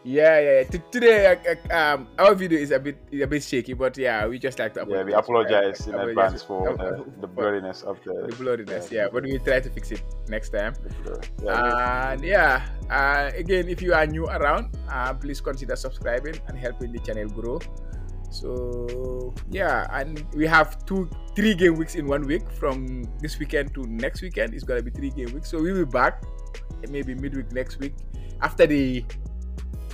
Yeah, 0.04 0.40
yeah. 0.40 0.52
yeah. 0.58 0.64
T- 0.64 0.84
today, 0.92 1.38
uh, 1.72 1.74
um, 1.74 2.08
our 2.20 2.36
video 2.36 2.60
is 2.60 2.72
a 2.72 2.80
bit 2.80 2.98
is 3.12 3.22
a 3.22 3.28
bit 3.28 3.44
shaky, 3.44 3.74
but 3.76 3.98
yeah, 3.98 4.28
we 4.28 4.38
just 4.40 4.60
like 4.60 4.74
to 4.74 4.86
Yeah, 4.86 5.04
we 5.04 5.14
apologize. 5.14 5.80
apologize 5.80 5.88
in 5.88 5.94
apologize 5.94 6.12
advance 6.12 6.44
for 6.44 6.70
uh, 6.70 6.76
the, 6.76 7.06
the 7.22 7.28
blurriness 7.30 7.84
of 7.86 7.98
the, 8.04 8.28
the 8.28 8.36
bloodiness. 8.36 8.92
Yeah, 8.92 9.08
but 9.08 9.24
we 9.24 9.38
try 9.38 9.62
to 9.62 9.70
fix 9.70 9.92
it 9.92 10.04
next 10.28 10.50
time. 10.50 10.74
Yeah, 11.42 12.12
And 12.12 12.22
yeah, 12.26 12.68
uh, 12.90 13.32
again, 13.38 13.70
if 13.70 13.82
you 13.82 13.94
are 13.94 14.06
new 14.06 14.26
around, 14.28 14.76
uh, 14.90 15.14
please 15.14 15.40
consider 15.40 15.78
subscribing 15.78 16.42
and 16.48 16.58
helping 16.58 16.92
the 16.92 17.00
channel 17.00 17.30
grow. 17.30 17.62
So 18.32 19.34
yeah, 19.50 19.88
and 19.92 20.26
we 20.34 20.48
have 20.48 20.86
two, 20.86 21.10
three 21.36 21.54
game 21.54 21.76
weeks 21.76 21.96
in 21.96 22.08
one 22.08 22.26
week 22.26 22.50
from 22.52 23.04
this 23.20 23.38
weekend 23.38 23.74
to 23.76 23.84
next 23.84 24.22
weekend. 24.22 24.54
It's 24.54 24.64
gonna 24.64 24.82
be 24.82 24.90
three 24.90 25.12
game 25.12 25.34
weeks. 25.34 25.50
So 25.50 25.62
we'll 25.62 25.86
be 25.86 25.86
back 25.86 26.24
maybe 26.90 27.14
midweek 27.14 27.52
next 27.52 27.78
week 27.80 27.94
after 28.42 28.66
the 28.66 29.06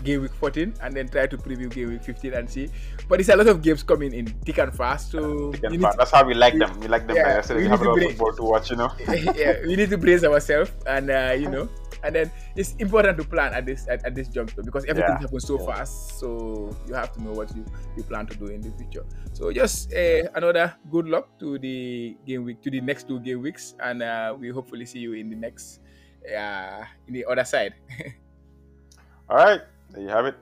game 0.04 0.22
week 0.22 0.34
14 0.34 0.74
and 0.82 0.94
then 0.94 1.08
try 1.10 1.28
to 1.28 1.38
preview 1.38 1.70
game 1.70 1.90
week 1.90 2.04
15 2.04 2.34
and 2.34 2.50
see. 2.50 2.70
But 3.10 3.20
it's 3.20 3.30
a 3.30 3.36
lot 3.36 3.48
of 3.48 3.62
games 3.62 3.84
coming 3.84 4.14
in 4.14 4.28
thick 4.46 4.58
and 4.60 4.74
fast. 4.76 5.12
So 5.12 5.52
Thick 5.52 5.64
and 5.64 5.82
fast. 5.82 5.98
That's 5.98 6.12
how 6.12 6.24
we 6.26 6.34
like 6.34 6.58
them. 6.58 6.80
We 6.80 6.88
like 6.88 7.08
them. 7.08 7.16
Yeah, 7.16 7.28
Yeah, 7.28 7.42
so 7.42 7.56
we 7.56 7.64
we 7.64 7.68
have 7.70 7.82
a 7.82 7.90
lot 7.90 7.98
of 7.98 8.04
football 8.04 8.34
to 8.34 8.44
watch. 8.44 8.70
You 8.70 8.78
know. 8.78 8.92
yeah, 9.36 9.58
we 9.66 9.76
need 9.76 9.90
to 9.90 9.98
brace 9.98 10.24
ourselves, 10.24 10.72
and 10.86 11.10
uh, 11.10 11.36
you 11.38 11.50
know, 11.56 11.70
and 12.04 12.16
then 12.16 12.32
it's 12.56 12.76
important 12.80 13.18
to 13.18 13.24
plan 13.24 13.54
at 13.54 13.66
this 13.66 13.88
at, 13.88 14.06
at 14.06 14.16
this 14.16 14.28
juncture 14.28 14.62
because 14.64 14.86
everything 14.86 15.16
Yeah, 15.16 15.28
happens 15.28 15.48
so 15.48 15.60
yeah. 15.60 15.66
fast. 15.66 16.20
So 16.20 16.76
you 16.88 16.94
have 16.94 17.14
to 17.14 17.24
know 17.24 17.32
what 17.32 17.56
you, 17.56 17.66
you 17.96 18.04
plan 18.04 18.26
to 18.28 18.36
do 18.38 18.48
in 18.48 18.62
the 18.62 18.72
future. 18.78 19.06
So 19.34 19.52
just 19.52 19.94
uh, 19.94 20.30
another 20.36 20.76
good 20.92 21.08
luck 21.08 21.28
to 21.40 21.58
the 21.60 22.18
game 22.26 22.46
week 22.46 22.62
to 22.64 22.72
the 22.72 22.82
next 22.82 23.08
two 23.08 23.20
game 23.20 23.42
weeks, 23.42 23.76
and 23.80 24.02
uh, 24.02 24.36
we 24.38 24.50
hopefully 24.50 24.86
see 24.86 25.00
you 25.00 25.14
in 25.14 25.30
the 25.30 25.36
next 25.36 25.80
uh, 26.26 26.84
in 27.08 27.14
the 27.14 27.26
other 27.26 27.46
side. 27.46 27.74
All 29.30 29.38
right, 29.38 29.62
there 29.92 30.04
you 30.04 30.10
have 30.10 30.26
it. 30.26 30.36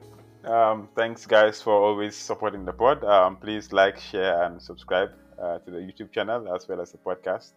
Um, 0.46 0.90
thanks, 0.96 1.26
guys, 1.26 1.60
for 1.62 1.74
always 1.74 2.16
supporting 2.16 2.66
the 2.66 2.74
pod. 2.74 3.04
Um, 3.04 3.36
please 3.38 3.74
like, 3.74 4.00
share, 4.00 4.44
and 4.44 4.62
subscribe 4.62 5.10
uh, 5.42 5.58
to 5.60 5.72
the 5.72 5.80
YouTube 5.80 6.12
channel 6.12 6.54
as 6.54 6.68
well 6.68 6.80
as 6.82 6.92
the 6.92 7.00
podcast. 7.00 7.54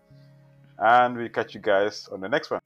And 0.79 1.17
we'll 1.17 1.29
catch 1.29 1.55
you 1.55 1.61
guys 1.61 2.09
on 2.11 2.21
the 2.21 2.29
next 2.29 2.51
one. 2.51 2.61